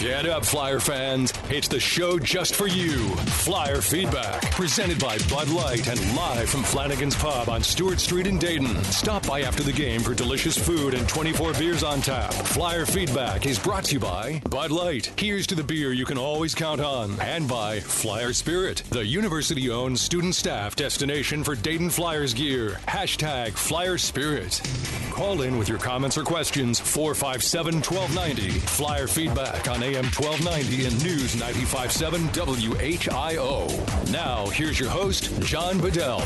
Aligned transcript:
Get 0.00 0.26
up, 0.26 0.44
Flyer 0.44 0.78
fans. 0.78 1.32
It's 1.50 1.66
the 1.66 1.80
show 1.80 2.20
just 2.20 2.54
for 2.54 2.68
you. 2.68 3.08
Flyer 3.16 3.80
Feedback, 3.80 4.48
presented 4.52 5.00
by 5.00 5.18
Bud 5.28 5.48
Light 5.48 5.88
and 5.88 6.14
live 6.14 6.48
from 6.48 6.62
Flanagan's 6.62 7.16
Pub 7.16 7.48
on 7.48 7.64
Stewart 7.64 7.98
Street 7.98 8.28
in 8.28 8.38
Dayton. 8.38 8.76
Stop 8.84 9.26
by 9.26 9.40
after 9.40 9.64
the 9.64 9.72
game 9.72 10.00
for 10.00 10.14
delicious 10.14 10.56
food 10.56 10.94
and 10.94 11.08
24 11.08 11.54
beers 11.54 11.82
on 11.82 12.00
tap. 12.00 12.32
Flyer 12.32 12.86
Feedback 12.86 13.44
is 13.44 13.58
brought 13.58 13.86
to 13.86 13.94
you 13.94 13.98
by 13.98 14.40
Bud 14.48 14.70
Light. 14.70 15.10
Here's 15.16 15.48
to 15.48 15.56
the 15.56 15.64
beer 15.64 15.92
you 15.92 16.04
can 16.04 16.16
always 16.16 16.54
count 16.54 16.80
on. 16.80 17.20
And 17.20 17.48
by 17.48 17.80
Flyer 17.80 18.32
Spirit, 18.32 18.84
the 18.90 19.04
university 19.04 19.68
owned 19.68 19.98
student 19.98 20.36
staff 20.36 20.76
destination 20.76 21.42
for 21.42 21.56
Dayton 21.56 21.90
Flyers 21.90 22.34
gear. 22.34 22.78
Hashtag 22.86 23.54
Flyer 23.54 23.98
Spirit. 23.98 24.62
Call 25.10 25.42
in 25.42 25.58
with 25.58 25.68
your 25.68 25.78
comments 25.78 26.16
or 26.16 26.22
questions 26.22 26.78
457 26.78 27.82
1290. 27.82 28.60
Flyer 28.60 29.08
Feedback 29.08 29.68
on 29.68 29.82
AM 29.88 30.04
1290 30.04 30.84
and 30.84 31.02
News 31.02 31.34
957 31.36 32.20
WHIO. 32.28 34.12
Now, 34.12 34.44
here's 34.48 34.78
your 34.78 34.90
host, 34.90 35.32
John 35.40 35.80
Bedell. 35.80 36.20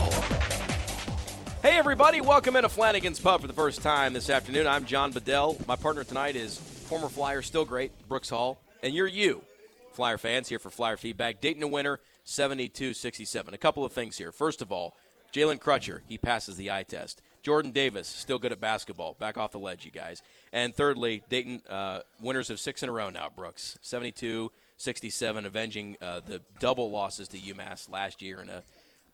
Hey, 1.62 1.78
everybody, 1.78 2.20
welcome 2.20 2.56
into 2.56 2.68
Flanagan's 2.68 3.20
Pub 3.20 3.40
for 3.40 3.46
the 3.46 3.52
first 3.52 3.80
time 3.80 4.14
this 4.14 4.30
afternoon. 4.30 4.66
I'm 4.66 4.84
John 4.84 5.12
Bedell. 5.12 5.56
My 5.68 5.76
partner 5.76 6.02
tonight 6.02 6.34
is 6.34 6.58
former 6.58 7.08
Flyer, 7.08 7.40
still 7.40 7.64
great, 7.64 7.92
Brooks 8.08 8.30
Hall. 8.30 8.58
And 8.82 8.96
you're 8.96 9.06
you, 9.06 9.44
Flyer 9.92 10.18
fans, 10.18 10.48
here 10.48 10.58
for 10.58 10.70
Flyer 10.70 10.96
Feedback. 10.96 11.40
Dayton 11.40 11.62
a 11.62 11.68
winner, 11.68 12.00
72 12.24 12.94
67. 12.94 13.54
A 13.54 13.58
couple 13.58 13.84
of 13.84 13.92
things 13.92 14.18
here. 14.18 14.32
First 14.32 14.60
of 14.60 14.72
all, 14.72 14.96
Jalen 15.32 15.60
Crutcher, 15.60 16.00
he 16.08 16.18
passes 16.18 16.56
the 16.56 16.72
eye 16.72 16.82
test. 16.82 17.22
Jordan 17.44 17.70
Davis, 17.70 18.08
still 18.08 18.40
good 18.40 18.50
at 18.50 18.60
basketball. 18.60 19.14
Back 19.20 19.38
off 19.38 19.52
the 19.52 19.58
ledge, 19.58 19.84
you 19.84 19.92
guys. 19.92 20.20
And 20.52 20.74
thirdly, 20.74 21.22
Dayton, 21.28 21.62
uh, 21.68 22.00
winners 22.20 22.50
of 22.50 22.60
six 22.60 22.82
in 22.82 22.88
a 22.88 22.92
row 22.92 23.10
now, 23.10 23.28
Brooks. 23.34 23.78
72 23.82 24.50
67, 24.76 25.46
avenging 25.46 25.96
uh, 26.02 26.20
the 26.26 26.42
double 26.58 26.90
losses 26.90 27.28
to 27.28 27.38
UMass 27.38 27.88
last 27.88 28.20
year 28.20 28.40
in 28.40 28.48
a 28.48 28.62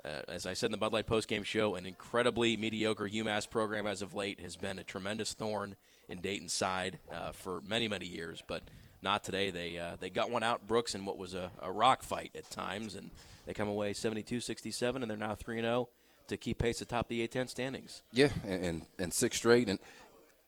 uh, 0.04 0.22
as 0.28 0.46
I 0.46 0.54
said 0.54 0.66
in 0.66 0.72
the 0.72 0.78
Bud 0.78 0.92
Light 0.92 1.06
postgame 1.06 1.44
show, 1.44 1.74
an 1.74 1.84
incredibly 1.84 2.56
mediocre 2.56 3.08
UMass 3.08 3.50
program 3.50 3.86
as 3.86 4.00
of 4.00 4.14
late 4.14 4.40
has 4.40 4.56
been 4.56 4.78
a 4.78 4.84
tremendous 4.84 5.34
thorn 5.34 5.76
in 6.08 6.20
Dayton's 6.20 6.52
side 6.52 6.98
uh, 7.12 7.32
for 7.32 7.60
many, 7.66 7.88
many 7.88 8.06
years, 8.06 8.42
but 8.46 8.62
not 9.02 9.24
today. 9.24 9.50
They 9.50 9.78
uh, 9.78 9.96
they 9.98 10.10
got 10.10 10.30
one 10.30 10.42
out, 10.42 10.66
Brooks, 10.66 10.94
in 10.94 11.04
what 11.04 11.18
was 11.18 11.34
a, 11.34 11.50
a 11.60 11.70
rock 11.70 12.02
fight 12.02 12.30
at 12.36 12.48
times, 12.50 12.94
and 12.94 13.10
they 13.46 13.54
come 13.54 13.68
away 13.68 13.92
72-67, 13.92 14.96
and 14.96 15.10
they're 15.10 15.16
now 15.16 15.34
3-0 15.34 15.86
to 16.28 16.36
keep 16.36 16.58
pace 16.58 16.80
atop 16.80 17.08
the 17.08 17.26
A10 17.26 17.48
standings. 17.48 18.02
Yeah, 18.12 18.28
and, 18.44 18.64
and, 18.64 18.82
and 18.98 19.14
six 19.14 19.36
straight, 19.36 19.68
and 19.68 19.78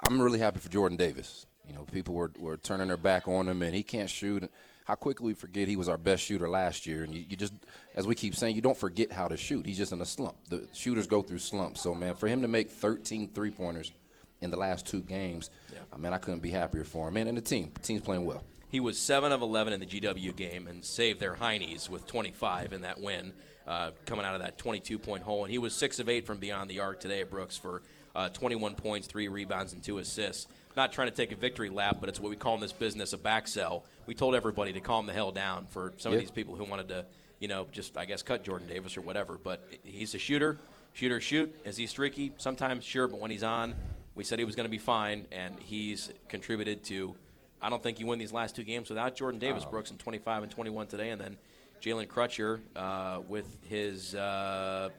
I'm 0.08 0.20
really 0.20 0.38
happy 0.38 0.60
for 0.60 0.68
Jordan 0.68 0.96
Davis. 0.96 1.46
You 1.68 1.74
know, 1.74 1.84
people 1.92 2.14
were, 2.14 2.32
were 2.38 2.56
turning 2.56 2.88
their 2.88 2.96
back 2.96 3.28
on 3.28 3.48
him, 3.48 3.62
and 3.62 3.74
he 3.74 3.82
can't 3.82 4.10
shoot 4.10 4.50
how 4.84 4.94
quickly 4.96 5.26
we 5.26 5.34
forget 5.34 5.68
he 5.68 5.76
was 5.76 5.88
our 5.88 5.98
best 5.98 6.24
shooter 6.24 6.48
last 6.48 6.86
year. 6.86 7.04
And 7.04 7.14
you, 7.14 7.24
you, 7.28 7.36
just, 7.36 7.52
as 7.94 8.06
we 8.06 8.14
keep 8.14 8.34
saying, 8.34 8.56
you 8.56 8.62
don't 8.62 8.76
forget 8.76 9.12
how 9.12 9.28
to 9.28 9.36
shoot. 9.36 9.64
He's 9.66 9.76
just 9.76 9.92
in 9.92 10.00
a 10.00 10.06
slump. 10.06 10.36
The 10.48 10.66
shooters 10.72 11.06
go 11.06 11.22
through 11.22 11.38
slumps. 11.38 11.80
So, 11.80 11.94
man, 11.94 12.14
for 12.14 12.26
him 12.26 12.42
to 12.42 12.48
make 12.48 12.70
13 12.70 13.30
three 13.32 13.50
pointers 13.50 13.92
in 14.40 14.50
the 14.50 14.56
last 14.56 14.86
two 14.86 15.00
games, 15.00 15.50
yeah. 15.72 15.78
uh, 15.92 15.98
man, 15.98 16.12
I 16.12 16.18
couldn't 16.18 16.40
be 16.40 16.50
happier 16.50 16.82
for 16.82 17.06
him. 17.06 17.14
Man, 17.14 17.28
and 17.28 17.36
the 17.36 17.42
team, 17.42 17.70
the 17.74 17.80
team's 17.80 18.02
playing 18.02 18.24
well. 18.24 18.42
He 18.68 18.80
was 18.80 18.98
7 18.98 19.30
of 19.32 19.42
11 19.42 19.72
in 19.72 19.80
the 19.80 19.86
GW 19.86 20.34
game 20.34 20.66
and 20.66 20.84
saved 20.84 21.20
their 21.20 21.34
Heinies 21.34 21.88
with 21.88 22.06
25 22.06 22.72
in 22.72 22.82
that 22.82 23.00
win, 23.00 23.32
uh, 23.66 23.90
coming 24.06 24.24
out 24.24 24.34
of 24.34 24.40
that 24.40 24.58
22 24.58 24.98
point 24.98 25.22
hole. 25.22 25.44
And 25.44 25.52
he 25.52 25.58
was 25.58 25.74
6 25.74 25.98
of 26.00 26.08
8 26.08 26.26
from 26.26 26.38
beyond 26.38 26.70
the 26.70 26.80
arc 26.80 27.00
today 27.00 27.20
at 27.20 27.30
Brooks 27.30 27.56
for 27.56 27.82
uh, 28.14 28.28
21 28.30 28.74
points, 28.74 29.06
3 29.06 29.28
rebounds, 29.28 29.72
and 29.72 29.82
2 29.82 29.98
assists 29.98 30.46
not 30.76 30.92
trying 30.92 31.08
to 31.08 31.14
take 31.14 31.32
a 31.32 31.36
victory 31.36 31.68
lap, 31.68 31.98
but 32.00 32.08
it's 32.08 32.20
what 32.20 32.30
we 32.30 32.36
call 32.36 32.54
in 32.54 32.60
this 32.60 32.72
business 32.72 33.12
a 33.12 33.18
back 33.18 33.48
sell. 33.48 33.84
We 34.06 34.14
told 34.14 34.34
everybody 34.34 34.72
to 34.72 34.80
calm 34.80 35.06
the 35.06 35.12
hell 35.12 35.32
down 35.32 35.66
for 35.66 35.92
some 35.96 36.12
yeah. 36.12 36.18
of 36.18 36.22
these 36.22 36.30
people 36.30 36.56
who 36.56 36.64
wanted 36.64 36.88
to, 36.88 37.06
you 37.38 37.48
know, 37.48 37.66
just 37.72 37.96
I 37.96 38.04
guess 38.04 38.22
cut 38.22 38.44
Jordan 38.44 38.68
Davis 38.68 38.96
or 38.96 39.00
whatever. 39.00 39.38
But 39.42 39.66
he's 39.84 40.14
a 40.14 40.18
shooter, 40.18 40.58
shooter, 40.92 41.20
shoot. 41.20 41.54
Is 41.64 41.76
he 41.76 41.86
streaky? 41.86 42.32
Sometimes, 42.38 42.84
sure, 42.84 43.08
but 43.08 43.20
when 43.20 43.30
he's 43.30 43.42
on, 43.42 43.74
we 44.14 44.24
said 44.24 44.38
he 44.38 44.44
was 44.44 44.56
going 44.56 44.64
to 44.64 44.70
be 44.70 44.78
fine, 44.78 45.26
and 45.32 45.54
he's 45.58 46.10
contributed 46.28 46.82
to. 46.84 47.14
I 47.62 47.68
don't 47.68 47.82
think 47.82 48.00
you 48.00 48.06
win 48.06 48.18
these 48.18 48.32
last 48.32 48.56
two 48.56 48.64
games 48.64 48.88
without 48.88 49.14
Jordan 49.14 49.38
Davis. 49.38 49.64
Brooks, 49.66 49.90
in 49.90 49.98
25 49.98 50.44
and 50.44 50.52
21 50.52 50.86
today, 50.86 51.10
and 51.10 51.20
then 51.20 51.36
Jalen 51.82 52.06
Crutcher 52.06 52.60
uh, 52.74 53.20
with 53.28 53.46
his. 53.68 54.14
Uh, 54.14 54.90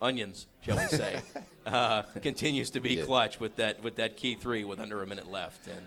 onions, 0.00 0.46
shall 0.60 0.76
we 0.76 0.86
say, 0.86 1.20
uh, 1.66 2.02
continues 2.22 2.70
to 2.70 2.80
be 2.80 2.94
yeah. 2.94 3.04
clutch 3.04 3.40
with 3.40 3.56
that 3.56 3.82
with 3.82 3.96
that 3.96 4.16
key 4.16 4.34
three 4.34 4.64
with 4.64 4.80
under 4.80 5.02
a 5.02 5.06
minute 5.06 5.30
left, 5.30 5.66
and 5.66 5.80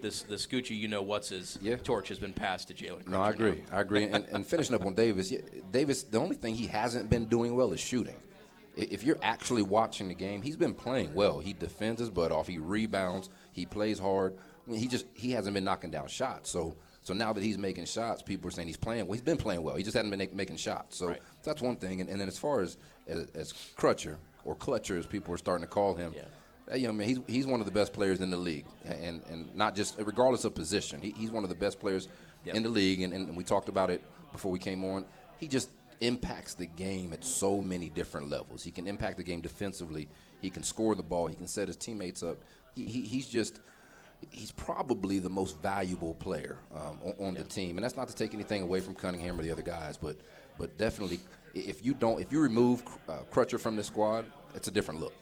this 0.00 0.22
the 0.22 0.36
Scoochie, 0.36 0.76
you 0.76 0.88
know 0.88 1.02
what's 1.02 1.30
his 1.30 1.58
yeah. 1.60 1.76
torch 1.76 2.08
has 2.08 2.18
been 2.18 2.32
passed 2.32 2.68
to 2.68 2.74
Jalen. 2.74 3.08
No, 3.08 3.20
I 3.20 3.30
agree, 3.30 3.62
now. 3.70 3.78
I 3.78 3.80
agree. 3.80 4.04
and, 4.04 4.24
and, 4.30 4.46
finishing 4.46 4.74
up 4.74 4.84
on 4.84 4.94
Davis, 4.94 5.30
yeah, 5.30 5.40
Davis, 5.70 6.02
the 6.04 6.18
only 6.18 6.36
thing 6.36 6.54
he 6.54 6.66
hasn't 6.66 7.10
been 7.10 7.26
doing 7.26 7.56
well 7.56 7.72
is 7.72 7.80
shooting. 7.80 8.16
If 8.76 9.04
you're 9.04 9.18
actually 9.22 9.62
watching 9.62 10.08
the 10.08 10.14
game, 10.14 10.42
he's 10.42 10.56
been 10.56 10.74
playing 10.74 11.14
well. 11.14 11.38
He 11.38 11.54
defends 11.54 11.98
his 11.98 12.10
butt 12.10 12.30
off. 12.30 12.46
He 12.46 12.58
rebounds. 12.58 13.30
He 13.52 13.64
plays 13.64 13.98
hard. 13.98 14.36
I 14.66 14.70
mean, 14.70 14.80
he 14.80 14.86
just 14.86 15.06
he 15.14 15.30
hasn't 15.32 15.54
been 15.54 15.64
knocking 15.64 15.90
down 15.90 16.08
shots. 16.08 16.50
So 16.50 16.76
so 17.06 17.14
now 17.14 17.32
that 17.32 17.40
he's 17.40 17.56
making 17.56 17.84
shots, 17.84 18.20
people 18.20 18.48
are 18.48 18.50
saying 18.50 18.66
he's 18.66 18.76
playing 18.76 19.06
well. 19.06 19.12
He's 19.12 19.22
been 19.22 19.36
playing 19.36 19.62
well. 19.62 19.76
He 19.76 19.84
just 19.84 19.94
hasn't 19.94 20.10
been 20.10 20.28
making 20.34 20.56
shots. 20.56 20.96
So, 20.96 21.06
right. 21.06 21.22
so 21.40 21.50
that's 21.52 21.62
one 21.62 21.76
thing. 21.76 22.00
And, 22.00 22.10
and, 22.10 22.20
then 22.20 22.26
as 22.26 22.36
far 22.36 22.62
as, 22.62 22.78
as, 23.06 23.28
as 23.32 23.52
Crutcher 23.52 24.16
or 24.44 24.56
Clutcher, 24.56 24.98
as 24.98 25.06
people 25.06 25.32
are 25.32 25.36
starting 25.36 25.64
to 25.64 25.70
call 25.70 25.94
him, 25.94 26.12
yeah. 26.16 26.22
that 26.66 26.80
young 26.80 26.96
man, 26.96 27.06
he's, 27.06 27.20
he's 27.28 27.46
one 27.46 27.60
of 27.60 27.66
the 27.66 27.70
best 27.70 27.92
players 27.92 28.20
in 28.20 28.30
the 28.30 28.36
league. 28.36 28.64
And, 28.84 29.22
and 29.30 29.54
not 29.54 29.76
just, 29.76 29.94
regardless 30.00 30.44
of 30.44 30.56
position, 30.56 31.00
he, 31.00 31.12
he's 31.12 31.30
one 31.30 31.44
of 31.44 31.48
the 31.48 31.54
best 31.54 31.78
players 31.78 32.08
yep. 32.44 32.56
in 32.56 32.64
the 32.64 32.70
league. 32.70 33.00
And, 33.02 33.12
and 33.12 33.36
we 33.36 33.44
talked 33.44 33.68
about 33.68 33.88
it 33.88 34.02
before 34.32 34.50
we 34.50 34.58
came 34.58 34.84
on. 34.84 35.04
He 35.38 35.46
just 35.46 35.70
impacts 36.00 36.54
the 36.54 36.66
game 36.66 37.12
at 37.12 37.24
so 37.24 37.60
many 37.62 37.88
different 37.88 38.30
levels. 38.30 38.64
He 38.64 38.72
can 38.72 38.88
impact 38.88 39.18
the 39.18 39.22
game 39.22 39.42
defensively. 39.42 40.08
He 40.42 40.50
can 40.50 40.64
score 40.64 40.96
the 40.96 41.04
ball. 41.04 41.28
He 41.28 41.36
can 41.36 41.46
set 41.46 41.68
his 41.68 41.76
teammates 41.76 42.24
up. 42.24 42.38
He, 42.74 42.84
he, 42.86 43.02
he's 43.02 43.28
just– 43.28 43.60
he's 44.30 44.52
probably 44.52 45.18
the 45.18 45.30
most 45.30 45.60
valuable 45.60 46.14
player 46.14 46.58
um, 46.74 46.98
on, 47.04 47.26
on 47.26 47.34
yeah. 47.34 47.42
the 47.42 47.48
team. 47.48 47.76
And 47.76 47.84
that's 47.84 47.96
not 47.96 48.08
to 48.08 48.14
take 48.14 48.34
anything 48.34 48.62
away 48.62 48.80
from 48.80 48.94
Cunningham 48.94 49.38
or 49.38 49.42
the 49.42 49.50
other 49.50 49.62
guys, 49.62 49.96
but 49.96 50.16
but 50.58 50.76
definitely 50.78 51.20
if 51.54 51.84
you 51.84 51.94
don't 51.94 52.20
if 52.20 52.32
you 52.32 52.40
remove 52.40 52.82
uh, 53.08 53.18
Crutcher 53.32 53.58
from 53.58 53.76
the 53.76 53.84
squad, 53.84 54.26
it's 54.54 54.68
a 54.68 54.70
different 54.70 55.00
look. 55.00 55.12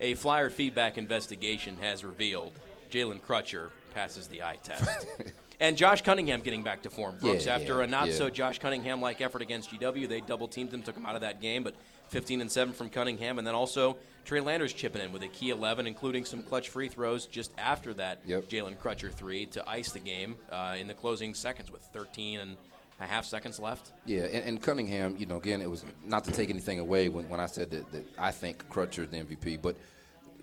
A 0.00 0.14
Flyer 0.14 0.50
feedback 0.50 0.96
investigation 0.98 1.76
has 1.80 2.04
revealed 2.04 2.52
Jalen 2.90 3.20
Crutcher 3.20 3.70
passes 3.94 4.28
the 4.28 4.42
eye 4.42 4.58
test. 4.62 5.06
and 5.60 5.76
Josh 5.76 6.02
Cunningham 6.02 6.40
getting 6.40 6.62
back 6.62 6.82
to 6.82 6.90
form, 6.90 7.16
Brooks. 7.20 7.46
Yeah, 7.46 7.56
after 7.56 7.78
yeah, 7.78 7.84
a 7.84 7.86
not 7.86 8.10
so 8.10 8.30
Josh 8.30 8.58
Cunningham 8.58 9.00
like 9.00 9.20
effort 9.20 9.42
against 9.42 9.70
GW, 9.70 10.08
they 10.08 10.20
double 10.20 10.46
teamed 10.48 10.72
him, 10.72 10.82
took 10.82 10.96
him 10.96 11.06
out 11.06 11.14
of 11.14 11.22
that 11.22 11.40
game, 11.40 11.64
but 11.64 11.74
15 12.08 12.40
and 12.40 12.50
7 12.50 12.72
from 12.74 12.90
Cunningham, 12.90 13.38
and 13.38 13.46
then 13.46 13.54
also 13.54 13.96
Trey 14.28 14.40
Landers 14.40 14.74
chipping 14.74 15.00
in 15.00 15.10
with 15.10 15.22
a 15.22 15.28
key 15.28 15.48
11, 15.48 15.86
including 15.86 16.26
some 16.26 16.42
clutch 16.42 16.68
free 16.68 16.88
throws 16.88 17.24
just 17.24 17.50
after 17.56 17.94
that 17.94 18.20
yep. 18.26 18.46
Jalen 18.46 18.76
Crutcher 18.76 19.10
three 19.10 19.46
to 19.46 19.66
ice 19.66 19.90
the 19.90 19.98
game 19.98 20.36
uh, 20.52 20.76
in 20.78 20.86
the 20.86 20.92
closing 20.92 21.32
seconds 21.32 21.72
with 21.72 21.80
13 21.94 22.40
and 22.40 22.58
a 23.00 23.06
half 23.06 23.24
seconds 23.24 23.58
left. 23.58 23.92
Yeah, 24.04 24.24
and, 24.24 24.44
and, 24.44 24.62
Cunningham, 24.62 25.16
you 25.16 25.24
know, 25.24 25.38
again, 25.38 25.62
it 25.62 25.70
was 25.70 25.82
not 26.04 26.24
to 26.24 26.30
take 26.30 26.50
anything 26.50 26.78
away 26.78 27.08
when, 27.08 27.26
when 27.30 27.40
I 27.40 27.46
said 27.46 27.70
that, 27.70 27.90
that 27.90 28.04
I 28.18 28.30
think 28.30 28.68
Crutcher 28.68 29.04
is 29.04 29.08
the 29.08 29.16
MVP, 29.16 29.62
but 29.62 29.76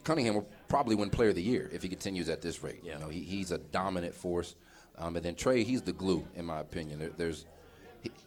Cunningham 0.03 0.33
will 0.33 0.47
probably 0.67 0.95
win 0.95 1.11
Player 1.11 1.29
of 1.29 1.35
the 1.35 1.43
Year 1.43 1.69
if 1.71 1.83
he 1.83 1.87
continues 1.87 2.27
at 2.27 2.41
this 2.41 2.63
rate. 2.63 2.79
Yeah. 2.81 2.93
You 2.93 2.99
know, 3.01 3.09
he, 3.09 3.19
he's 3.19 3.51
a 3.51 3.59
dominant 3.59 4.15
force. 4.15 4.55
Um, 4.97 5.15
and 5.15 5.23
then 5.23 5.35
Trey, 5.35 5.63
he's 5.63 5.83
the 5.83 5.93
glue, 5.93 6.25
in 6.33 6.45
my 6.45 6.59
opinion. 6.59 6.97
There, 6.97 7.11
there's 7.15 7.45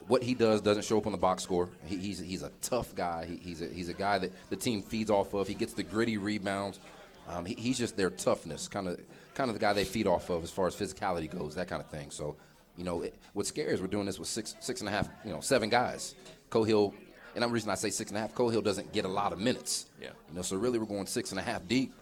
what 0.07 0.23
he 0.23 0.35
does 0.35 0.61
doesn't 0.61 0.85
show 0.85 0.99
up 0.99 1.07
on 1.07 1.13
the 1.13 1.19
box 1.19 1.43
score. 1.43 1.69
He, 1.87 1.97
he's 1.97 2.19
he's 2.19 2.43
a 2.43 2.51
tough 2.63 2.95
guy. 2.95 3.27
He, 3.27 3.37
he's 3.37 3.63
a, 3.63 3.67
he's 3.67 3.89
a 3.89 3.95
guy 3.95 4.19
that 4.19 4.33
the 4.51 4.57
team 4.57 4.83
feeds 4.83 5.11
off 5.11 5.35
of. 5.35 5.49
He 5.49 5.55
gets 5.55 5.75
the 5.75 5.83
gritty 5.83 6.17
rebounds. 6.17 6.81
Um, 7.29 7.45
he, 7.45 7.55
he's 7.55 7.79
just 7.79 7.97
their 7.97 8.11
toughness, 8.11 8.69
kind 8.69 8.89
of 8.89 9.01
kind 9.35 9.51
of 9.51 9.55
the 9.55 9.61
guy 9.61 9.73
they 9.73 9.85
feed 9.85 10.07
off 10.07 10.31
of 10.31 10.43
as 10.43 10.51
far 10.51 10.67
as 10.67 10.75
physicality 10.75 11.31
goes, 11.31 11.55
that 11.55 11.69
kind 11.69 11.83
of 11.83 11.89
thing. 11.89 12.11
So, 12.11 12.37
you 12.77 12.85
know, 12.85 13.03
it, 13.03 13.15
what's 13.35 13.51
scary 13.51 13.73
is 13.73 13.81
we're 13.81 13.87
doing 13.87 14.07
this 14.07 14.19
with 14.19 14.29
six 14.29 14.57
six 14.61 14.81
and 14.81 14.89
a 14.89 14.93
half, 14.93 15.09
you 15.25 15.33
know, 15.33 15.41
seven 15.41 15.69
guys. 15.69 16.15
Cohill, 16.51 16.95
and 17.35 17.45
the 17.45 17.49
reason 17.49 17.71
I 17.71 17.75
say 17.75 17.91
six 17.91 18.11
and 18.11 18.17
a 18.17 18.21
half, 18.21 18.35
Cohill 18.35 18.65
doesn't 18.65 18.93
get 18.93 19.05
a 19.05 19.09
lot 19.09 19.33
of 19.33 19.39
minutes. 19.39 19.87
Yeah. 20.01 20.09
You 20.31 20.37
know, 20.37 20.43
so 20.43 20.57
really 20.57 20.79
we're 20.79 20.87
going 20.87 21.07
six 21.07 21.31
and 21.31 21.39
a 21.39 21.43
half 21.43 21.69
deep, 21.69 21.93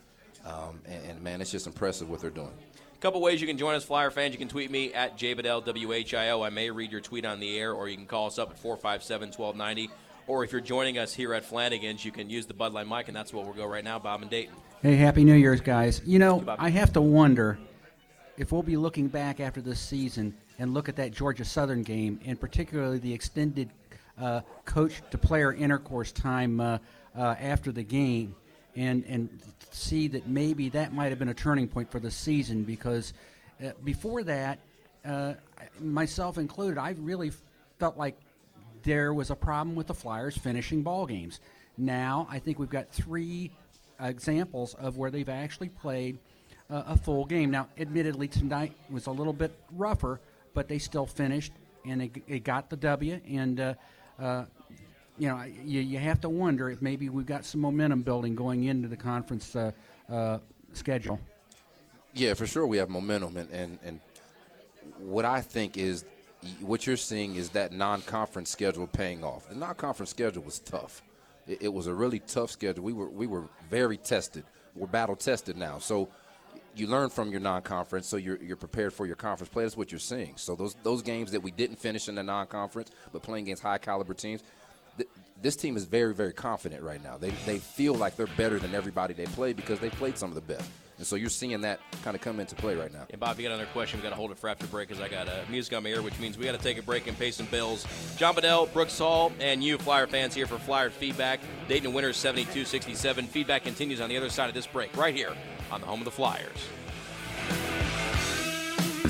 um, 0.44 0.80
and, 0.86 1.10
and 1.10 1.22
man, 1.22 1.40
it's 1.40 1.50
just 1.50 1.66
impressive 1.66 2.08
what 2.08 2.20
they're 2.20 2.30
doing. 2.30 2.52
A 2.96 2.98
couple 2.98 3.20
ways 3.20 3.42
you 3.42 3.46
can 3.46 3.58
join 3.58 3.74
us, 3.74 3.84
Flyer 3.84 4.10
fans. 4.10 4.32
You 4.32 4.38
can 4.38 4.48
tweet 4.48 4.70
me 4.70 4.94
at 4.94 5.18
JBedell, 5.18 6.46
I 6.46 6.48
may 6.48 6.70
read 6.70 6.90
your 6.90 7.02
tweet 7.02 7.26
on 7.26 7.40
the 7.40 7.58
air, 7.58 7.74
or 7.74 7.90
you 7.90 7.96
can 7.96 8.06
call 8.06 8.26
us 8.26 8.38
up 8.38 8.50
at 8.50 8.58
457 8.58 9.32
1290. 9.32 9.90
Or 10.26 10.44
if 10.44 10.50
you're 10.50 10.62
joining 10.62 10.96
us 10.96 11.12
here 11.12 11.34
at 11.34 11.44
Flanagan's, 11.44 12.06
you 12.06 12.10
can 12.10 12.30
use 12.30 12.46
the 12.46 12.54
Bud 12.54 12.72
Light 12.72 12.88
mic, 12.88 13.08
and 13.08 13.16
that's 13.16 13.34
where 13.34 13.44
we'll 13.44 13.52
go 13.52 13.66
right 13.66 13.84
now, 13.84 13.98
Bob 13.98 14.22
and 14.22 14.30
Dayton. 14.30 14.54
Hey, 14.80 14.96
Happy 14.96 15.24
New 15.24 15.34
Year's, 15.34 15.60
guys. 15.60 16.00
You 16.06 16.18
know, 16.18 16.40
you, 16.40 16.54
I 16.58 16.70
have 16.70 16.90
to 16.94 17.02
wonder 17.02 17.58
if 18.38 18.50
we'll 18.50 18.62
be 18.62 18.78
looking 18.78 19.08
back 19.08 19.40
after 19.40 19.60
this 19.60 19.78
season 19.78 20.34
and 20.58 20.72
look 20.72 20.88
at 20.88 20.96
that 20.96 21.10
Georgia 21.12 21.44
Southern 21.44 21.82
game, 21.82 22.18
and 22.24 22.40
particularly 22.40 22.98
the 22.98 23.12
extended 23.12 23.68
uh, 24.18 24.40
coach 24.64 25.02
to 25.10 25.18
player 25.18 25.52
intercourse 25.52 26.12
time 26.12 26.60
uh, 26.60 26.78
uh, 27.14 27.34
after 27.38 27.72
the 27.72 27.82
game 27.82 28.34
and 28.76 29.04
and 29.08 29.28
see 29.72 30.08
that 30.08 30.28
maybe 30.28 30.68
that 30.68 30.92
might 30.92 31.08
have 31.08 31.18
been 31.18 31.30
a 31.30 31.34
turning 31.34 31.66
point 31.68 31.90
for 31.90 32.00
the 32.00 32.10
season 32.10 32.62
because 32.62 33.12
Uh, 33.58 33.72
before 33.84 34.22
that, 34.22 34.58
uh, 35.06 35.32
myself 35.80 36.36
included, 36.36 36.76
I 36.76 36.94
really 37.00 37.32
felt 37.78 37.96
like 37.96 38.16
there 38.82 39.14
was 39.14 39.30
a 39.30 39.34
problem 39.34 39.74
with 39.74 39.86
the 39.86 39.94
Flyers 39.94 40.36
finishing 40.36 40.82
ball 40.82 41.06
games. 41.06 41.40
Now 41.78 42.28
I 42.30 42.38
think 42.38 42.58
we've 42.58 42.68
got 42.68 42.90
three 42.92 43.50
examples 43.98 44.74
of 44.74 44.98
where 44.98 45.10
they've 45.10 45.28
actually 45.44 45.70
played 45.70 46.18
uh, 46.68 46.82
a 46.94 46.96
full 46.98 47.24
game. 47.24 47.50
Now, 47.50 47.68
admittedly, 47.78 48.28
tonight 48.28 48.72
was 48.90 49.06
a 49.06 49.10
little 49.10 49.32
bit 49.32 49.52
rougher, 49.72 50.20
but 50.52 50.68
they 50.68 50.78
still 50.78 51.06
finished 51.06 51.52
and 51.88 52.00
they, 52.00 52.10
they 52.28 52.38
got 52.38 52.68
the 52.68 52.76
W. 52.76 53.18
And 53.26 53.58
uh, 53.58 53.74
uh, 54.18 54.44
you 55.18 55.28
know, 55.28 55.42
you, 55.64 55.80
you 55.80 55.98
have 55.98 56.20
to 56.22 56.28
wonder 56.28 56.70
if 56.70 56.82
maybe 56.82 57.08
we've 57.08 57.26
got 57.26 57.44
some 57.44 57.60
momentum 57.60 58.02
building 58.02 58.34
going 58.34 58.64
into 58.64 58.88
the 58.88 58.96
conference 58.96 59.56
uh, 59.56 59.72
uh, 60.10 60.38
schedule. 60.72 61.18
Yeah, 62.14 62.34
for 62.34 62.46
sure 62.46 62.66
we 62.66 62.78
have 62.78 62.88
momentum, 62.88 63.36
and, 63.36 63.50
and, 63.50 63.78
and 63.84 64.00
what 64.98 65.24
I 65.24 65.40
think 65.40 65.76
is 65.76 66.04
what 66.60 66.86
you're 66.86 66.96
seeing 66.96 67.36
is 67.36 67.50
that 67.50 67.72
non-conference 67.72 68.50
schedule 68.50 68.86
paying 68.86 69.24
off. 69.24 69.48
The 69.48 69.54
non-conference 69.54 70.10
schedule 70.10 70.42
was 70.42 70.58
tough. 70.58 71.02
It, 71.46 71.62
it, 71.62 71.72
was 71.72 71.86
a 71.86 71.94
really 71.94 72.20
tough 72.20 72.50
schedule. 72.50 72.84
We 72.84 72.92
were 72.92 73.08
we 73.08 73.26
were 73.26 73.44
very 73.70 73.96
tested. 73.96 74.44
We're 74.74 74.86
battle 74.86 75.16
tested 75.16 75.56
now. 75.56 75.78
So 75.78 76.08
you 76.74 76.86
learn 76.86 77.08
from 77.08 77.30
your 77.30 77.40
non-conference, 77.40 78.06
so 78.06 78.16
you're 78.16 78.42
you're 78.42 78.56
prepared 78.56 78.92
for 78.92 79.06
your 79.06 79.16
conference 79.16 79.50
play. 79.50 79.64
That's 79.64 79.76
what 79.76 79.90
you're 79.90 79.98
seeing. 79.98 80.34
So 80.36 80.54
those 80.54 80.74
those 80.82 81.02
games 81.02 81.32
that 81.32 81.40
we 81.40 81.50
didn't 81.50 81.76
finish 81.76 82.08
in 82.08 82.16
the 82.16 82.22
non-conference, 82.22 82.90
but 83.12 83.22
playing 83.22 83.44
against 83.44 83.62
high 83.62 83.78
caliber 83.78 84.14
teams, 84.14 84.42
th- 84.96 85.08
this 85.42 85.56
team 85.56 85.76
is 85.76 85.84
very 85.84 86.14
very 86.14 86.32
confident 86.32 86.82
right 86.82 87.02
now. 87.02 87.16
They 87.16 87.30
they 87.46 87.58
feel 87.58 87.94
like 87.94 88.16
they're 88.16 88.26
better 88.26 88.58
than 88.58 88.74
everybody 88.74 89.14
they 89.14 89.26
play 89.26 89.52
because 89.52 89.78
they 89.80 89.90
played 89.90 90.18
some 90.18 90.30
of 90.30 90.34
the 90.34 90.54
best. 90.54 90.68
And 90.98 91.06
so 91.06 91.16
you're 91.16 91.28
seeing 91.28 91.60
that 91.60 91.80
kind 92.02 92.14
of 92.14 92.22
come 92.22 92.40
into 92.40 92.54
play 92.54 92.74
right 92.74 92.92
now. 92.92 93.06
And 93.10 93.20
Bob, 93.20 93.38
you 93.38 93.46
got 93.46 93.54
another 93.54 93.70
question. 93.72 93.98
We 93.98 94.02
got 94.02 94.10
to 94.10 94.16
hold 94.16 94.30
it 94.30 94.38
for 94.38 94.48
after 94.48 94.66
break 94.66 94.88
because 94.88 95.02
I 95.02 95.08
got 95.08 95.28
uh, 95.28 95.42
music 95.50 95.74
on 95.74 95.82
my 95.82 95.90
ear, 95.90 96.00
which 96.00 96.18
means 96.18 96.38
we 96.38 96.46
got 96.46 96.52
to 96.52 96.62
take 96.62 96.78
a 96.78 96.82
break 96.82 97.06
and 97.06 97.18
pay 97.18 97.30
some 97.30 97.46
bills. 97.46 97.86
John 98.16 98.34
Bedell, 98.34 98.66
Brooks 98.66 98.98
Hall, 98.98 99.30
and 99.38 99.62
you, 99.62 99.76
Flyer 99.76 100.06
fans, 100.06 100.34
here 100.34 100.46
for 100.46 100.58
Flyer 100.58 100.88
feedback. 100.88 101.40
Dayton 101.68 101.92
winners 101.92 102.16
72-67. 102.16 103.26
Feedback 103.26 103.62
continues 103.62 104.00
on 104.00 104.08
the 104.08 104.16
other 104.16 104.30
side 104.30 104.48
of 104.48 104.54
this 104.54 104.66
break, 104.66 104.96
right 104.96 105.14
here 105.14 105.32
on 105.70 105.82
the 105.82 105.86
home 105.86 106.00
of 106.00 106.06
the 106.06 106.10
Flyers. 106.10 106.66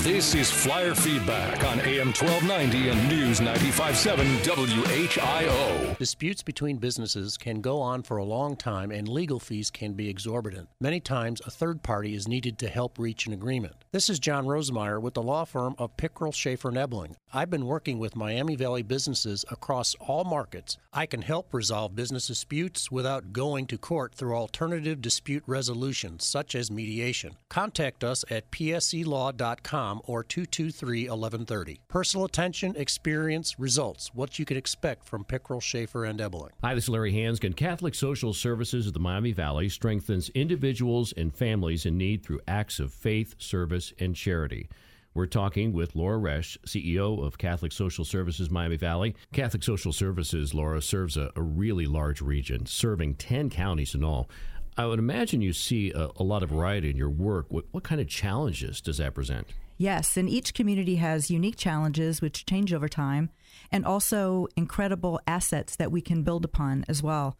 This 0.06 0.36
is 0.36 0.48
Flyer 0.48 0.94
Feedback 0.94 1.64
on 1.64 1.80
AM 1.80 2.12
1290 2.12 2.90
and 2.90 3.08
News 3.08 3.40
95.7 3.40 4.44
WHIO. 4.46 5.98
Disputes 5.98 6.44
between 6.44 6.76
businesses 6.76 7.36
can 7.36 7.60
go 7.60 7.80
on 7.80 8.04
for 8.04 8.18
a 8.18 8.24
long 8.24 8.54
time 8.54 8.92
and 8.92 9.08
legal 9.08 9.40
fees 9.40 9.68
can 9.68 9.94
be 9.94 10.08
exorbitant. 10.08 10.68
Many 10.80 11.00
times, 11.00 11.42
a 11.44 11.50
third 11.50 11.82
party 11.82 12.14
is 12.14 12.28
needed 12.28 12.56
to 12.60 12.68
help 12.68 13.00
reach 13.00 13.26
an 13.26 13.32
agreement. 13.32 13.74
This 13.96 14.10
is 14.10 14.18
John 14.18 14.44
Rosemeyer 14.44 15.00
with 15.00 15.14
the 15.14 15.22
law 15.22 15.46
firm 15.46 15.74
of 15.78 15.96
Pickrell 15.96 16.34
Schaefer 16.34 16.70
Nebling. 16.70 17.14
I've 17.32 17.48
been 17.48 17.64
working 17.64 17.98
with 17.98 18.14
Miami 18.14 18.54
Valley 18.54 18.82
businesses 18.82 19.42
across 19.50 19.94
all 19.94 20.22
markets. 20.24 20.76
I 20.92 21.06
can 21.06 21.22
help 21.22 21.54
resolve 21.54 21.96
business 21.96 22.26
disputes 22.26 22.90
without 22.90 23.32
going 23.32 23.66
to 23.68 23.78
court 23.78 24.14
through 24.14 24.36
alternative 24.36 25.00
dispute 25.00 25.44
resolution, 25.46 26.20
such 26.20 26.54
as 26.54 26.70
mediation. 26.70 27.36
Contact 27.48 28.04
us 28.04 28.22
at 28.30 28.50
psclaw.com 28.50 30.02
or 30.04 30.22
223 30.22 31.04
1130. 31.04 31.80
Personal 31.88 32.26
attention, 32.26 32.74
experience, 32.76 33.58
results. 33.58 34.10
What 34.12 34.38
you 34.38 34.44
can 34.44 34.58
expect 34.58 35.06
from 35.06 35.24
Pickrell, 35.24 35.62
Schaefer, 35.62 36.04
and 36.04 36.20
Ebling. 36.20 36.52
Hi, 36.62 36.74
this 36.74 36.84
is 36.84 36.90
Larry 36.90 37.14
Hansgen. 37.14 37.56
Catholic 37.56 37.94
Social 37.94 38.34
Services 38.34 38.86
of 38.86 38.92
the 38.92 39.00
Miami 39.00 39.32
Valley 39.32 39.70
strengthens 39.70 40.28
individuals 40.30 41.14
and 41.16 41.34
families 41.34 41.86
in 41.86 41.96
need 41.96 42.22
through 42.22 42.40
acts 42.46 42.78
of 42.78 42.92
faith, 42.92 43.34
service, 43.38 43.85
and 43.98 44.14
charity. 44.14 44.68
We're 45.14 45.26
talking 45.26 45.72
with 45.72 45.96
Laura 45.96 46.18
Resch, 46.18 46.58
CEO 46.66 47.24
of 47.24 47.38
Catholic 47.38 47.72
Social 47.72 48.04
Services 48.04 48.50
Miami 48.50 48.76
Valley. 48.76 49.16
Catholic 49.32 49.62
Social 49.62 49.90
Services, 49.90 50.52
Laura, 50.52 50.82
serves 50.82 51.16
a, 51.16 51.30
a 51.34 51.40
really 51.40 51.86
large 51.86 52.20
region, 52.20 52.66
serving 52.66 53.14
10 53.14 53.48
counties 53.48 53.94
in 53.94 54.04
all. 54.04 54.28
I 54.76 54.84
would 54.84 54.98
imagine 54.98 55.40
you 55.40 55.54
see 55.54 55.90
a, 55.92 56.10
a 56.16 56.22
lot 56.22 56.42
of 56.42 56.50
variety 56.50 56.90
in 56.90 56.96
your 56.98 57.08
work. 57.08 57.46
What, 57.48 57.64
what 57.70 57.82
kind 57.82 57.98
of 57.98 58.08
challenges 58.08 58.82
does 58.82 58.98
that 58.98 59.14
present? 59.14 59.46
Yes, 59.78 60.18
and 60.18 60.28
each 60.28 60.52
community 60.52 60.96
has 60.96 61.30
unique 61.30 61.56
challenges 61.56 62.20
which 62.20 62.44
change 62.44 62.74
over 62.74 62.88
time 62.88 63.30
and 63.72 63.86
also 63.86 64.48
incredible 64.56 65.18
assets 65.26 65.76
that 65.76 65.90
we 65.90 66.02
can 66.02 66.22
build 66.22 66.44
upon 66.44 66.84
as 66.88 67.02
well. 67.02 67.38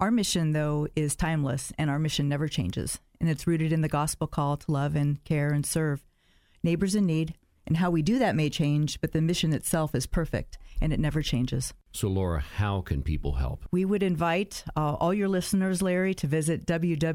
Our 0.00 0.10
mission, 0.10 0.52
though, 0.52 0.88
is 0.94 1.16
timeless 1.16 1.72
and 1.76 1.90
our 1.90 1.98
mission 1.98 2.28
never 2.28 2.48
changes. 2.48 3.00
And 3.20 3.28
it's 3.28 3.46
rooted 3.46 3.72
in 3.72 3.82
the 3.82 3.88
gospel 3.88 4.26
call 4.26 4.56
to 4.56 4.70
love 4.70 4.94
and 4.94 5.22
care 5.24 5.48
and 5.48 5.66
serve 5.66 6.04
neighbors 6.62 6.94
in 6.94 7.06
need. 7.06 7.34
And 7.66 7.76
how 7.76 7.90
we 7.90 8.02
do 8.02 8.18
that 8.18 8.36
may 8.36 8.48
change, 8.48 9.00
but 9.00 9.12
the 9.12 9.20
mission 9.20 9.52
itself 9.52 9.94
is 9.94 10.06
perfect 10.06 10.58
and 10.80 10.92
it 10.92 11.00
never 11.00 11.20
changes. 11.22 11.74
So, 11.98 12.06
Laura, 12.06 12.38
how 12.38 12.82
can 12.82 13.02
people 13.02 13.32
help? 13.32 13.64
We 13.72 13.84
would 13.84 14.04
invite 14.04 14.62
uh, 14.76 14.94
all 14.94 15.12
your 15.12 15.26
listeners, 15.26 15.82
Larry, 15.82 16.14
to 16.14 16.28
visit 16.28 16.64
www.cssmv.org, 16.64 17.06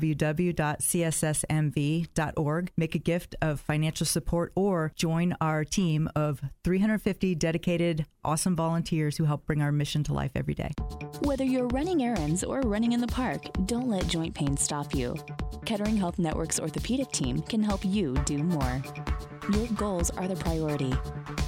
make 2.76 2.94
a 2.94 3.00
gift 3.00 3.36
of 3.42 3.62
financial 3.62 4.06
support, 4.06 4.52
or 4.56 4.92
join 4.98 5.38
our 5.40 5.64
team 5.64 6.10
of 6.18 6.42
350 6.66 7.34
dedicated, 7.36 8.06
awesome 8.26 8.58
volunteers 8.58 9.16
who 9.16 9.24
help 9.24 9.46
bring 9.46 9.62
our 9.62 9.72
mission 9.72 10.04
to 10.04 10.12
life 10.12 10.32
every 10.36 10.54
day. 10.54 10.74
Whether 11.22 11.46
you're 11.46 11.68
running 11.68 12.04
errands 12.04 12.44
or 12.44 12.60
running 12.60 12.92
in 12.92 13.00
the 13.00 13.08
park, 13.08 13.46
don't 13.66 13.88
let 13.88 14.06
joint 14.08 14.36
pain 14.36 14.58
stop 14.58 14.94
you. 14.94 15.16
Kettering 15.64 15.96
Health 15.96 16.20
Network's 16.20 16.60
orthopedic 16.60 17.10
team 17.14 17.42
can 17.44 17.64
help 17.64 17.86
you 17.86 18.16
do 18.26 18.40
more. 18.40 18.84
Your 19.52 19.68
goals 19.76 20.10
are 20.10 20.28
the 20.28 20.36
priority. 20.36 20.94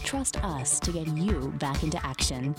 Trust 0.04 0.42
us 0.44 0.80
to 0.82 0.92
get 0.92 1.08
you 1.08 1.54
back 1.60 1.82
into 1.84 2.04
action. 2.06 2.54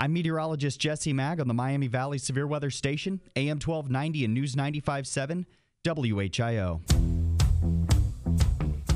I'm 0.00 0.12
meteorologist 0.12 0.78
Jesse 0.80 1.12
Mag 1.12 1.40
on 1.40 1.48
the 1.48 1.54
Miami 1.54 1.88
Valley 1.88 2.18
Severe 2.18 2.46
Weather 2.46 2.70
Station, 2.70 3.20
AM 3.34 3.58
1290 3.58 4.24
and 4.24 4.34
News 4.34 4.54
95.7, 4.54 5.44
WHIO. 5.84 6.80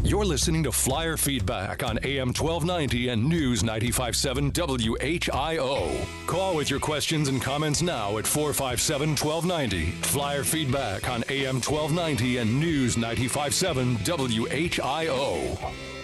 You're 0.04 0.25
listening 0.25 0.62
to 0.64 0.73
Flyer 0.73 1.16
Feedback 1.16 1.82
on 1.82 1.99
AM 2.02 2.28
1290 2.28 3.09
and 3.09 3.28
News 3.28 3.62
95.7 3.62 4.52
WHIO. 4.52 6.06
Call 6.26 6.56
with 6.56 6.71
your 6.71 6.80
questions 6.80 7.28
and 7.28 7.40
comments 7.40 7.82
now 7.82 8.18
at 8.18 8.26
457 8.26 9.11
1290. 9.11 9.90
Flyer 10.02 10.44
Feedback 10.44 11.09
on 11.09 11.25
AM 11.28 11.56
1290 11.56 12.38
and 12.38 12.61
News 12.61 12.97
95.7 12.97 13.97
WHIO. 14.04 16.01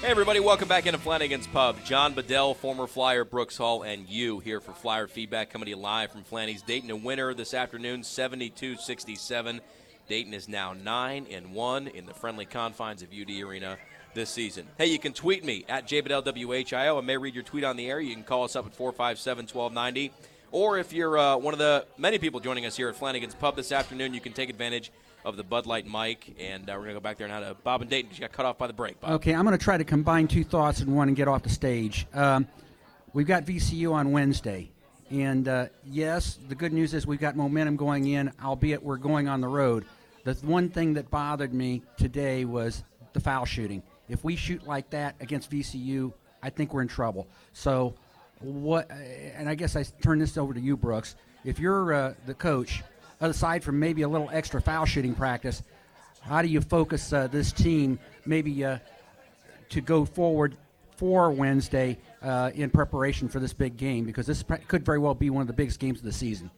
Hey, 0.00 0.08
everybody, 0.08 0.40
welcome 0.40 0.66
back 0.66 0.86
into 0.86 0.98
Flanagan's 0.98 1.46
Pub. 1.46 1.76
John 1.84 2.14
Bedell, 2.14 2.54
former 2.54 2.86
Flyer, 2.86 3.22
Brooks 3.22 3.58
Hall, 3.58 3.82
and 3.82 4.08
you 4.08 4.38
here 4.38 4.58
for 4.58 4.72
Flyer 4.72 5.06
Feedback 5.06 5.50
coming 5.50 5.66
to 5.66 5.70
you 5.72 5.76
live 5.76 6.10
from 6.10 6.24
Flanny's 6.24 6.62
Dayton. 6.62 6.90
A 6.90 6.96
winner 6.96 7.34
this 7.34 7.52
afternoon, 7.52 8.02
72 8.02 8.76
67. 8.76 9.60
Dayton 10.08 10.32
is 10.32 10.48
now 10.48 10.72
9 10.72 11.26
and 11.30 11.52
1 11.52 11.86
in 11.88 12.06
the 12.06 12.14
friendly 12.14 12.46
confines 12.46 13.02
of 13.02 13.10
UD 13.10 13.42
Arena. 13.42 13.76
this 14.14 14.30
season. 14.30 14.66
Hey, 14.78 14.86
you 14.86 14.98
can 14.98 15.12
tweet 15.12 15.44
me 15.44 15.66
at 15.68 15.86
JBLWHIO. 15.86 16.96
I 16.96 17.00
may 17.02 17.18
read 17.18 17.34
your 17.34 17.44
tweet 17.44 17.62
on 17.62 17.76
the 17.76 17.90
air. 17.90 18.00
You 18.00 18.14
can 18.14 18.24
call 18.24 18.44
us 18.44 18.56
up 18.56 18.64
at 18.64 18.74
457 18.74 19.48
1290. 19.52 20.12
Or 20.50 20.78
if 20.78 20.94
you're 20.94 21.18
uh, 21.18 21.36
one 21.36 21.52
of 21.52 21.58
the 21.58 21.84
many 21.98 22.18
people 22.18 22.40
joining 22.40 22.64
us 22.64 22.74
here 22.74 22.88
at 22.88 22.96
Flanagan's 22.96 23.34
Pub 23.34 23.54
this 23.54 23.70
afternoon, 23.70 24.14
you 24.14 24.20
can 24.20 24.32
take 24.32 24.48
advantage 24.48 24.90
of 25.24 25.36
the 25.36 25.44
Bud 25.44 25.66
Light 25.66 25.86
mic. 25.86 26.36
And 26.38 26.68
uh, 26.68 26.72
we're 26.72 26.84
going 26.84 26.88
to 26.88 26.94
go 26.94 27.00
back 27.00 27.18
there 27.18 27.28
now 27.28 27.40
to 27.40 27.56
Bob 27.62 27.82
and 27.82 27.90
Dayton. 27.90 28.10
She 28.12 28.20
got 28.20 28.32
cut 28.32 28.46
off 28.46 28.58
by 28.58 28.66
the 28.66 28.72
break. 28.72 29.00
Bob. 29.00 29.10
Okay, 29.12 29.34
I'm 29.34 29.44
going 29.44 29.56
to 29.56 29.62
try 29.62 29.76
to 29.76 29.84
combine 29.84 30.28
two 30.28 30.44
thoughts 30.44 30.80
in 30.80 30.94
one 30.94 31.08
and 31.08 31.16
get 31.16 31.28
off 31.28 31.42
the 31.42 31.50
stage. 31.50 32.06
Um, 32.14 32.46
we've 33.12 33.26
got 33.26 33.44
VCU 33.44 33.92
on 33.92 34.12
Wednesday. 34.12 34.70
And 35.10 35.48
uh, 35.48 35.66
yes, 35.84 36.38
the 36.48 36.54
good 36.54 36.72
news 36.72 36.94
is 36.94 37.06
we've 37.06 37.20
got 37.20 37.36
momentum 37.36 37.76
going 37.76 38.06
in, 38.06 38.32
albeit 38.42 38.82
we're 38.82 38.96
going 38.96 39.28
on 39.28 39.40
the 39.40 39.48
road. 39.48 39.84
The 40.24 40.34
one 40.34 40.68
thing 40.68 40.94
that 40.94 41.10
bothered 41.10 41.52
me 41.52 41.82
today 41.96 42.44
was 42.44 42.84
the 43.12 43.20
foul 43.20 43.44
shooting. 43.44 43.82
If 44.08 44.22
we 44.22 44.36
shoot 44.36 44.66
like 44.66 44.90
that 44.90 45.16
against 45.20 45.50
VCU, 45.50 46.12
I 46.42 46.50
think 46.50 46.72
we're 46.72 46.82
in 46.82 46.88
trouble. 46.88 47.26
So, 47.52 47.94
what? 48.40 48.90
And 48.90 49.48
I 49.48 49.54
guess 49.54 49.76
I 49.76 49.82
turn 50.02 50.18
this 50.18 50.36
over 50.38 50.54
to 50.54 50.60
you, 50.60 50.76
Brooks. 50.76 51.16
If 51.44 51.58
you're 51.58 51.92
uh, 51.92 52.14
the 52.26 52.34
coach, 52.34 52.82
aside 53.20 53.62
from 53.62 53.78
maybe 53.78 54.02
a 54.02 54.08
little 54.08 54.28
extra 54.32 54.60
foul 54.60 54.86
shooting 54.86 55.14
practice, 55.14 55.62
how 56.22 56.42
do 56.42 56.48
you 56.48 56.60
focus 56.60 57.12
uh, 57.12 57.26
this 57.26 57.52
team 57.52 57.98
maybe 58.26 58.64
uh, 58.64 58.78
to 59.70 59.80
go 59.80 60.04
forward 60.04 60.56
for 60.96 61.30
Wednesday 61.30 61.98
uh, 62.22 62.50
in 62.54 62.68
preparation 62.68 63.28
for 63.28 63.40
this 63.40 63.52
big 63.52 63.76
game 63.76 64.04
because 64.04 64.26
this 64.26 64.44
could 64.68 64.84
very 64.84 64.98
well 64.98 65.14
be 65.14 65.30
one 65.30 65.40
of 65.40 65.46
the 65.46 65.52
biggest 65.52 65.80
games 65.80 65.98
of 65.98 66.04
the 66.04 66.12
season. 66.12 66.50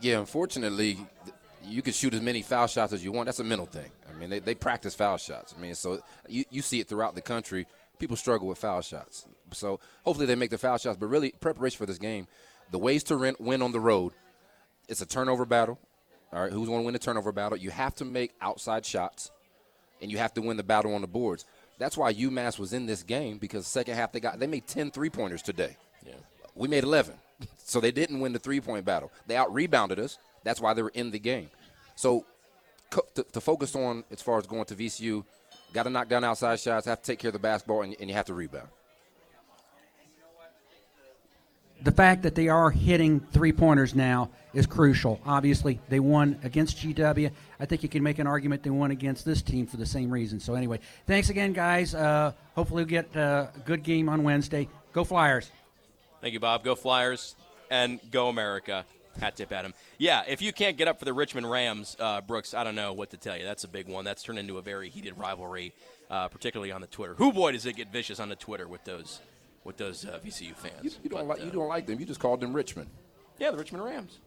Yeah, 0.00 0.20
unfortunately, 0.20 0.98
you 1.64 1.82
can 1.82 1.92
shoot 1.92 2.14
as 2.14 2.20
many 2.20 2.42
foul 2.42 2.68
shots 2.68 2.92
as 2.92 3.04
you 3.04 3.10
want. 3.10 3.26
That's 3.26 3.40
a 3.40 3.44
mental 3.44 3.66
thing. 3.66 3.90
I 4.08 4.16
mean, 4.18 4.30
they, 4.30 4.38
they 4.38 4.54
practice 4.54 4.94
foul 4.94 5.16
shots. 5.16 5.54
I 5.56 5.60
mean, 5.60 5.74
so 5.74 6.00
you, 6.28 6.44
you 6.50 6.62
see 6.62 6.78
it 6.80 6.88
throughout 6.88 7.16
the 7.16 7.20
country. 7.20 7.66
People 7.98 8.16
struggle 8.16 8.46
with 8.46 8.58
foul 8.58 8.80
shots. 8.80 9.26
So 9.52 9.80
hopefully 10.04 10.26
they 10.26 10.36
make 10.36 10.50
the 10.50 10.58
foul 10.58 10.78
shots. 10.78 10.96
But 10.96 11.06
really, 11.06 11.32
preparation 11.40 11.78
for 11.78 11.86
this 11.86 11.98
game, 11.98 12.28
the 12.70 12.78
ways 12.78 13.02
to 13.04 13.34
win 13.40 13.62
on 13.62 13.72
the 13.72 13.80
road, 13.80 14.12
it's 14.88 15.00
a 15.02 15.06
turnover 15.06 15.44
battle. 15.44 15.78
All 16.32 16.42
right, 16.42 16.52
who's 16.52 16.68
going 16.68 16.80
to 16.80 16.84
win 16.84 16.92
the 16.92 16.98
turnover 16.98 17.32
battle? 17.32 17.56
You 17.56 17.70
have 17.70 17.94
to 17.96 18.04
make 18.04 18.32
outside 18.40 18.84
shots, 18.84 19.30
and 20.02 20.10
you 20.10 20.18
have 20.18 20.34
to 20.34 20.42
win 20.42 20.56
the 20.56 20.62
battle 20.62 20.94
on 20.94 21.00
the 21.00 21.06
boards. 21.06 21.44
That's 21.78 21.96
why 21.96 22.12
UMass 22.12 22.58
was 22.58 22.72
in 22.72 22.86
this 22.86 23.02
game 23.02 23.38
because 23.38 23.66
second 23.66 23.94
half 23.94 24.12
they 24.12 24.20
got 24.20 24.38
they 24.38 24.46
made 24.46 24.66
10 24.66 24.90
three 24.90 25.10
pointers 25.10 25.42
today. 25.42 25.76
Yeah. 26.04 26.14
We 26.54 26.68
made 26.68 26.84
11. 26.84 27.14
So 27.64 27.80
they 27.80 27.92
didn't 27.92 28.18
win 28.18 28.32
the 28.32 28.38
three 28.38 28.60
point 28.60 28.84
battle. 28.84 29.12
They 29.26 29.36
out 29.36 29.52
rebounded 29.54 30.00
us. 30.00 30.18
That's 30.42 30.60
why 30.60 30.74
they 30.74 30.82
were 30.82 30.92
in 30.94 31.10
the 31.10 31.18
game. 31.18 31.50
So 31.94 32.24
to, 33.14 33.22
to, 33.22 33.40
focus 33.40 33.76
on 33.76 34.02
as 34.10 34.22
far 34.22 34.38
as 34.38 34.46
going 34.46 34.64
to 34.66 34.74
VCU, 34.74 35.24
got 35.72 35.82
to 35.84 35.90
knock 35.90 36.08
down 36.08 36.24
outside 36.24 36.58
shots, 36.58 36.86
have 36.86 37.02
to 37.02 37.06
take 37.06 37.18
care 37.18 37.28
of 37.28 37.34
the 37.34 37.38
basketball, 37.38 37.82
and, 37.82 37.94
and 38.00 38.08
you 38.08 38.16
have 38.16 38.26
to 38.26 38.34
rebound 38.34 38.68
the 41.82 41.92
fact 41.92 42.22
that 42.22 42.34
they 42.34 42.48
are 42.48 42.70
hitting 42.70 43.20
three 43.32 43.52
pointers 43.52 43.94
now 43.94 44.30
is 44.52 44.66
crucial. 44.66 45.20
Obviously, 45.24 45.80
they 45.88 46.00
won 46.00 46.38
against 46.42 46.78
GW. 46.78 47.30
I 47.60 47.66
think 47.66 47.82
you 47.82 47.88
can 47.88 48.02
make 48.02 48.18
an 48.18 48.26
argument 48.26 48.62
they 48.62 48.70
won 48.70 48.90
against 48.90 49.24
this 49.24 49.42
team 49.42 49.66
for 49.66 49.76
the 49.76 49.86
same 49.86 50.10
reason. 50.10 50.40
So, 50.40 50.54
anyway, 50.54 50.80
thanks 51.06 51.30
again, 51.30 51.52
guys. 51.52 51.94
Uh, 51.94 52.32
hopefully, 52.54 52.84
we 52.84 52.90
get 52.90 53.16
uh, 53.16 53.46
a 53.54 53.58
good 53.60 53.82
game 53.82 54.08
on 54.08 54.24
Wednesday. 54.24 54.68
Go 54.92 55.04
Flyers. 55.04 55.50
Thank 56.20 56.34
you, 56.34 56.40
Bob. 56.40 56.64
Go 56.64 56.74
Flyers 56.74 57.36
and 57.70 58.00
go 58.10 58.28
America. 58.28 58.84
Hat 59.20 59.36
tip 59.36 59.50
at 59.50 59.64
him. 59.64 59.74
Yeah, 59.98 60.22
if 60.28 60.40
you 60.40 60.52
can't 60.52 60.76
get 60.76 60.86
up 60.86 61.00
for 61.00 61.04
the 61.04 61.12
Richmond 61.12 61.50
Rams, 61.50 61.96
uh, 61.98 62.20
Brooks, 62.20 62.54
I 62.54 62.62
don't 62.62 62.76
know 62.76 62.92
what 62.92 63.10
to 63.10 63.16
tell 63.16 63.36
you. 63.36 63.44
That's 63.44 63.64
a 63.64 63.68
big 63.68 63.88
one. 63.88 64.04
That's 64.04 64.22
turned 64.22 64.38
into 64.38 64.58
a 64.58 64.62
very 64.62 64.90
heated 64.90 65.18
rivalry, 65.18 65.72
uh, 66.08 66.28
particularly 66.28 66.70
on 66.70 66.80
the 66.80 66.86
Twitter. 66.86 67.14
Who 67.14 67.32
boy 67.32 67.52
does 67.52 67.66
it 67.66 67.74
get 67.74 67.90
vicious 67.90 68.20
on 68.20 68.28
the 68.28 68.36
Twitter 68.36 68.68
with 68.68 68.84
those 68.84 69.20
with 69.64 69.76
those 69.76 70.04
uh, 70.04 70.18
VCU 70.24 70.54
fans. 70.54 70.82
You, 70.82 70.90
you 71.04 71.10
don't 71.10 71.26
but, 71.26 71.38
like 71.38 71.44
you 71.44 71.50
don't 71.50 71.68
like 71.68 71.86
them. 71.86 71.98
You 71.98 72.06
just 72.06 72.20
called 72.20 72.40
them 72.40 72.52
Richmond. 72.52 72.88
Yeah, 73.38 73.50
the 73.50 73.58
Richmond 73.58 73.84
Rams. 73.84 74.18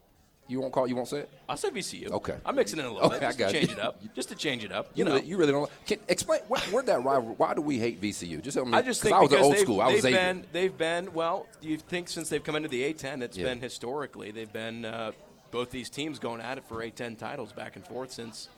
You 0.47 0.59
won't 0.59 0.73
call. 0.73 0.85
You 0.85 0.97
won't 0.97 1.07
say 1.07 1.19
it. 1.19 1.29
I 1.47 1.55
said 1.55 1.73
VCU. 1.73 2.11
Okay. 2.11 2.35
I'm 2.45 2.55
mixing 2.55 2.79
it 2.79 2.81
in 2.81 2.89
a 2.89 2.93
little 2.93 3.07
okay, 3.07 3.19
bit 3.19 3.37
just 3.37 3.39
to 3.39 3.51
change 3.51 3.71
it 3.71 3.79
up. 3.79 4.01
Just 4.15 4.29
to 4.29 4.35
change 4.35 4.65
it 4.65 4.71
up. 4.71 4.87
You, 4.93 4.99
you 4.99 5.05
know, 5.05 5.15
really, 5.15 5.27
you 5.27 5.37
really 5.37 5.51
don't. 5.53 5.71
Can, 5.85 5.99
explain 6.09 6.41
where, 6.49 6.59
where 6.61 6.83
that 6.83 7.03
rivalry. 7.03 7.35
Why 7.37 7.53
do 7.53 7.61
we 7.61 7.79
hate 7.79 8.01
VCU? 8.01 8.41
Just 8.41 8.57
tell 8.57 8.65
me. 8.65 8.77
I 8.77 8.81
just 8.81 9.01
think 9.01 9.15
I 9.15 9.21
was 9.21 9.31
old 9.31 9.57
school. 9.57 9.79
I 9.79 9.93
was 9.93 10.01
they've 10.01 10.13
been, 10.13 10.45
they've 10.51 10.77
been 10.77 11.13
well. 11.13 11.47
You 11.61 11.77
think 11.77 12.09
since 12.09 12.27
they've 12.27 12.43
come 12.43 12.55
into 12.57 12.67
the 12.67 12.93
A10, 12.93 13.21
it's 13.21 13.37
yeah. 13.37 13.45
been 13.45 13.61
historically 13.61 14.31
they've 14.31 14.51
been 14.51 14.83
uh, 14.83 15.13
both 15.51 15.71
these 15.71 15.89
teams 15.89 16.19
going 16.19 16.41
at 16.41 16.57
it 16.57 16.65
for 16.65 16.77
A10 16.77 17.17
titles 17.17 17.53
back 17.53 17.77
and 17.77 17.87
forth 17.87 18.11
since 18.11 18.49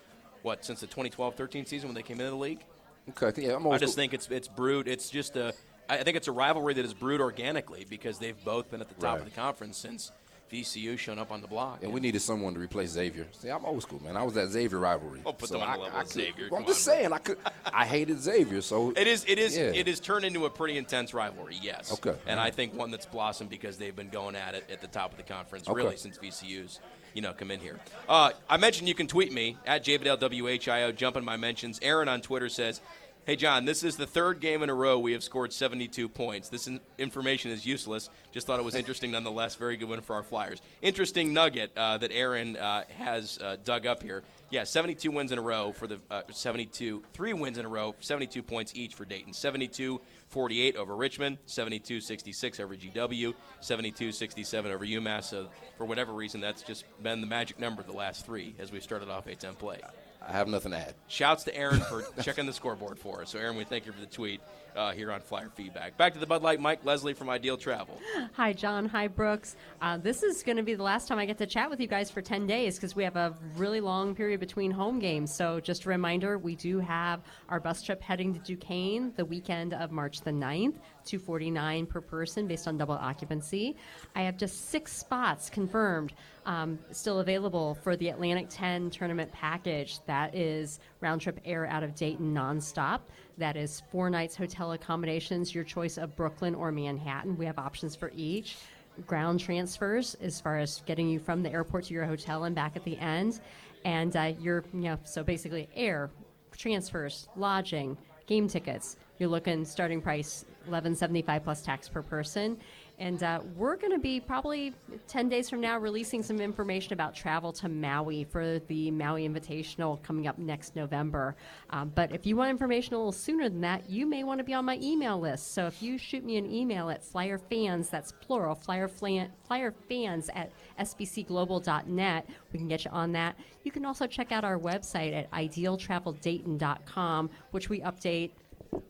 what 0.42 0.66
since 0.66 0.80
the 0.80 0.88
2012-13 0.88 1.68
season 1.68 1.90
when 1.90 1.96
they 1.96 2.02
came 2.02 2.20
into 2.20 2.32
the 2.32 2.38
league. 2.38 2.64
Okay. 3.10 3.42
Yeah, 3.42 3.58
i 3.70 3.78
just 3.78 3.96
think 3.96 4.14
it's 4.14 4.30
it's 4.30 4.48
brewed. 4.48 4.88
It's 4.88 5.10
just 5.10 5.36
a 5.36 5.54
I 5.90 6.04
think 6.04 6.18
it's 6.18 6.28
a 6.28 6.32
rivalry 6.32 6.74
that 6.76 6.86
is 6.86 6.94
brewed 6.94 7.22
organically 7.22 7.86
because 7.90 8.20
they've 8.20 8.42
both 8.44 8.72
been 8.72 8.82
at 8.82 8.90
the 8.90 8.96
top 8.96 9.04
right. 9.04 9.20
of 9.20 9.26
the 9.26 9.32
conference 9.32 9.78
since 9.78 10.12
VCU 10.52 10.98
shown 11.00 11.18
up 11.18 11.32
on 11.32 11.42
the 11.42 11.48
block. 11.48 11.78
And, 11.78 11.86
and 11.86 11.94
we 11.94 12.00
needed 12.00 12.22
someone 12.22 12.54
to 12.54 12.60
replace 12.60 12.92
Xavier. 12.92 13.26
See, 13.32 13.50
I'm 13.50 13.66
old 13.66 13.82
school, 13.82 14.02
man. 14.04 14.16
I 14.16 14.24
was 14.24 14.36
that 14.36 14.50
Xavier 14.50 14.78
rivalry. 14.78 15.22
Oh, 15.26 15.34
put 15.34 15.50
so 15.50 15.56
them 15.56 15.68
on 15.68 15.78
the 15.78 15.84
level 15.86 16.00
I, 16.00 16.04
Xavier. 16.04 16.48
Well, 16.52 16.62
I'm 16.62 16.68
just 16.68 16.84
saying, 16.84 17.12
I 17.12 17.18
could. 17.18 17.38
I 17.66 17.86
hated 17.86 18.22
Xavier, 18.22 18.62
so 18.62 18.92
it 18.96 19.08
is. 19.08 19.26
It 19.28 19.40
is. 19.40 19.58
Yeah. 19.58 19.72
It 19.74 19.88
is 19.88 20.00
turned 20.00 20.26
into 20.26 20.46
a 20.46 20.50
pretty 20.50 20.78
intense 20.78 21.14
rivalry. 21.14 21.58
Yes. 21.62 21.92
Okay. 21.94 22.16
And 22.28 22.40
I 22.40 22.52
think 22.52 22.76
one 22.76 22.92
that's 22.92 23.08
blossomed 23.08 23.50
because 23.50 23.78
they've 23.78 23.96
been 23.96 24.10
going 24.10 24.36
at 24.36 24.54
it 24.54 24.70
at 24.72 24.82
the 24.82 24.88
top 24.88 25.12
of 25.12 25.18
the 25.18 25.24
conference 25.24 25.68
okay. 25.68 25.76
really 25.76 25.98
since 25.98 26.18
VCU's 26.18 26.80
you 27.14 27.22
know, 27.22 27.32
come 27.32 27.52
in 27.52 27.60
here. 27.60 27.80
Uh, 28.10 28.32
I 28.50 28.58
mentioned 28.58 28.88
you 28.88 28.96
can 28.96 29.06
tweet 29.06 29.32
me 29.32 29.56
at 29.68 29.86
JBLWHIO, 29.86 30.96
jump 30.96 31.16
in 31.16 31.24
my 31.24 31.38
mentions. 31.38 31.80
Aaron 31.84 32.08
on 32.08 32.22
Twitter 32.22 32.50
says, 32.50 32.82
Hey, 33.26 33.38
John, 33.38 33.64
this 33.64 33.86
is 33.86 33.96
the 33.96 34.06
third 34.06 34.42
game 34.42 34.64
in 34.64 34.70
a 34.70 34.74
row 34.74 35.00
we 35.00 35.14
have 35.14 35.24
scored 35.24 35.54
72 35.54 36.10
points. 36.10 36.50
This 36.50 36.68
in- 36.68 36.82
information 36.98 37.52
is 37.52 37.66
useless. 37.66 38.10
Just 38.34 38.46
thought 38.46 38.60
it 38.60 38.66
was 38.66 38.76
interesting 38.76 39.12
nonetheless. 39.12 39.56
Very 39.56 39.78
good 39.78 39.88
win 39.88 40.02
for 40.02 40.18
our 40.18 40.24
Flyers. 40.24 40.62
Interesting 40.82 41.32
nugget 41.32 41.72
uh, 41.78 41.98
that 42.00 42.12
Aaron 42.12 42.58
uh, 42.58 42.84
has 42.98 43.40
uh, 43.42 43.56
dug 43.64 43.86
up 43.86 44.04
here. 44.04 44.24
Yeah, 44.50 44.66
72 44.66 45.10
wins 45.10 45.32
in 45.32 45.40
a 45.40 45.42
row 45.42 45.72
for 45.72 45.88
the 45.88 46.02
uh, 46.12 46.24
72, 46.30 47.02
three 47.14 47.32
wins 47.32 47.58
in 47.58 47.64
a 47.64 47.70
row, 47.70 47.96
72 48.02 48.44
points 48.44 48.74
each 48.76 48.94
for 48.94 49.06
Dayton. 49.06 49.32
72 49.32 50.02
48 50.28 50.76
over 50.76 50.94
Richmond, 50.94 51.38
72 51.46 52.02
66 52.02 52.60
over 52.60 52.76
GW, 52.76 53.34
72 53.62 54.12
67 54.12 54.70
over 54.70 54.86
UMass. 54.86 55.24
So, 55.24 55.48
for 55.78 55.86
whatever 55.86 56.12
reason, 56.12 56.42
that's 56.42 56.62
just 56.62 56.84
been 57.02 57.22
the 57.22 57.28
magic 57.28 57.58
number 57.58 57.84
the 57.84 57.94
last 57.94 58.26
three 58.26 58.54
as 58.60 58.70
we 58.70 58.82
started 58.82 59.08
off 59.08 59.28
A10 59.28 59.58
play. 59.58 59.80
I 60.28 60.32
have 60.32 60.48
nothing 60.48 60.72
to 60.72 60.78
add. 60.78 60.96
Shouts 61.08 61.44
to 61.46 61.56
Aaron 61.56 61.82
for 61.82 62.04
checking 62.22 62.46
the 62.46 62.54
scoreboard 62.54 62.98
for 63.00 63.22
us. 63.22 63.30
So, 63.30 63.40
Aaron, 63.40 63.58
we 63.58 63.64
thank 63.64 63.86
you 63.86 63.92
for 63.92 64.00
the 64.00 64.08
tweet 64.08 64.42
uh, 64.76 64.92
here 64.92 65.12
on 65.12 65.22
Flyer 65.22 65.50
Feedback. 65.54 65.98
Back 65.98 66.14
to 66.14 66.20
the 66.20 66.26
Bud 66.26 66.42
Light, 66.42 66.62
mic 66.62 66.84
Leslie 66.84 67.14
from 67.14 67.30
Ideal 67.30 67.58
Travel. 67.58 68.00
Hi, 68.34 68.54
John. 68.54 68.88
Hi, 68.90 69.08
Brooks. 69.08 69.56
Uh, 69.82 69.98
this 69.98 70.24
is 70.24 70.44
going 70.44 70.58
to 70.58 70.64
be 70.64 70.76
the 70.76 70.84
last 70.84 71.08
time 71.08 71.20
I 71.20 71.26
get 71.26 71.38
to 71.40 71.46
chat 71.46 71.70
with 71.70 71.80
you 71.80 71.88
guys 71.88 72.10
for 72.10 72.22
10 72.22 72.48
days 72.48 72.76
because 72.76 72.96
we 72.96 73.04
have 73.04 73.16
a 73.16 73.36
really 73.56 73.82
long 73.82 74.16
period 74.16 74.40
between 74.40 74.72
home 74.72 75.00
games. 75.00 75.34
So, 75.34 75.60
just 75.60 75.86
a 75.86 75.90
reminder 75.90 76.38
we 76.38 76.56
do 76.56 76.80
have 76.80 77.22
our 77.50 77.60
bus 77.60 77.82
trip 77.82 78.02
heading 78.02 78.34
to 78.34 78.40
Duquesne 78.40 79.14
the 79.16 79.26
weekend 79.26 79.74
of 79.74 79.92
March 79.92 80.22
the 80.22 80.32
9th. 80.32 80.76
249 81.06 81.86
per 81.86 82.02
person 82.02 82.48
based 82.48 82.68
on 82.68 82.78
double 82.78 82.96
occupancy. 82.96 83.76
I 84.16 84.22
have 84.22 84.38
just 84.38 84.70
six 84.70 84.94
spots 84.94 85.50
confirmed 85.50 86.14
um, 86.46 86.80
still 86.92 87.20
available 87.20 87.76
for 87.76 87.96
the 87.96 88.10
Atlantic 88.10 88.48
10 88.50 88.90
tournament 88.90 89.32
package. 89.32 90.00
That 90.06 90.36
is 90.36 90.80
round 91.04 91.22
trip 91.22 91.40
air 91.46 91.68
out 91.68 91.84
of 91.84 91.94
Dayton 91.96 92.34
nonstop. 92.34 93.02
That 93.38 93.56
is 93.56 93.84
four 93.92 94.10
nights 94.10 94.36
hotel 94.36 94.72
accommodations, 94.72 95.54
your 95.54 95.64
choice 95.64 95.98
of 95.98 96.16
Brooklyn 96.16 96.56
or 96.56 96.72
Manhattan. 96.72 97.38
We 97.38 97.46
have 97.46 97.60
options 97.60 97.96
for 97.96 98.12
each. 98.16 98.58
Ground 99.06 99.40
transfers 99.40 100.16
as 100.16 100.40
far 100.40 100.58
as 100.60 100.82
getting 100.86 101.10
you 101.10 101.20
from 101.20 101.44
the 101.44 101.52
airport 101.52 101.86
to 101.86 101.94
your 101.94 102.06
hotel 102.06 102.46
and 102.46 102.56
back 102.56 102.76
at 102.76 102.84
the 102.84 102.98
end. 102.98 103.40
And 103.86 104.16
uh, 104.16 104.34
you're, 104.40 104.64
you 104.74 104.82
know, 104.82 104.98
so 105.04 105.24
basically 105.24 105.68
air, 105.76 106.10
transfers, 106.56 107.28
lodging, 107.36 107.98
game 108.28 108.48
tickets. 108.48 108.98
You're 109.20 109.30
looking 109.30 109.66
starting 109.66 110.02
price 110.02 110.46
1175 110.66 111.44
plus 111.44 111.62
tax 111.62 111.90
per 111.90 112.02
person. 112.02 112.58
And 113.00 113.24
uh, 113.24 113.42
we're 113.56 113.76
going 113.76 113.92
to 113.92 114.00
be 114.00 114.20
probably 114.20 114.74
10 115.08 115.28
days 115.28 115.50
from 115.50 115.60
now 115.60 115.80
releasing 115.80 116.22
some 116.22 116.40
information 116.40 116.94
about 116.94 117.16
travel 117.16 117.52
to 117.54 117.68
Maui 117.68 118.24
for 118.24 118.60
the 118.68 118.92
Maui 118.92 119.28
Invitational 119.28 120.02
coming 120.04 120.28
up 120.28 120.38
next 120.38 120.76
November. 120.76 121.36
Um, 121.72 121.92
but 121.96 122.12
if 122.12 122.26
you 122.26 122.36
want 122.36 122.52
information 122.52 122.94
a 122.94 122.98
little 122.98 123.12
sooner 123.12 123.50
than 123.50 123.62
that, 123.62 123.90
you 123.90 124.06
may 124.06 124.24
want 124.24 124.38
to 124.38 124.44
be 124.44 124.54
on 124.54 124.66
my 124.66 124.78
email 124.82 125.20
list. 125.20 125.54
So 125.54 125.66
if 125.66 125.82
you 125.82 125.98
shoot 125.98 126.24
me 126.24 126.38
an 126.38 126.46
email 126.46 126.90
at 126.90 127.04
flyerfans, 127.04 127.90
that's 127.90 128.12
plural, 128.12 128.54
flyer, 128.56 128.88
flan, 128.88 129.32
flyerfans 129.50 130.30
at 130.36 130.52
sbcglobal.net, 130.80 132.30
we 132.52 132.60
can 132.60 132.68
get 132.68 132.86
you 132.86 132.92
on 132.92 133.12
that. 133.14 133.36
You 133.64 133.72
can 133.72 133.86
also 133.86 134.06
check 134.06 134.32
out 134.32 134.44
our 134.44 134.60
website 134.60 135.14
at 135.14 135.32
idealtraveldayton.com, 135.32 137.30
which 137.52 137.70
we 137.70 137.82
update 137.82 138.32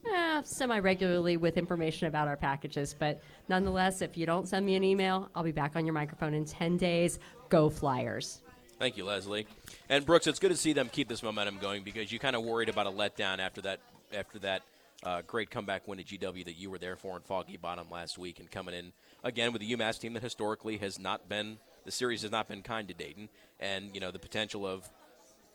eh, 0.06 0.42
semi 0.44 0.80
regularly 0.80 1.38
with 1.38 1.58
information 1.58 2.08
about 2.08 2.28
our 2.28 2.38
packages. 2.38 2.96
But 2.98 3.22
nonetheless, 3.50 4.02
if 4.02 4.18
you 4.18 4.26
don't 4.26 4.48
send 4.48 4.66
me 4.66 4.76
an 4.76 4.84
email, 4.84 5.30
I'll 5.36 5.44
be 5.44 5.52
back 5.52 5.76
on 5.76 5.86
your 5.86 5.94
microphone 5.94 6.34
in 6.34 6.46
10 6.46 6.78
days. 6.78 7.20
Go 7.50 7.70
Flyers. 7.70 8.42
Thank 8.80 8.98
you, 8.98 9.06
Leslie. 9.06 9.48
And 9.90 10.06
Brooks, 10.06 10.28
it's 10.28 10.40
good 10.40 10.52
to 10.52 10.58
see 10.58 10.74
them 10.74 10.90
keep 10.90 11.08
this 11.08 11.24
momentum 11.24 11.58
going 11.60 11.84
because 11.84 12.12
you 12.12 12.20
kind 12.20 12.36
of 12.36 12.44
worried 12.44 12.70
about 12.70 12.88
a 12.88 12.92
letdown 12.92 13.40
after 13.40 13.62
that 13.62 13.80
after 14.14 14.40
that 14.40 14.64
Uh, 15.04 15.22
great 15.28 15.50
comeback 15.50 15.86
win 15.86 16.00
at 16.00 16.06
GW 16.06 16.46
that 16.46 16.56
you 16.56 16.70
were 16.70 16.78
there 16.78 16.96
for 16.96 17.18
in 17.18 17.24
Foggy 17.24 17.58
Bottom 17.58 17.88
last 17.92 18.18
week, 18.18 18.40
and 18.40 18.50
coming 18.50 18.74
in 18.74 18.94
again 19.22 19.52
with 19.52 19.62
a 19.62 19.66
UMass 19.66 20.00
team 20.00 20.14
that 20.14 20.24
historically 20.24 20.78
has 20.78 20.98
not 20.98 21.28
been 21.28 21.58
the 21.84 21.92
series 21.92 22.22
has 22.22 22.32
not 22.32 22.48
been 22.48 22.62
kind 22.62 22.88
to 22.88 22.94
Dayton, 22.94 23.28
and 23.60 23.94
you 23.94 24.00
know 24.00 24.12
the 24.12 24.20
potential 24.20 24.66
of 24.66 24.90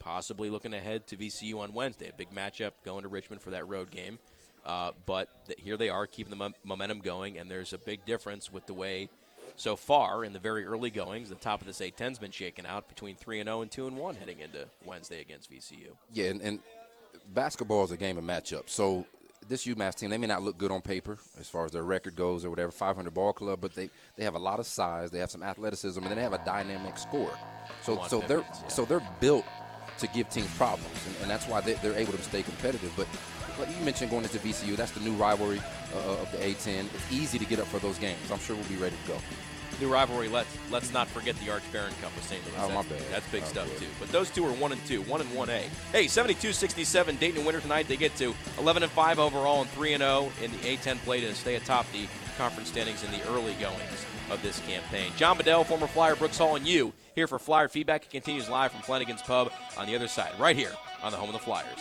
possibly 0.09 0.49
looking 0.49 0.73
ahead 0.73 1.07
to 1.07 1.19
VCU 1.19 1.59
on 1.59 1.75
Wednesday, 1.75 2.09
a 2.09 2.15
big 2.15 2.31
matchup 2.31 2.73
going 2.83 3.03
to 3.03 3.09
Richmond 3.09 3.43
for 3.43 3.51
that 3.51 3.69
road 3.69 3.91
game. 3.91 4.19
Uh, 4.65 4.93
but 5.05 5.29
th- 5.47 5.61
here 5.61 5.77
they 5.77 5.91
are 5.91 6.07
keeping 6.07 6.31
the 6.31 6.37
mo- 6.37 6.55
momentum 6.65 7.01
going, 7.01 7.37
and 7.37 7.51
there's 7.51 7.75
a 7.75 7.79
big 7.79 8.07
difference 8.07 8.51
with 8.51 8.65
the 8.67 8.73
way 8.73 9.11
so 9.57 9.77
far 9.77 10.25
in 10.25 10.33
the 10.33 10.39
very 10.39 10.65
early 10.65 10.89
goings. 10.89 11.29
The 11.29 11.35
top 11.35 11.61
of 11.61 11.67
this 11.67 11.81
A10's 11.81 12.19
been 12.19 12.31
shaken 12.31 12.65
out 12.65 12.89
between 12.89 13.17
three 13.17 13.39
and 13.39 13.49
zero 13.49 13.61
and 13.61 13.71
two 13.71 13.87
and 13.87 13.99
one 13.99 14.15
heading 14.15 14.41
into 14.41 14.67
Wednesday 14.83 15.21
against 15.21 15.53
VCU. 15.53 15.91
Yeah, 16.15 16.31
and, 16.31 16.41
and 16.41 16.61
basketball 17.35 17.85
is 17.85 17.91
a 17.91 17.99
game 17.99 18.17
of 18.17 18.25
matchups. 18.25 18.71
So 18.71 19.05
this 19.47 19.67
UMass 19.67 19.95
team, 19.95 20.09
they 20.09 20.17
may 20.17 20.27
not 20.27 20.43
look 20.43 20.57
good 20.57 20.71
on 20.71 20.81
paper 20.81 21.19
as 21.39 21.51
far 21.51 21.67
as 21.67 21.73
their 21.73 21.85
record 21.85 22.17
goes 22.17 22.47
or 22.47 22.51
whatever, 22.51 22.73
500 22.73 23.13
ball 23.13 23.35
club, 23.35 23.61
but 23.61 23.75
they, 23.75 23.91
they 24.17 24.25
have 24.25 24.37
a 24.37 24.39
lot 24.39 24.59
of 24.59 24.67
size, 24.67 25.11
they 25.11 25.19
have 25.19 25.31
some 25.31 25.43
athleticism, 25.43 26.01
and 26.01 26.09
then 26.09 26.17
they 26.17 26.23
have 26.23 26.33
a 26.33 26.45
dynamic 26.47 26.97
score. 26.97 27.39
So 27.83 28.03
so 28.09 28.21
they're 28.21 28.39
yeah. 28.39 28.69
so 28.69 28.87
they're 28.87 29.07
built 29.21 29.45
to 29.99 30.07
give 30.09 30.29
teams 30.31 30.53
problems, 30.57 30.95
and, 31.07 31.17
and 31.23 31.31
that's 31.31 31.47
why 31.47 31.61
they, 31.61 31.75
they're 31.75 31.95
able 31.95 32.13
to 32.13 32.23
stay 32.23 32.43
competitive. 32.43 32.93
But 32.97 33.07
like 33.59 33.69
you 33.77 33.85
mentioned 33.85 34.11
going 34.11 34.23
into 34.25 34.39
VCU, 34.39 34.77
that's 34.77 34.93
the 34.93 35.01
new 35.01 35.13
rivalry 35.13 35.61
uh, 35.95 36.23
of 36.23 36.31
the 36.33 36.39
A10. 36.39 36.87
It's 36.95 37.13
easy 37.13 37.39
to 37.39 37.45
get 37.45 37.59
up 37.59 37.67
for 37.67 37.79
those 37.79 37.99
games. 37.99 38.31
I'm 38.33 38.39
sure 38.39 38.57
we'll 38.57 38.65
be 38.67 38.77
ready 38.77 38.97
to 39.05 39.13
go. 39.13 39.19
New 39.81 39.89
rivalry. 39.93 40.29
Let's 40.29 40.49
let's 40.73 40.93
not 40.93 41.07
forget 41.07 41.37
the 41.37 41.51
Arch 41.53 41.63
Baron 41.73 41.93
Cup 42.03 42.13
with 42.17 42.25
St. 42.25 42.43
Louis. 42.45 42.55
Oh, 42.59 42.69
my 42.71 42.83
that's, 42.83 42.89
bad. 42.89 43.03
that's 43.13 43.29
big 43.29 43.43
Oh, 43.45 43.47
stuff 43.47 43.71
good. 43.71 43.79
too. 43.81 43.87
But 44.01 44.09
those 44.11 44.29
two 44.29 44.45
are 44.45 44.53
one 44.53 44.73
and 44.73 44.85
two, 44.87 45.03
one 45.03 45.21
and 45.21 45.33
one 45.35 45.49
A. 45.51 45.69
Hey, 45.93 46.07
72-67, 46.07 47.19
Dayton 47.21 47.45
winner 47.45 47.61
tonight. 47.61 47.87
They 47.87 47.97
get 47.97 48.17
to 48.17 48.35
11 48.59 48.83
and 48.83 48.91
five 48.91 49.21
overall 49.21 49.61
and 49.61 49.71
three 49.71 49.93
and 49.93 50.01
zero 50.01 50.33
in 50.43 50.51
the 50.51 50.57
A10 50.59 50.99
play 51.05 51.21
to 51.21 51.33
stay 51.35 51.55
atop 51.55 51.87
the 51.93 52.09
conference 52.39 52.71
standings 52.71 53.05
in 53.05 53.11
the 53.13 53.23
early 53.29 53.53
goings 53.61 54.05
of 54.31 54.43
this 54.43 54.61
campaign. 54.61 55.13
John 55.17 55.37
Bedell, 55.37 55.65
former 55.65 55.87
Flyer, 55.87 56.17
Brooks 56.17 56.39
Hall, 56.39 56.57
and 56.57 56.67
you 56.67 56.93
here 57.15 57.27
for 57.27 57.39
Flyer 57.39 57.69
feedback. 57.69 58.05
It 58.05 58.11
continues 58.11 58.49
live 58.49 58.73
from 58.73 58.83
Flanagan's 58.83 59.23
Pub 59.23 59.53
on 59.77 59.87
the 59.87 59.97
other 59.97 60.09
side, 60.09 60.33
right 60.39 60.57
here 60.57 60.73
on 61.03 61.13
the 61.13 61.19
home 61.19 61.29
of 61.29 61.35
the 61.35 61.41
Flyers. 61.41 61.81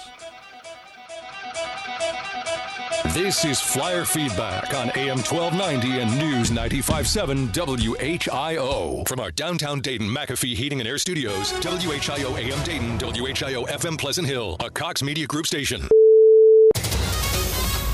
This 3.13 3.45
is 3.45 3.59
Flyer 3.59 4.05
Feedback 4.05 4.73
on 4.73 4.91
AM 4.95 5.17
1290 5.17 6.01
and 6.01 6.19
News 6.19 6.51
95.7 6.51 7.51
WHIO. 7.51 9.07
From 9.07 9.19
our 9.19 9.31
downtown 9.31 9.79
Dayton 9.79 10.07
McAfee 10.07 10.55
Heating 10.55 10.79
and 10.79 10.87
Air 10.87 10.97
Studios, 10.97 11.51
WHIO 11.53 12.37
AM 12.37 12.63
Dayton, 12.63 12.97
WHIO 12.99 13.67
FM 13.67 13.97
Pleasant 13.97 14.27
Hill, 14.27 14.55
a 14.59 14.69
Cox 14.69 15.01
Media 15.01 15.25
Group 15.25 15.47
station. 15.47 15.87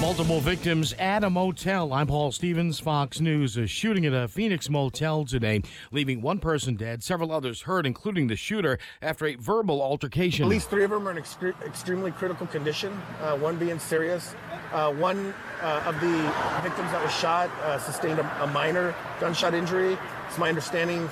Multiple 0.00 0.40
victims 0.40 0.92
at 0.98 1.24
a 1.24 1.30
motel. 1.30 1.92
I'm 1.92 2.06
Paul 2.06 2.30
Stevens, 2.30 2.78
Fox 2.78 3.18
News. 3.18 3.56
A 3.56 3.66
shooting 3.66 4.04
at 4.04 4.12
a 4.12 4.28
Phoenix 4.28 4.68
motel 4.68 5.24
today, 5.24 5.62
leaving 5.90 6.20
one 6.20 6.38
person 6.38 6.76
dead, 6.76 7.02
several 7.02 7.32
others 7.32 7.62
hurt, 7.62 7.86
including 7.86 8.26
the 8.26 8.36
shooter, 8.36 8.78
after 9.00 9.26
a 9.26 9.34
verbal 9.36 9.80
altercation. 9.80 10.44
At 10.44 10.50
least 10.50 10.68
three 10.68 10.84
of 10.84 10.90
them 10.90 11.08
are 11.08 11.10
in 11.10 11.16
extre- 11.16 11.60
extremely 11.64 12.12
critical 12.12 12.46
condition, 12.46 12.92
uh, 13.22 13.36
one 13.36 13.56
being 13.56 13.78
serious. 13.78 14.34
Uh, 14.72 14.92
one 14.92 15.32
uh, 15.62 15.82
of 15.86 15.98
the 16.00 16.32
victims 16.62 16.90
that 16.92 17.02
was 17.02 17.12
shot 17.12 17.48
uh, 17.62 17.78
sustained 17.78 18.18
a, 18.18 18.42
a 18.42 18.46
minor 18.48 18.94
gunshot 19.18 19.54
injury. 19.54 19.96
It's 20.28 20.38
my 20.38 20.50
understanding 20.50 21.08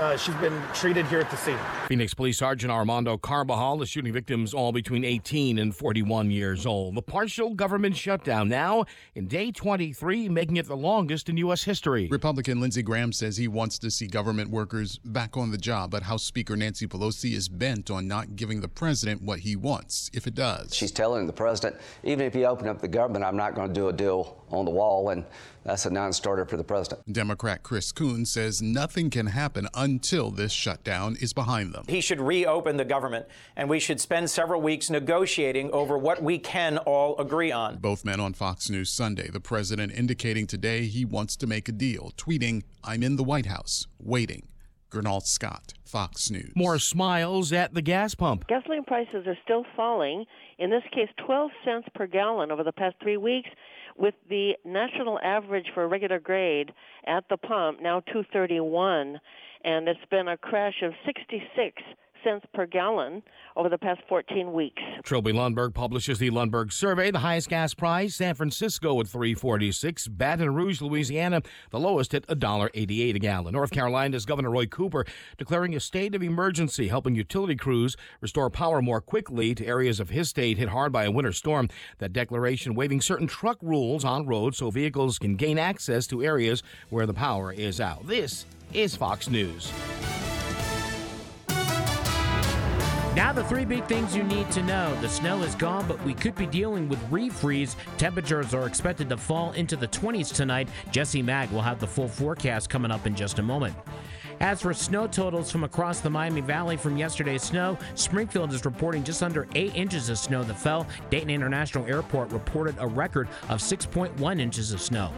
uh, 0.00 0.16
she's 0.16 0.34
been 0.36 0.60
treated 0.72 1.06
here 1.06 1.20
at 1.20 1.30
the 1.30 1.36
scene. 1.36 1.58
Phoenix 1.86 2.14
Police 2.14 2.38
Sergeant 2.38 2.72
Armando 2.72 3.18
Carbajal, 3.18 3.78
the 3.78 3.86
shooting 3.86 4.12
victims 4.12 4.54
all 4.54 4.72
between 4.72 5.04
18 5.04 5.58
and 5.58 5.76
41 5.76 6.30
years 6.30 6.64
old. 6.64 6.94
The 6.94 7.02
partial 7.02 7.54
government 7.54 7.96
shutdown 7.96 8.48
now 8.48 8.86
in 9.14 9.26
day 9.26 9.52
23, 9.52 10.28
making 10.28 10.56
it 10.56 10.66
the 10.66 10.76
longest 10.76 11.28
in 11.28 11.36
U.S. 11.38 11.62
history. 11.62 12.08
Republican 12.10 12.60
Lindsey 12.60 12.82
Graham 12.82 13.12
says 13.12 13.36
he 13.36 13.48
wants 13.48 13.78
to 13.80 13.90
see 13.90 14.06
government 14.06 14.50
workers 14.50 14.98
back 15.04 15.36
on 15.36 15.50
the 15.50 15.58
job, 15.58 15.90
but 15.90 16.04
House 16.04 16.24
Speaker 16.24 16.56
Nancy 16.56 16.86
Pelosi 16.86 17.34
is 17.34 17.48
bent 17.48 17.90
on 17.90 18.08
not 18.08 18.36
giving 18.36 18.60
the 18.62 18.68
president 18.68 19.22
what 19.22 19.40
he 19.40 19.54
wants 19.54 20.10
if 20.14 20.26
it 20.26 20.34
does. 20.34 20.74
She's 20.74 20.92
telling 20.92 21.26
the 21.26 21.32
president, 21.32 21.76
even 22.04 22.24
if 22.24 22.34
you 22.34 22.46
open 22.46 22.68
up 22.68 22.80
the 22.80 22.88
government, 22.88 23.24
I'm 23.24 23.36
not 23.36 23.54
going 23.54 23.68
to 23.68 23.74
do 23.74 23.88
a 23.88 23.92
deal 23.92 24.42
on 24.50 24.64
the 24.64 24.70
wall, 24.70 25.10
and 25.10 25.24
that's 25.64 25.86
a 25.86 25.90
non-starter 25.90 26.46
for 26.46 26.56
the 26.56 26.64
president. 26.64 27.12
Democrat 27.12 27.62
Chris 27.62 27.92
Coons 27.92 28.30
says 28.30 28.62
nothing 28.62 29.10
can 29.10 29.26
happen 29.26 29.68
until 29.74 30.30
this 30.30 30.52
shutdown 30.52 31.16
is 31.20 31.32
behind 31.32 31.72
them. 31.72 31.84
He 31.88 32.00
should 32.00 32.20
reopen 32.20 32.76
the 32.76 32.84
government, 32.84 33.26
and 33.56 33.68
we 33.68 33.78
should 33.78 34.00
spend 34.00 34.30
several 34.30 34.60
weeks 34.60 34.90
negotiating 34.90 35.70
over 35.72 35.98
what 35.98 36.22
we 36.22 36.38
can 36.38 36.78
all 36.78 37.18
agree 37.18 37.52
on. 37.52 37.76
Both 37.76 38.04
men 38.04 38.20
on 38.20 38.34
Fox 38.34 38.70
News 38.70 38.90
Sunday, 38.90 39.28
the 39.28 39.40
president 39.40 39.92
indicating 39.92 40.46
today 40.46 40.86
he 40.86 41.04
wants 41.04 41.36
to 41.36 41.46
make 41.46 41.68
a 41.68 41.72
deal, 41.72 42.12
tweeting, 42.16 42.62
I'm 42.82 43.02
in 43.02 43.16
the 43.16 43.24
White 43.24 43.46
House, 43.46 43.86
waiting. 43.98 44.46
Gernald 44.90 45.24
Scott, 45.24 45.72
Fox 45.84 46.30
News. 46.30 46.52
More 46.56 46.80
smiles 46.80 47.52
at 47.52 47.74
the 47.74 47.82
gas 47.82 48.16
pump. 48.16 48.46
Gasoline 48.48 48.82
prices 48.84 49.24
are 49.26 49.38
still 49.44 49.64
falling. 49.76 50.24
In 50.58 50.68
this 50.68 50.82
case, 50.92 51.08
12 51.24 51.50
cents 51.64 51.88
per 51.94 52.08
gallon 52.08 52.50
over 52.50 52.64
the 52.64 52.72
past 52.72 52.96
three 53.00 53.16
weeks, 53.16 53.48
with 54.00 54.14
the 54.30 54.56
national 54.64 55.20
average 55.22 55.66
for 55.74 55.86
regular 55.86 56.18
grade 56.18 56.72
at 57.06 57.24
the 57.28 57.36
pump 57.36 57.80
now 57.82 58.00
231, 58.00 59.20
and 59.64 59.88
it's 59.88 60.00
been 60.10 60.28
a 60.28 60.38
crash 60.38 60.82
of 60.82 60.92
66 61.04 61.82
cents 62.24 62.46
per 62.54 62.66
gallon 62.66 63.22
over 63.56 63.68
the 63.68 63.78
past 63.78 64.00
14 64.08 64.52
weeks. 64.52 64.82
Trilby 65.02 65.32
Lundberg 65.32 65.74
publishes 65.74 66.18
the 66.18 66.30
Lundberg 66.30 66.72
survey. 66.72 67.10
The 67.10 67.18
highest 67.18 67.48
gas 67.48 67.74
price, 67.74 68.16
San 68.16 68.34
Francisco 68.34 69.00
at 69.00 69.08
346. 69.08 70.08
Baton 70.08 70.54
Rouge, 70.54 70.80
Louisiana, 70.80 71.42
the 71.70 71.80
lowest 71.80 72.14
at 72.14 72.26
$1.88 72.26 73.14
a 73.14 73.18
gallon. 73.18 73.52
North 73.52 73.70
Carolina's 73.70 74.24
Governor 74.24 74.50
Roy 74.50 74.66
Cooper 74.66 75.04
declaring 75.36 75.74
a 75.74 75.80
state 75.80 76.14
of 76.14 76.22
emergency, 76.22 76.88
helping 76.88 77.14
utility 77.14 77.56
crews 77.56 77.96
restore 78.20 78.50
power 78.50 78.80
more 78.80 79.00
quickly 79.00 79.54
to 79.54 79.66
areas 79.66 80.00
of 80.00 80.10
his 80.10 80.28
state 80.28 80.58
hit 80.58 80.68
hard 80.68 80.92
by 80.92 81.04
a 81.04 81.10
winter 81.10 81.32
storm. 81.32 81.68
That 81.98 82.12
declaration 82.12 82.74
waiving 82.74 83.00
certain 83.00 83.26
truck 83.26 83.58
rules 83.62 84.04
on 84.04 84.26
roads 84.26 84.58
so 84.58 84.70
vehicles 84.70 85.18
can 85.18 85.36
gain 85.36 85.58
access 85.58 86.06
to 86.08 86.22
areas 86.22 86.62
where 86.88 87.06
the 87.06 87.14
power 87.14 87.52
is 87.52 87.80
out. 87.80 88.06
This 88.06 88.46
is 88.72 88.96
Fox 88.96 89.28
News. 89.28 89.72
Now, 93.16 93.32
the 93.32 93.42
three 93.42 93.64
big 93.64 93.84
things 93.86 94.14
you 94.14 94.22
need 94.22 94.52
to 94.52 94.62
know. 94.62 94.94
The 95.00 95.08
snow 95.08 95.42
is 95.42 95.56
gone, 95.56 95.84
but 95.88 96.00
we 96.04 96.14
could 96.14 96.36
be 96.36 96.46
dealing 96.46 96.88
with 96.88 97.00
refreeze. 97.10 97.74
Temperatures 97.98 98.54
are 98.54 98.68
expected 98.68 99.08
to 99.08 99.16
fall 99.16 99.50
into 99.52 99.74
the 99.74 99.88
20s 99.88 100.32
tonight. 100.32 100.68
Jesse 100.92 101.20
Mag 101.20 101.50
will 101.50 101.60
have 101.60 101.80
the 101.80 101.88
full 101.88 102.06
forecast 102.06 102.70
coming 102.70 102.92
up 102.92 103.08
in 103.08 103.16
just 103.16 103.40
a 103.40 103.42
moment. 103.42 103.74
As 104.38 104.62
for 104.62 104.72
snow 104.72 105.08
totals 105.08 105.50
from 105.50 105.64
across 105.64 105.98
the 106.00 106.08
Miami 106.08 106.40
Valley 106.40 106.76
from 106.76 106.96
yesterday's 106.96 107.42
snow, 107.42 107.76
Springfield 107.96 108.52
is 108.52 108.64
reporting 108.64 109.02
just 109.02 109.24
under 109.24 109.48
8 109.56 109.74
inches 109.74 110.08
of 110.08 110.16
snow 110.16 110.44
that 110.44 110.54
fell. 110.54 110.86
Dayton 111.10 111.30
International 111.30 111.84
Airport 111.86 112.30
reported 112.30 112.76
a 112.78 112.86
record 112.86 113.28
of 113.48 113.58
6.1 113.58 114.40
inches 114.40 114.72
of 114.72 114.80
snow. 114.80 115.12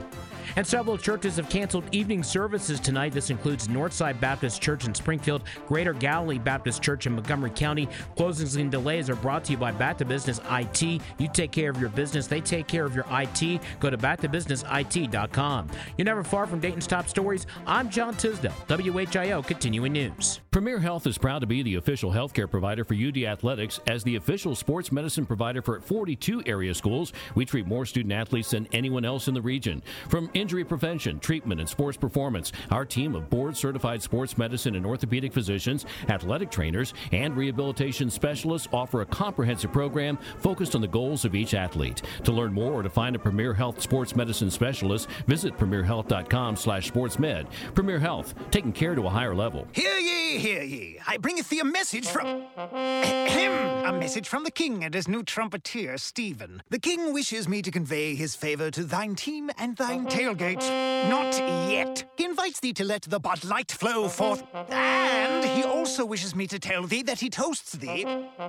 And 0.56 0.66
several 0.66 0.98
churches 0.98 1.36
have 1.36 1.48
canceled 1.48 1.84
evening 1.92 2.22
services 2.22 2.80
tonight. 2.80 3.12
This 3.12 3.30
includes 3.30 3.68
Northside 3.68 4.20
Baptist 4.20 4.60
Church 4.60 4.86
in 4.86 4.94
Springfield, 4.94 5.42
Greater 5.66 5.92
Galilee 5.92 6.38
Baptist 6.38 6.82
Church 6.82 7.06
in 7.06 7.14
Montgomery 7.14 7.50
County. 7.50 7.88
Closings 8.16 8.60
and 8.60 8.70
delays 8.70 9.08
are 9.08 9.16
brought 9.16 9.44
to 9.44 9.52
you 9.52 9.58
by 9.58 9.72
Back 9.72 9.98
to 9.98 10.04
Business 10.04 10.40
IT. 10.50 10.82
You 10.82 11.28
take 11.32 11.52
care 11.52 11.70
of 11.70 11.80
your 11.80 11.90
business, 11.90 12.26
they 12.26 12.40
take 12.40 12.68
care 12.68 12.84
of 12.84 12.94
your 12.94 13.06
IT. 13.10 13.60
Go 13.80 13.90
to 13.90 13.96
backtobusinessit.com. 13.98 15.68
You're 15.96 16.04
never 16.04 16.24
far 16.24 16.46
from 16.46 16.60
Dayton's 16.60 16.86
top 16.86 17.08
stories. 17.08 17.46
I'm 17.66 17.88
John 17.88 18.14
Tisdale, 18.14 18.52
WHIO 18.68 19.46
Continuing 19.46 19.92
News. 19.92 20.40
Premier 20.50 20.78
Health 20.78 21.06
is 21.06 21.16
proud 21.16 21.38
to 21.38 21.46
be 21.46 21.62
the 21.62 21.76
official 21.76 22.12
healthcare 22.12 22.50
provider 22.50 22.84
for 22.84 22.94
UD 22.94 23.18
Athletics 23.24 23.80
as 23.86 24.04
the 24.04 24.16
official 24.16 24.54
sports 24.54 24.92
medicine 24.92 25.24
provider 25.24 25.62
for 25.62 25.80
42 25.80 26.42
area 26.44 26.74
schools. 26.74 27.14
We 27.34 27.46
treat 27.46 27.66
more 27.66 27.86
student 27.86 28.12
athletes 28.12 28.50
than 28.50 28.68
anyone 28.72 29.06
else 29.06 29.28
in 29.28 29.34
the 29.34 29.40
region. 29.40 29.82
From 30.10 30.30
injury 30.42 30.64
prevention, 30.64 31.20
treatment, 31.20 31.60
and 31.60 31.68
sports 31.68 31.96
performance. 31.96 32.50
Our 32.72 32.84
team 32.84 33.14
of 33.14 33.30
board 33.30 33.56
certified 33.56 34.02
sports 34.02 34.36
medicine 34.36 34.74
and 34.74 34.84
orthopedic 34.84 35.32
physicians, 35.32 35.86
athletic 36.08 36.50
trainers, 36.50 36.94
and 37.12 37.36
rehabilitation 37.36 38.10
specialists 38.10 38.66
offer 38.72 39.02
a 39.02 39.06
comprehensive 39.06 39.72
program 39.72 40.18
focused 40.40 40.74
on 40.74 40.80
the 40.80 40.88
goals 40.88 41.24
of 41.24 41.36
each 41.36 41.54
athlete. 41.54 42.02
To 42.24 42.32
learn 42.32 42.52
more 42.52 42.72
or 42.72 42.82
to 42.82 42.90
find 42.90 43.14
a 43.14 43.20
Premier 43.20 43.54
Health 43.54 43.80
sports 43.80 44.16
medicine 44.16 44.50
specialist, 44.50 45.08
visit 45.28 45.56
premierhealth.com 45.56 46.56
slash 46.56 46.90
sportsmed. 46.90 47.46
Premier 47.76 48.00
Health, 48.00 48.34
taking 48.50 48.72
care 48.72 48.96
to 48.96 49.06
a 49.06 49.10
higher 49.10 49.36
level. 49.36 49.68
Hear 49.70 49.96
ye, 49.96 50.38
hear 50.38 50.62
ye. 50.62 50.98
I 51.06 51.18
bringeth 51.18 51.48
thee 51.50 51.60
a 51.60 51.64
message 51.64 52.08
from. 52.08 52.42
Ahem. 52.56 53.84
A 53.84 53.92
message 53.92 54.28
from 54.28 54.42
the 54.42 54.50
king 54.50 54.82
and 54.82 54.92
his 54.92 55.06
new 55.06 55.22
trumpeter, 55.22 55.98
Stephen. 55.98 56.62
The 56.70 56.80
king 56.80 57.12
wishes 57.12 57.46
me 57.46 57.62
to 57.62 57.70
convey 57.70 58.16
his 58.16 58.34
favor 58.34 58.70
to 58.72 58.82
thine 58.82 59.14
team 59.14 59.50
and 59.58 59.76
thine 59.76 60.06
uh-huh. 60.06 60.16
Tailgate. 60.34 61.08
Not 61.08 61.34
yet. 61.70 62.04
He 62.16 62.24
invites 62.24 62.60
thee 62.60 62.72
to 62.74 62.84
let 62.84 63.02
the 63.02 63.18
Bud 63.18 63.44
Light 63.44 63.72
flow 63.72 64.08
forth. 64.08 64.42
And 64.70 65.44
he 65.44 65.64
also 65.64 66.04
wishes 66.04 66.34
me 66.34 66.46
to 66.48 66.58
tell 66.58 66.84
thee 66.84 67.02
that 67.02 67.20
he 67.20 67.30
toasts 67.30 67.72
thee. 67.72 68.04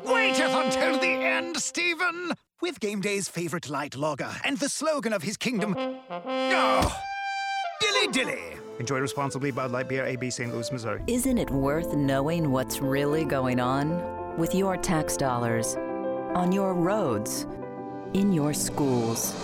Waiteth 0.06 0.54
until 0.54 1.00
the 1.00 1.08
end, 1.08 1.58
Stephen! 1.58 2.32
With 2.62 2.80
game 2.80 3.02
day's 3.02 3.28
favorite 3.28 3.70
light 3.70 3.96
lager 3.96 4.30
and 4.46 4.58
the 4.58 4.70
slogan 4.70 5.12
of 5.12 5.24
his 5.24 5.36
kingdom. 5.36 5.76
Oh, 5.78 7.02
dilly 7.82 8.08
dilly. 8.12 8.42
Enjoy 8.80 9.00
responsibly, 9.00 9.52
Bud 9.52 9.72
Light 9.72 9.90
Beer, 9.90 10.06
AB 10.06 10.30
St. 10.30 10.52
Louis, 10.52 10.72
Missouri. 10.72 11.02
Isn't 11.08 11.38
it 11.38 11.50
worth 11.52 11.94
knowing 11.94 12.52
what's 12.52 12.80
really 12.80 13.26
going 13.26 13.60
on 13.60 14.38
with 14.38 14.56
your 14.56 14.78
tax 14.78 15.16
dollars, 15.18 15.76
on 16.36 16.52
your 16.52 16.74
roads, 16.74 17.46
in 18.14 18.32
your 18.32 18.54
schools, 18.54 19.36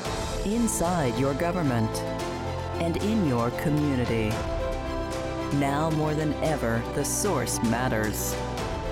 inside 0.46 1.16
your 1.20 1.34
government, 1.36 1.92
and 2.80 2.98
in 2.98 3.28
your 3.28 3.52
community? 3.52 4.30
Now 5.58 5.90
more 5.92 6.14
than 6.14 6.34
ever, 6.44 6.82
the 6.96 7.04
source 7.04 7.62
matters. 7.64 8.36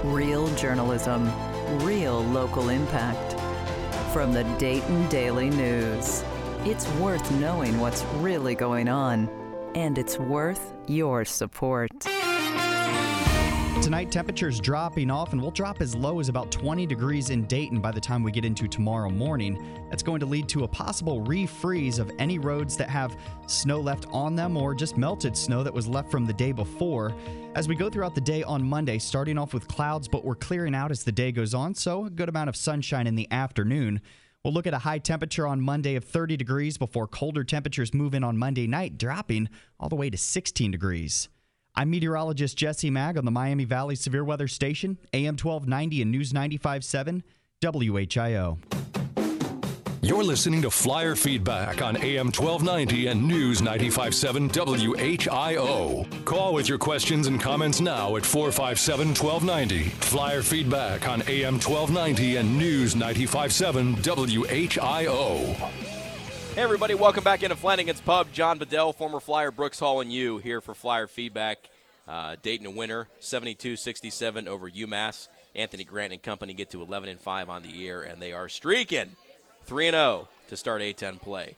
Real 0.03 0.47
journalism, 0.55 1.31
real 1.79 2.23
local 2.23 2.69
impact. 2.69 3.33
From 4.13 4.33
the 4.33 4.43
Dayton 4.57 5.07
Daily 5.09 5.49
News. 5.49 6.23
It's 6.65 6.87
worth 6.93 7.29
knowing 7.39 7.79
what's 7.79 8.03
really 8.15 8.55
going 8.55 8.89
on, 8.89 9.29
and 9.75 9.97
it's 9.97 10.17
worth 10.17 10.73
your 10.87 11.23
support. 11.23 11.91
Tonight, 13.87 14.11
temperatures 14.11 14.59
dropping 14.59 15.09
off, 15.09 15.31
and 15.31 15.41
we'll 15.41 15.49
drop 15.49 15.79
as 15.79 15.95
low 15.95 16.19
as 16.19 16.27
about 16.27 16.51
20 16.51 16.85
degrees 16.85 17.29
in 17.29 17.45
Dayton 17.45 17.79
by 17.79 17.89
the 17.89 18.01
time 18.01 18.21
we 18.21 18.33
get 18.33 18.43
into 18.43 18.67
tomorrow 18.67 19.09
morning. 19.09 19.65
That's 19.89 20.03
going 20.03 20.19
to 20.19 20.25
lead 20.25 20.49
to 20.49 20.65
a 20.65 20.67
possible 20.67 21.23
refreeze 21.23 21.97
of 21.97 22.11
any 22.19 22.37
roads 22.37 22.75
that 22.75 22.89
have 22.89 23.15
snow 23.45 23.79
left 23.79 24.05
on 24.09 24.35
them 24.35 24.57
or 24.57 24.75
just 24.75 24.97
melted 24.97 25.37
snow 25.37 25.63
that 25.63 25.73
was 25.73 25.87
left 25.87 26.11
from 26.11 26.25
the 26.25 26.33
day 26.33 26.51
before. 26.51 27.15
As 27.55 27.69
we 27.69 27.75
go 27.75 27.89
throughout 27.89 28.13
the 28.13 28.19
day 28.19 28.43
on 28.43 28.61
Monday, 28.61 28.99
starting 28.99 29.37
off 29.37 29.53
with 29.53 29.69
clouds, 29.69 30.09
but 30.09 30.25
we're 30.25 30.35
clearing 30.35 30.75
out 30.75 30.91
as 30.91 31.05
the 31.05 31.11
day 31.13 31.31
goes 31.31 31.53
on, 31.53 31.73
so 31.73 32.07
a 32.07 32.09
good 32.09 32.27
amount 32.27 32.49
of 32.49 32.57
sunshine 32.57 33.07
in 33.07 33.15
the 33.15 33.31
afternoon. 33.31 34.01
We'll 34.43 34.53
look 34.53 34.67
at 34.67 34.73
a 34.73 34.79
high 34.79 34.99
temperature 34.99 35.47
on 35.47 35.61
Monday 35.61 35.95
of 35.95 36.03
30 36.03 36.35
degrees 36.35 36.77
before 36.77 37.07
colder 37.07 37.45
temperatures 37.45 37.93
move 37.93 38.13
in 38.13 38.25
on 38.25 38.37
Monday 38.37 38.67
night, 38.67 38.97
dropping 38.97 39.47
all 39.79 39.87
the 39.87 39.95
way 39.95 40.09
to 40.09 40.17
16 40.17 40.71
degrees. 40.71 41.29
I'm 41.77 41.91
meteorologist 41.91 42.57
Jesse 42.57 42.89
Mag 42.89 43.19
on 43.19 43.25
the 43.25 43.29
Miami 43.29 43.63
Valley 43.63 43.93
Severe 43.93 44.23
Weather 44.23 44.47
Station, 44.47 44.97
AM 45.13 45.35
1290 45.35 46.01
and 46.01 46.11
News 46.11 46.33
95.7, 46.33 47.21
WHIO. 47.61 48.57
You're 50.01 50.23
listening 50.23 50.63
to 50.63 50.71
Flyer 50.71 51.13
Feedback 51.13 51.83
on 51.83 51.95
AM 51.97 52.27
1290 52.27 53.07
and 53.07 53.27
News 53.27 53.61
95.7 53.61 54.49
WHIO. 54.49 56.25
Call 56.25 56.55
with 56.55 56.67
your 56.67 56.79
questions 56.79 57.27
and 57.27 57.39
comments 57.39 57.79
now 57.79 58.15
at 58.15 58.25
457 58.25 59.09
1290. 59.09 59.89
Flyer 59.99 60.41
Feedback 60.41 61.07
on 61.07 61.21
AM 61.27 61.59
1290 61.59 62.37
and 62.37 62.57
News 62.57 62.95
95.7 62.95 63.97
WHIO. 63.97 65.86
Hey, 66.57 66.63
everybody, 66.63 66.95
welcome 66.95 67.23
back 67.23 67.43
into 67.43 67.55
Flanagan's 67.55 68.01
Pub. 68.01 68.29
John 68.33 68.57
Bedell, 68.57 68.91
former 68.91 69.19
Flyer, 69.19 69.51
Brooks 69.51 69.79
Hall, 69.79 70.01
and 70.01 70.11
you 70.11 70.39
here 70.39 70.59
for 70.59 70.73
Flyer 70.73 71.05
Feedback. 71.05 71.59
Uh, 72.07 72.35
Dayton 72.41 72.65
a 72.65 72.71
winner, 72.71 73.07
72 73.19 73.75
67 73.75 74.47
over 74.47 74.67
UMass. 74.67 75.27
Anthony 75.53 75.83
Grant 75.83 76.13
and 76.13 76.23
company 76.23 76.55
get 76.55 76.71
to 76.71 76.81
11 76.81 77.09
and 77.09 77.19
5 77.19 77.51
on 77.51 77.61
the 77.61 77.69
year, 77.69 78.01
and 78.01 78.19
they 78.19 78.33
are 78.33 78.49
streaking 78.49 79.11
3 79.65 79.89
and 79.89 79.93
0 79.93 80.29
to 80.47 80.57
start 80.57 80.81
A10 80.81 81.21
play. 81.21 81.57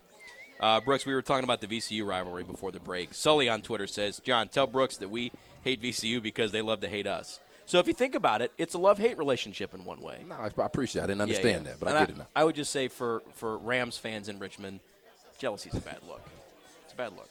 Uh, 0.60 0.82
Brooks, 0.82 1.06
we 1.06 1.14
were 1.14 1.22
talking 1.22 1.46
about 1.46 1.62
the 1.62 1.68
VCU 1.68 2.06
rivalry 2.06 2.44
before 2.44 2.74
the 2.74 2.82
break. 2.82 3.14
Sully 3.14 3.48
on 3.48 3.62
Twitter 3.62 3.88
says, 3.88 4.20
John, 4.20 4.50
tell 4.50 4.68
Brooks 4.68 4.98
that 4.98 5.10
we 5.10 5.32
hate 5.64 5.82
VCU 5.82 6.22
because 6.22 6.52
they 6.52 6.62
love 6.62 6.82
to 6.82 6.90
hate 6.90 7.08
us. 7.08 7.40
So 7.70 7.78
if 7.78 7.88
you 7.88 7.94
think 7.94 8.16
about 8.16 8.42
it, 8.42 8.52
it's 8.58 8.74
a 8.74 8.80
love 8.80 8.98
hate 8.98 9.18
relationship 9.20 9.76
in 9.76 9.86
one 9.86 10.02
way. 10.02 10.26
No, 10.28 10.36
I 10.36 10.50
appreciate 10.66 11.02
it. 11.02 11.04
I 11.04 11.08
didn't 11.08 11.22
understand 11.22 11.48
Yeah, 11.48 11.58
yeah. 11.58 11.64
that, 11.64 11.80
but 11.80 11.88
And 11.90 11.98
I 11.98 12.02
get 12.02 12.10
it 12.10 12.18
now. 12.18 12.28
I 12.36 12.44
would 12.44 12.56
just 12.56 12.72
say 12.72 12.88
for, 12.88 13.22
for 13.36 13.60
Rams 13.60 13.96
fans 13.96 14.28
in 14.28 14.40
Richmond, 14.40 14.80
jealousy 15.40 15.70
is 15.70 15.78
a 15.78 15.82
bad 15.82 16.00
look. 16.08 16.22
It's 16.84 16.94
a 16.94 16.98
bad 16.98 17.14
look. 17.14 17.30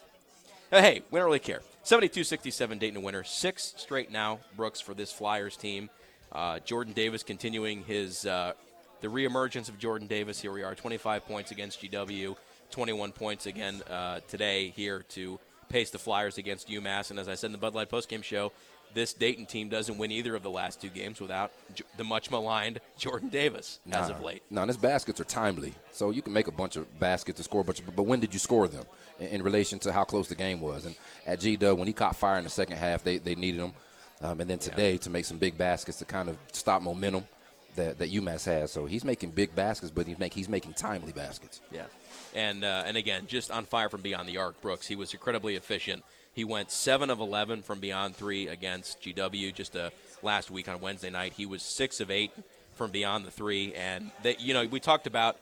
Hey, 0.70 1.02
we 1.10 1.18
don't 1.18 1.26
really 1.26 1.38
care. 1.38 1.60
72 1.84 2.24
67 2.24 2.78
Dayton 2.78 2.96
a 2.96 3.00
winner. 3.00 3.22
Six 3.22 3.74
straight 3.76 4.10
now, 4.10 4.40
Brooks, 4.56 4.80
for 4.80 4.94
this 4.94 5.12
Flyers 5.12 5.56
team. 5.56 5.88
Uh, 6.32 6.58
Jordan 6.60 6.92
Davis 6.92 7.22
continuing 7.22 7.84
his 7.84 8.26
uh, 8.26 8.52
the 9.00 9.08
reemergence 9.08 9.68
of 9.68 9.78
Jordan 9.78 10.08
Davis. 10.08 10.40
Here 10.40 10.52
we 10.52 10.62
are, 10.62 10.74
25 10.74 11.26
points 11.26 11.50
against 11.52 11.80
GW, 11.80 12.36
21 12.70 13.12
points 13.12 13.46
again 13.46 13.82
uh, 13.88 14.20
today 14.28 14.70
here 14.70 15.04
to 15.10 15.38
pace 15.68 15.90
the 15.90 15.98
Flyers 15.98 16.38
against 16.38 16.68
UMass. 16.68 17.10
And 17.10 17.18
as 17.18 17.28
I 17.28 17.34
said 17.34 17.48
in 17.48 17.52
the 17.52 17.58
Bud 17.58 17.74
Light 17.74 17.90
postgame 17.90 18.24
show, 18.24 18.52
this 18.94 19.12
Dayton 19.12 19.46
team 19.46 19.68
doesn't 19.68 19.98
win 19.98 20.10
either 20.10 20.34
of 20.34 20.42
the 20.42 20.50
last 20.50 20.80
two 20.80 20.88
games 20.88 21.20
without 21.20 21.52
J- 21.74 21.84
the 21.96 22.04
much 22.04 22.30
maligned 22.30 22.80
Jordan 22.98 23.28
Davis 23.28 23.80
as 23.90 24.10
of 24.10 24.22
late. 24.22 24.42
No, 24.50 24.62
and 24.62 24.68
his 24.68 24.76
baskets 24.76 25.20
are 25.20 25.24
timely, 25.24 25.74
so 25.92 26.10
you 26.10 26.22
can 26.22 26.32
make 26.32 26.46
a 26.46 26.52
bunch 26.52 26.76
of 26.76 26.98
baskets 26.98 27.36
to 27.38 27.44
score 27.44 27.60
a 27.60 27.64
bunch. 27.64 27.80
Of, 27.80 27.94
but 27.94 28.04
when 28.04 28.20
did 28.20 28.32
you 28.32 28.38
score 28.38 28.68
them 28.68 28.84
in, 29.18 29.28
in 29.28 29.42
relation 29.42 29.78
to 29.80 29.92
how 29.92 30.04
close 30.04 30.28
the 30.28 30.34
game 30.34 30.60
was? 30.60 30.86
And 30.86 30.94
at 31.26 31.40
G 31.40 31.56
Dub, 31.56 31.78
when 31.78 31.86
he 31.86 31.92
caught 31.92 32.16
fire 32.16 32.38
in 32.38 32.44
the 32.44 32.50
second 32.50 32.76
half, 32.76 33.04
they, 33.04 33.18
they 33.18 33.34
needed 33.34 33.60
him. 33.60 33.72
Um, 34.20 34.40
and 34.40 34.50
then 34.50 34.58
today 34.58 34.96
to 34.98 35.10
make 35.10 35.24
some 35.24 35.38
big 35.38 35.56
baskets 35.56 35.98
to 35.98 36.04
kind 36.04 36.28
of 36.28 36.36
stop 36.52 36.82
momentum 36.82 37.24
that, 37.76 37.98
that 37.98 38.12
UMass 38.12 38.44
has. 38.46 38.70
So 38.72 38.84
he's 38.86 39.04
making 39.04 39.30
big 39.30 39.54
baskets, 39.54 39.90
but 39.90 40.06
he's, 40.06 40.18
make, 40.18 40.34
he's 40.34 40.48
making 40.48 40.74
timely 40.74 41.12
baskets. 41.12 41.60
Yeah, 41.70 41.84
and 42.38 42.64
uh, 42.64 42.84
and 42.86 42.96
again, 42.96 43.26
just 43.26 43.50
on 43.50 43.64
fire 43.64 43.88
from 43.88 44.00
beyond 44.00 44.28
the 44.28 44.38
arc. 44.38 44.60
Brooks, 44.62 44.86
he 44.86 44.94
was 44.96 45.12
incredibly 45.12 45.56
efficient. 45.56 46.04
He 46.32 46.44
went 46.44 46.70
seven 46.70 47.10
of 47.10 47.18
eleven 47.20 47.62
from 47.62 47.80
beyond 47.80 48.14
three 48.14 48.46
against 48.46 49.02
GW 49.02 49.52
just 49.52 49.74
uh, 49.76 49.90
last 50.22 50.50
week 50.50 50.68
on 50.68 50.80
Wednesday 50.80 51.10
night. 51.10 51.32
He 51.32 51.46
was 51.46 51.62
six 51.62 52.00
of 52.00 52.10
eight 52.10 52.30
from 52.76 52.92
beyond 52.92 53.26
the 53.26 53.30
three, 53.32 53.74
and 53.74 54.12
that 54.22 54.40
you 54.40 54.54
know 54.54 54.64
we 54.66 54.78
talked 54.80 55.06
about. 55.06 55.36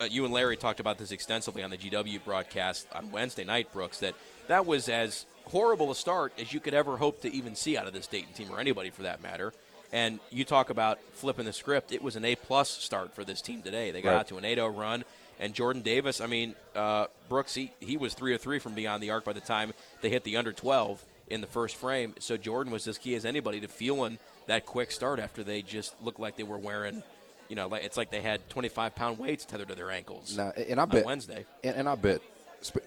Uh, 0.00 0.04
you 0.10 0.24
and 0.24 0.34
Larry 0.34 0.56
talked 0.56 0.80
about 0.80 0.98
this 0.98 1.12
extensively 1.12 1.62
on 1.62 1.70
the 1.70 1.76
GW 1.78 2.24
broadcast 2.24 2.88
on 2.92 3.10
Wednesday 3.12 3.44
night, 3.44 3.72
Brooks. 3.72 3.98
That 4.00 4.14
that 4.48 4.66
was 4.66 4.88
as 4.88 5.24
horrible 5.46 5.90
a 5.90 5.94
start 5.94 6.32
as 6.38 6.52
you 6.52 6.58
could 6.60 6.74
ever 6.74 6.96
hope 6.96 7.22
to 7.22 7.32
even 7.32 7.54
see 7.54 7.76
out 7.78 7.86
of 7.86 7.92
this 7.94 8.06
Dayton 8.06 8.32
team 8.34 8.48
or 8.50 8.58
anybody 8.60 8.90
for 8.90 9.02
that 9.04 9.22
matter. 9.22 9.54
And 9.92 10.18
you 10.30 10.44
talk 10.44 10.70
about 10.70 10.98
flipping 11.12 11.44
the 11.44 11.52
script. 11.52 11.92
It 11.92 12.02
was 12.02 12.16
an 12.16 12.24
A 12.24 12.34
plus 12.34 12.68
start 12.68 13.14
for 13.14 13.22
this 13.24 13.40
team 13.40 13.62
today. 13.62 13.92
They 13.92 14.02
got 14.02 14.10
Right. 14.10 14.20
out 14.20 14.28
to 14.28 14.36
an 14.38 14.44
8-0 14.44 14.76
run. 14.76 15.04
And 15.40 15.52
Jordan 15.54 15.82
Davis, 15.82 16.20
I 16.20 16.26
mean, 16.26 16.54
uh, 16.74 17.06
Brooks, 17.28 17.54
he, 17.54 17.72
he 17.80 17.96
was 17.96 18.14
3 18.14 18.34
of 18.34 18.40
3 18.40 18.58
from 18.58 18.74
beyond 18.74 19.02
the 19.02 19.10
arc 19.10 19.24
by 19.24 19.32
the 19.32 19.40
time 19.40 19.72
they 20.00 20.08
hit 20.10 20.24
the 20.24 20.36
under 20.36 20.52
12 20.52 21.04
in 21.28 21.40
the 21.40 21.46
first 21.46 21.76
frame. 21.76 22.14
So 22.20 22.36
Jordan 22.36 22.72
was 22.72 22.86
as 22.86 22.98
key 22.98 23.14
as 23.14 23.24
anybody 23.24 23.60
to 23.60 23.68
feeling 23.68 24.18
that 24.46 24.66
quick 24.66 24.90
start 24.92 25.18
after 25.18 25.42
they 25.42 25.62
just 25.62 25.94
looked 26.02 26.20
like 26.20 26.36
they 26.36 26.42
were 26.42 26.58
wearing, 26.58 27.02
you 27.48 27.56
know, 27.56 27.66
like 27.66 27.82
it's 27.84 27.96
like 27.96 28.10
they 28.10 28.20
had 28.20 28.48
25 28.50 28.94
pound 28.94 29.18
weights 29.18 29.44
tethered 29.44 29.68
to 29.68 29.74
their 29.74 29.90
ankles. 29.90 30.36
Now, 30.36 30.52
and 30.56 30.78
I 30.78 30.82
on 30.84 30.88
bet 30.90 31.04
Wednesday. 31.04 31.44
and, 31.64 31.76
and 31.76 31.88
I 31.88 31.94
bet. 31.94 32.20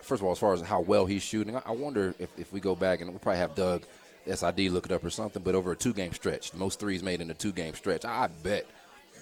First 0.01 0.21
of 0.21 0.23
all, 0.23 0.31
as 0.31 0.39
far 0.39 0.53
as 0.53 0.61
how 0.61 0.79
well 0.81 1.05
he's 1.05 1.21
shooting, 1.21 1.55
I- 1.55 1.61
I 1.65 1.71
wonder 1.71 2.15
if, 2.17 2.29
if 2.39 2.51
we 2.53 2.59
go 2.59 2.75
back 2.75 2.99
and 3.01 3.09
we'll 3.11 3.19
probably 3.19 3.39
have 3.39 3.53
Doug 3.55 3.83
SID 4.25 4.71
look 4.71 4.85
it 4.87 4.91
up 4.91 5.03
or 5.03 5.09
something. 5.11 5.43
But 5.43 5.53
over 5.53 5.71
a 5.71 5.75
two-game 5.75 6.13
stretch, 6.13 6.53
most 6.55 6.79
threes 6.79 7.03
made 7.03 7.21
in 7.21 7.29
a 7.29 7.33
two-game 7.35 7.75
stretch, 7.75 8.03
I 8.03 8.27
bet 8.41 8.65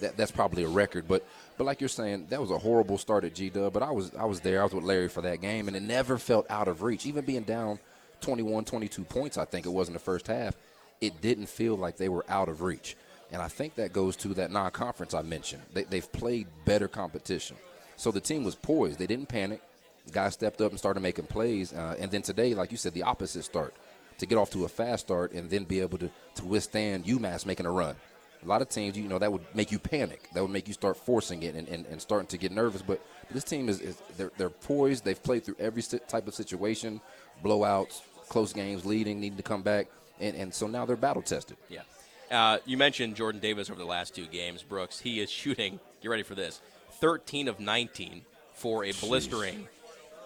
that 0.01 0.17
that's 0.17 0.31
probably 0.31 0.63
a 0.63 0.67
record. 0.67 1.07
But 1.07 1.25
but 1.57 1.65
like 1.65 1.81
you're 1.81 1.87
saying, 1.87 2.27
that 2.29 2.41
was 2.41 2.51
a 2.51 2.57
horrible 2.57 2.97
start 2.97 3.23
at 3.23 3.35
G 3.35 3.49
Dub. 3.49 3.73
But 3.73 3.83
I 3.83 3.91
was 3.91 4.13
I 4.15 4.25
was 4.25 4.41
there. 4.41 4.61
I 4.61 4.63
was 4.63 4.73
with 4.73 4.83
Larry 4.83 5.09
for 5.09 5.21
that 5.21 5.41
game, 5.41 5.67
and 5.67 5.75
it 5.75 5.83
never 5.83 6.17
felt 6.17 6.45
out 6.49 6.67
of 6.67 6.83
reach. 6.83 7.05
Even 7.05 7.25
being 7.25 7.43
down 7.43 7.79
21, 8.21 8.65
22 8.65 9.03
points, 9.03 9.37
I 9.37 9.45
think 9.45 9.65
it 9.65 9.69
was 9.69 9.87
in 9.87 9.93
the 9.93 9.99
first 9.99 10.27
half, 10.27 10.55
it 11.01 11.21
didn't 11.21 11.47
feel 11.47 11.75
like 11.75 11.97
they 11.97 12.09
were 12.09 12.25
out 12.29 12.49
of 12.49 12.61
reach. 12.61 12.95
And 13.31 13.41
I 13.41 13.47
think 13.47 13.75
that 13.75 13.91
goes 13.91 14.15
to 14.17 14.29
that 14.35 14.51
non-conference 14.51 15.13
I 15.13 15.23
mentioned. 15.23 15.63
They, 15.73 15.83
they've 15.83 16.11
played 16.11 16.47
better 16.63 16.87
competition, 16.87 17.57
so 17.97 18.11
the 18.11 18.21
team 18.21 18.43
was 18.43 18.55
poised. 18.55 18.99
They 18.99 19.07
didn't 19.07 19.27
panic. 19.27 19.61
Guys 20.11 20.33
stepped 20.33 20.61
up 20.61 20.69
and 20.71 20.77
started 20.77 20.99
making 20.99 21.25
plays. 21.25 21.73
Uh, 21.73 21.95
and 21.99 22.11
then 22.11 22.21
today, 22.21 22.53
like 22.53 22.71
you 22.71 22.77
said, 22.77 22.93
the 22.93 23.01
opposite 23.03 23.43
start 23.43 23.73
to 24.17 24.25
get 24.25 24.37
off 24.37 24.49
to 24.51 24.65
a 24.65 24.67
fast 24.67 25.05
start 25.05 25.31
and 25.33 25.49
then 25.49 25.63
be 25.63 25.81
able 25.81 25.97
to, 25.97 26.09
to 26.35 26.45
withstand 26.45 27.05
UMass 27.05 27.45
making 27.45 27.65
a 27.65 27.71
run. 27.71 27.95
A 28.45 28.49
lot 28.49 28.61
of 28.61 28.69
teams, 28.69 28.97
you 28.97 29.07
know, 29.07 29.19
that 29.19 29.31
would 29.31 29.43
make 29.55 29.71
you 29.71 29.79
panic. 29.79 30.29
That 30.33 30.41
would 30.41 30.51
make 30.51 30.67
you 30.67 30.73
start 30.73 30.97
forcing 30.97 31.43
it 31.43 31.55
and, 31.55 31.67
and, 31.67 31.85
and 31.87 32.01
starting 32.01 32.27
to 32.27 32.37
get 32.37 32.51
nervous. 32.51 32.81
But 32.81 33.05
this 33.31 33.43
team 33.43 33.69
is, 33.69 33.81
is 33.81 33.97
they're, 34.17 34.31
they're 34.37 34.49
poised. 34.49 35.03
They've 35.03 35.21
played 35.21 35.43
through 35.43 35.55
every 35.59 35.81
type 35.81 36.27
of 36.27 36.35
situation, 36.35 37.01
blowouts, 37.43 38.01
close 38.29 38.53
games, 38.53 38.85
leading, 38.85 39.19
needing 39.19 39.37
to 39.37 39.43
come 39.43 39.61
back, 39.61 39.87
and, 40.19 40.35
and 40.35 40.53
so 40.53 40.67
now 40.67 40.85
they're 40.85 40.95
battle 40.95 41.21
tested. 41.21 41.57
Yeah. 41.69 41.81
Uh, 42.31 42.57
you 42.65 42.77
mentioned 42.77 43.15
Jordan 43.15 43.39
Davis 43.39 43.69
over 43.69 43.79
the 43.79 43.85
last 43.85 44.15
two 44.15 44.25
games, 44.25 44.63
Brooks. 44.63 44.99
He 44.99 45.19
is 45.19 45.29
shooting. 45.29 45.79
Get 46.01 46.09
ready 46.09 46.23
for 46.23 46.35
this: 46.35 46.61
13 46.99 47.47
of 47.47 47.59
19 47.59 48.23
for 48.53 48.83
a 48.83 48.91
blistering 48.93 49.67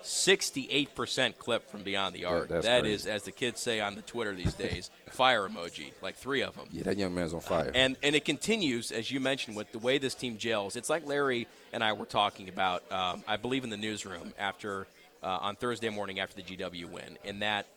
68% 0.04 1.38
clip 1.38 1.70
from 1.70 1.84
beyond 1.84 2.16
the 2.16 2.26
arc. 2.26 2.50
that's 2.50 2.66
that 2.66 2.86
is, 2.86 3.06
as 3.06 3.24
the 3.24 3.32
kids 3.32 3.60
say 3.60 3.80
on 3.80 3.96
the 3.96 4.02
Twitter 4.02 4.34
these 4.34 4.54
days, 4.54 4.90
fire 5.10 5.48
emoji, 5.48 5.92
like 6.02 6.16
three 6.16 6.42
of 6.42 6.56
them. 6.56 6.68
Yeah, 6.72 6.84
that 6.84 6.98
young 6.98 7.14
man's 7.14 7.34
on 7.34 7.42
fire. 7.42 7.72
And 7.74 7.98
and 8.04 8.16
it 8.16 8.26
continues, 8.26 8.92
as 8.92 9.12
you 9.12 9.20
mentioned, 9.20 9.56
with 9.56 9.72
the 9.72 9.80
way 9.80 9.98
this 9.98 10.16
team 10.16 10.38
gels. 10.38 10.76
It's 10.76 10.90
like 10.90 11.06
Larry 11.06 11.48
and 11.74 11.84
I 11.84 11.94
were 11.94 12.06
talking 12.06 12.50
about, 12.50 12.90
um, 12.92 13.24
I 13.28 13.38
believe, 13.38 13.64
in 13.64 13.70
the 13.70 13.78
newsroom 13.78 14.34
after 14.38 14.88
uh, 15.24 15.28
on 15.42 15.56
Thursday 15.56 15.90
morning 15.90 16.20
after 16.20 16.42
the 16.42 16.44
GW 16.44 16.86
win, 16.86 17.18
in 17.24 17.40
that 17.40 17.68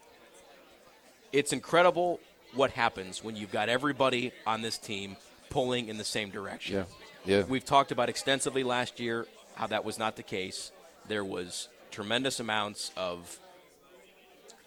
it's 1.32 1.52
incredible 1.52 2.20
what 2.54 2.70
happens 2.70 3.24
when 3.24 3.37
you've 3.37 3.52
got 3.52 3.68
everybody 3.68 4.32
on 4.46 4.62
this 4.62 4.78
team 4.78 5.16
pulling 5.50 5.88
in 5.88 5.96
the 5.98 6.04
same 6.04 6.30
direction. 6.30 6.76
Yeah. 6.76 6.85
Yeah. 7.24 7.44
We've 7.44 7.64
talked 7.64 7.92
about 7.92 8.08
extensively 8.08 8.64
last 8.64 8.98
year 8.98 9.26
how 9.54 9.68
that 9.68 9.85
was 9.85 9.98
not 9.98 10.16
the 10.16 10.22
case. 10.22 10.72
There 11.08 11.24
was 11.24 11.68
tremendous 11.92 12.40
amounts 12.40 12.90
of 12.96 13.38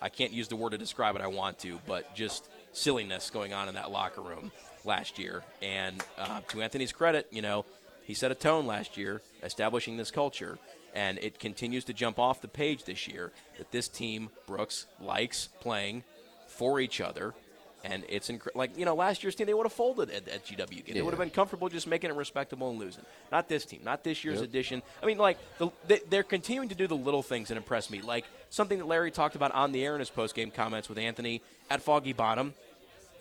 I 0.01 0.09
can't 0.09 0.31
use 0.31 0.47
the 0.47 0.55
word 0.55 0.71
to 0.71 0.77
describe 0.77 1.15
it 1.15 1.21
I 1.21 1.27
want 1.27 1.59
to, 1.59 1.79
but 1.87 2.15
just 2.15 2.47
silliness 2.71 3.29
going 3.29 3.53
on 3.53 3.67
in 3.67 3.75
that 3.75 3.91
locker 3.91 4.21
room 4.21 4.51
last 4.83 5.17
year. 5.17 5.43
And 5.61 6.01
uh, 6.17 6.41
to 6.49 6.61
Anthony's 6.61 6.91
credit, 6.91 7.27
you 7.31 7.41
know, 7.41 7.65
he 8.03 8.13
set 8.13 8.31
a 8.31 8.35
tone 8.35 8.67
last 8.67 8.97
year, 8.97 9.21
establishing 9.41 9.97
this 9.97 10.11
culture, 10.11 10.59
and 10.93 11.17
it 11.19 11.39
continues 11.39 11.83
to 11.85 11.93
jump 11.93 12.19
off 12.19 12.41
the 12.41 12.47
page 12.47 12.83
this 12.83 13.07
year 13.07 13.31
that 13.57 13.71
this 13.71 13.87
team, 13.87 14.29
Brooks, 14.45 14.85
likes 15.01 15.49
playing 15.59 16.03
for 16.47 16.79
each 16.79 17.01
other. 17.01 17.33
And 17.87 18.03
it's 18.09 18.29
inc- 18.29 18.47
like, 18.55 18.75
you 18.77 18.83
know, 18.83 18.95
last 18.95 19.21
year's 19.23 19.35
team, 19.35 19.45
they 19.45 19.53
would 19.53 19.65
have 19.67 19.71
folded 19.73 20.09
at, 20.09 20.27
at 20.27 20.43
GW. 20.43 20.83
They 20.87 20.93
Yeah. 20.93 21.01
would 21.03 21.11
have 21.13 21.19
been 21.19 21.29
comfortable 21.29 21.69
just 21.69 21.85
making 21.85 22.09
it 22.09 22.15
respectable 22.15 22.71
and 22.71 22.79
losing. 22.79 23.05
Not 23.31 23.47
this 23.47 23.63
team, 23.63 23.81
not 23.83 24.03
this 24.03 24.23
year's 24.23 24.39
Yep. 24.39 24.49
edition. 24.49 24.81
I 25.03 25.05
mean, 25.05 25.19
like, 25.19 25.37
the, 25.59 25.69
they, 25.87 25.99
they're 26.09 26.23
continuing 26.23 26.69
to 26.69 26.75
do 26.75 26.87
the 26.87 26.95
little 26.95 27.21
things 27.21 27.49
that 27.49 27.57
impress 27.57 27.91
me. 27.91 28.01
Like 28.01 28.25
something 28.49 28.79
that 28.79 28.85
Larry 28.87 29.11
talked 29.11 29.35
about 29.35 29.51
on 29.51 29.71
the 29.71 29.85
air 29.85 29.93
in 29.93 29.99
his 29.99 30.09
post-game 30.09 30.49
comments 30.49 30.89
with 30.89 30.97
Anthony 30.97 31.43
at 31.69 31.81
Foggy 31.83 32.13
Bottom. 32.13 32.55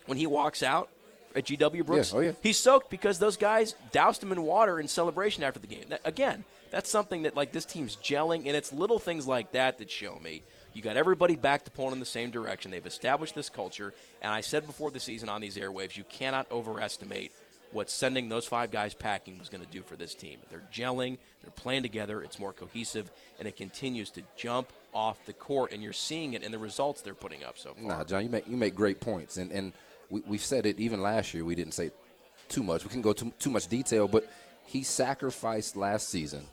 When 0.06 0.16
he 0.16 0.26
walks 0.26 0.62
out 0.62 0.88
at 1.34 1.44
GW 1.44 1.84
Brooks, 1.84 2.12
Yeah, 2.12 2.18
oh, 2.18 2.20
yeah. 2.22 2.32
he's 2.42 2.58
soaked 2.58 2.88
because 2.90 3.18
those 3.18 3.36
guys 3.36 3.74
doused 3.92 4.22
him 4.22 4.32
in 4.32 4.42
water 4.42 4.80
in 4.80 4.88
celebration 4.88 5.42
after 5.44 5.58
the 5.60 5.66
game. 5.66 5.84
That, 5.90 6.00
again, 6.04 6.44
that's 6.70 6.88
something 6.88 7.22
that, 7.22 7.36
like, 7.36 7.52
this 7.52 7.64
team's 7.66 7.96
gelling, 7.96 8.46
and 8.46 8.56
it's 8.56 8.72
little 8.72 8.98
things 8.98 9.26
like 9.26 9.52
that 9.52 9.78
that 9.78 9.90
show 9.90 10.18
me. 10.22 10.42
You 10.74 10.82
got 10.82 10.96
everybody 10.96 11.36
back 11.36 11.64
to 11.64 11.70
pulling 11.70 11.92
in 11.92 12.00
the 12.00 12.04
same 12.04 12.30
direction. 12.30 12.70
They've 12.72 12.84
established 12.84 13.34
this 13.34 13.48
culture, 13.48 13.94
and 14.20 14.32
I 14.32 14.40
said 14.40 14.66
before 14.66 14.90
the 14.90 15.00
season 15.00 15.28
on 15.28 15.40
these 15.40 15.56
airwaves, 15.56 15.96
you 15.96 16.04
cannot 16.04 16.50
overestimate 16.50 17.32
what 17.70 17.90
sending 17.90 18.28
those 18.28 18.46
five 18.46 18.70
guys 18.70 18.92
packing 18.94 19.38
was 19.38 19.48
going 19.48 19.64
to 19.64 19.70
do 19.70 19.82
for 19.82 19.96
this 19.96 20.14
team. 20.14 20.38
They're 20.50 20.62
gelling, 20.72 21.18
they're 21.42 21.50
playing 21.52 21.82
together, 21.82 22.22
it's 22.22 22.38
more 22.38 22.52
cohesive, 22.52 23.10
and 23.38 23.48
it 23.48 23.56
continues 23.56 24.10
to 24.10 24.22
jump 24.36 24.72
off 24.92 25.24
the 25.26 25.32
court, 25.32 25.72
and 25.72 25.82
you're 25.82 25.92
seeing 25.92 26.34
it 26.34 26.42
in 26.42 26.52
the 26.52 26.58
results 26.58 27.02
they're 27.02 27.14
putting 27.14 27.44
up 27.44 27.56
so 27.56 27.74
far. 27.74 27.98
Nah, 27.98 28.04
John, 28.04 28.24
you 28.24 28.28
make 28.28 28.48
you 28.48 28.56
make 28.56 28.74
great 28.74 29.00
points, 29.00 29.36
and 29.36 29.50
and 29.52 29.72
we, 30.10 30.22
we've 30.26 30.44
said 30.44 30.66
it 30.66 30.78
even 30.80 31.02
last 31.02 31.34
year. 31.34 31.44
We 31.44 31.54
didn't 31.54 31.74
say 31.74 31.90
too 32.48 32.62
much. 32.62 32.84
We 32.84 32.90
can 32.90 33.02
go 33.02 33.12
too 33.12 33.32
too 33.38 33.50
much 33.50 33.68
detail, 33.68 34.08
but 34.08 34.28
he 34.66 34.82
sacrificed 34.82 35.76
last 35.76 36.08
season 36.08 36.44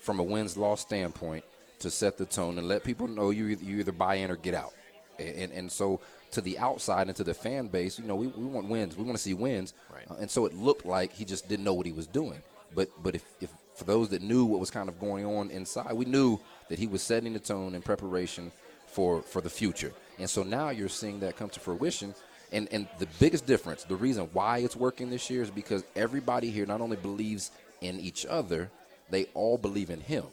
from 0.00 0.18
a 0.20 0.22
wins 0.22 0.56
loss 0.56 0.80
standpoint 0.80 1.44
to 1.82 1.90
set 1.90 2.18
the 2.18 2.24
tone 2.24 2.58
and 2.58 2.68
let 2.68 2.84
people 2.84 3.06
know 3.06 3.30
you 3.30 3.48
either, 3.48 3.64
you 3.64 3.78
either 3.78 3.92
buy 3.92 4.16
in 4.16 4.30
or 4.30 4.36
get 4.36 4.54
out. 4.54 4.72
And, 5.18 5.52
and 5.52 5.70
so 5.70 6.00
to 6.32 6.40
the 6.40 6.58
outside 6.58 7.08
and 7.08 7.16
to 7.16 7.24
the 7.24 7.34
fan 7.34 7.68
base, 7.68 7.98
you 7.98 8.06
know, 8.06 8.16
we, 8.16 8.26
we 8.28 8.44
want 8.44 8.68
wins. 8.68 8.96
We 8.96 9.04
want 9.04 9.16
to 9.16 9.22
see 9.22 9.34
wins. 9.34 9.74
Right. 9.92 10.10
Uh, 10.10 10.14
and 10.20 10.30
so 10.30 10.46
it 10.46 10.54
looked 10.54 10.86
like 10.86 11.12
he 11.12 11.24
just 11.24 11.48
didn't 11.48 11.64
know 11.64 11.74
what 11.74 11.86
he 11.86 11.92
was 11.92 12.06
doing. 12.06 12.42
But 12.74 12.90
but 13.02 13.14
if, 13.14 13.24
if 13.40 13.50
for 13.74 13.84
those 13.84 14.08
that 14.10 14.22
knew 14.22 14.44
what 14.44 14.60
was 14.60 14.70
kind 14.70 14.88
of 14.88 14.98
going 14.98 15.26
on 15.26 15.50
inside, 15.50 15.92
we 15.92 16.06
knew 16.06 16.40
that 16.68 16.78
he 16.78 16.86
was 16.86 17.02
setting 17.02 17.34
the 17.34 17.38
tone 17.38 17.74
in 17.74 17.82
preparation 17.82 18.50
for 18.86 19.22
for 19.22 19.40
the 19.40 19.50
future. 19.50 19.92
And 20.18 20.28
so 20.28 20.42
now 20.42 20.70
you're 20.70 20.88
seeing 20.88 21.20
that 21.20 21.36
come 21.36 21.50
to 21.50 21.60
fruition. 21.60 22.14
And 22.50 22.68
and 22.72 22.86
the 22.98 23.08
biggest 23.18 23.46
difference, 23.46 23.84
the 23.84 23.96
reason 23.96 24.28
why 24.32 24.58
it's 24.58 24.76
working 24.76 25.10
this 25.10 25.28
year 25.30 25.42
is 25.42 25.50
because 25.50 25.84
everybody 25.96 26.50
here 26.50 26.66
not 26.66 26.80
only 26.80 26.96
believes 26.96 27.50
in 27.80 28.00
each 28.00 28.24
other, 28.26 28.70
they 29.10 29.26
all 29.34 29.58
believe 29.58 29.90
in 29.90 30.00
him. 30.00 30.24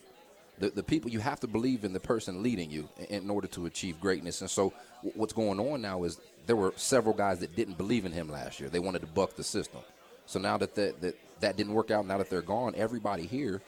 The, 0.59 0.69
the 0.69 0.83
people 0.83 1.09
you 1.09 1.19
have 1.19 1.39
to 1.41 1.47
believe 1.47 1.83
in 1.83 1.93
the 1.93 1.99
person 1.99 2.43
leading 2.43 2.69
you 2.69 2.89
in, 2.97 3.23
in 3.23 3.29
order 3.29 3.47
to 3.49 3.65
achieve 3.65 3.99
greatness. 3.99 4.41
And 4.41 4.49
so 4.49 4.73
w- 4.97 5.13
what's 5.15 5.33
going 5.33 5.59
on 5.59 5.81
now 5.81 6.03
is 6.03 6.19
there 6.45 6.55
were 6.55 6.73
several 6.75 7.15
guys 7.15 7.39
that 7.39 7.55
didn't 7.55 7.77
believe 7.77 8.05
in 8.05 8.11
him 8.11 8.29
last 8.29 8.59
year. 8.59 8.69
They 8.69 8.79
wanted 8.79 8.99
to 9.01 9.07
buck 9.07 9.35
the 9.35 9.43
system. 9.43 9.81
So 10.25 10.39
now 10.39 10.57
that 10.57 10.75
that, 10.75 11.01
that, 11.01 11.15
that 11.39 11.57
didn't 11.57 11.73
work 11.73 11.91
out, 11.91 12.05
now 12.05 12.17
that 12.17 12.29
they're 12.29 12.41
gone, 12.41 12.73
everybody 12.75 13.25
here 13.25 13.61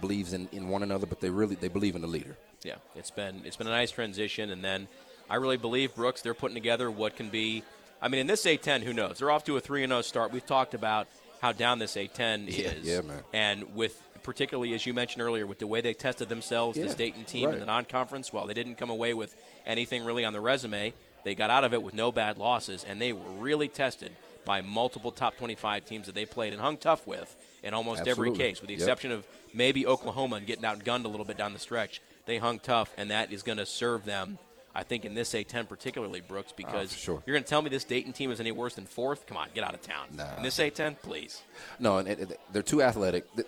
believes 0.00 0.32
in, 0.32 0.48
in 0.52 0.68
one 0.68 0.82
another, 0.82 1.06
but 1.06 1.20
they 1.20 1.30
really 1.30 1.54
they 1.54 1.68
believe 1.68 1.94
in 1.94 2.02
the 2.02 2.08
leader. 2.08 2.36
Yeah, 2.62 2.74
it's 2.94 3.10
been 3.10 3.42
it's 3.44 3.56
been 3.56 3.66
a 3.66 3.70
nice 3.70 3.90
transition, 3.90 4.50
and 4.50 4.62
then 4.64 4.88
I 5.30 5.36
really 5.36 5.56
believe 5.56 5.94
Brooks 5.94 6.20
they're 6.22 6.34
putting 6.34 6.54
together 6.56 6.90
what 6.90 7.16
can 7.16 7.28
be. 7.30 7.62
I 8.02 8.08
mean, 8.08 8.20
in 8.20 8.26
this 8.26 8.44
A10, 8.44 8.82
who 8.82 8.92
knows? 8.92 9.18
They're 9.18 9.30
off 9.30 9.44
to 9.44 9.56
a 9.56 9.60
three 9.60 9.82
and 9.84 9.90
zero 9.90 10.02
start. 10.02 10.32
We've 10.32 10.44
talked 10.44 10.74
about 10.74 11.06
how 11.40 11.52
down 11.52 11.78
this 11.78 11.94
A10 11.96 12.46
Yeah, 12.48 12.70
is, 12.72 12.86
yeah, 12.86 13.00
man. 13.00 13.22
and 13.32 13.74
with 13.74 14.00
particularly 14.26 14.74
as 14.74 14.84
you 14.84 14.92
mentioned 14.92 15.22
earlier, 15.22 15.46
with 15.46 15.60
the 15.60 15.66
way 15.66 15.80
they 15.80 15.94
tested 15.94 16.28
themselves, 16.28 16.76
Yeah, 16.76 16.84
this 16.84 16.94
Dayton 16.94 17.24
team 17.24 17.44
in 17.44 17.50
right. 17.50 17.60
the 17.60 17.64
non-conference. 17.66 18.32
Well, 18.32 18.46
they 18.46 18.54
didn't 18.54 18.74
come 18.74 18.90
away 18.90 19.14
with 19.14 19.34
anything 19.64 20.04
really 20.04 20.24
on 20.24 20.32
the 20.34 20.40
resume. 20.40 20.92
They 21.24 21.34
got 21.34 21.48
out 21.48 21.64
of 21.64 21.72
it 21.72 21.82
with 21.82 21.94
no 21.94 22.12
bad 22.12 22.36
losses, 22.36 22.84
and 22.86 23.00
they 23.00 23.12
were 23.12 23.30
really 23.38 23.68
tested 23.68 24.12
by 24.44 24.60
multiple 24.60 25.10
top 25.12 25.36
25 25.36 25.84
teams 25.86 26.06
that 26.06 26.14
they 26.14 26.26
played 26.26 26.52
and 26.52 26.60
hung 26.60 26.76
tough 26.76 27.06
with 27.06 27.34
in 27.62 27.72
almost 27.72 28.06
every 28.06 28.32
case, 28.32 28.60
with 28.60 28.68
the 28.68 28.74
Yep. 28.74 28.80
exception 28.82 29.12
of 29.12 29.26
maybe 29.54 29.86
Oklahoma 29.86 30.36
and 30.36 30.46
getting 30.46 30.64
outgunned 30.64 31.04
a 31.04 31.08
little 31.08 31.24
bit 31.24 31.36
down 31.38 31.52
the 31.52 31.58
stretch. 31.58 32.00
They 32.26 32.38
hung 32.38 32.58
tough, 32.58 32.92
and 32.96 33.10
that 33.10 33.32
is 33.32 33.42
going 33.42 33.58
to 33.58 33.66
serve 33.66 34.04
them, 34.04 34.38
I 34.74 34.82
think, 34.82 35.04
in 35.04 35.14
this 35.14 35.32
A10 35.34 35.68
particularly, 35.68 36.20
Brooks, 36.20 36.50
oh, 36.52 36.54
because 36.56 36.92
Oh, 36.92 36.96
sure. 36.96 37.22
you're 37.26 37.34
going 37.34 37.44
to 37.44 37.48
tell 37.48 37.62
me 37.62 37.70
this 37.70 37.84
Dayton 37.84 38.12
team 38.12 38.30
is 38.32 38.40
any 38.40 38.52
worse 38.52 38.74
than 38.74 38.86
fourth? 38.86 39.26
Come 39.26 39.36
on, 39.36 39.48
get 39.54 39.62
out 39.64 39.74
of 39.74 39.82
town. 39.82 40.06
In 40.36 40.42
this 40.42 40.58
A10, 40.58 40.96
please. 41.02 41.42
No, 41.80 41.98
and, 41.98 42.08
and 42.08 42.36
they're 42.52 42.62
too 42.62 42.82
athletic, 42.82 43.32
Th- 43.36 43.46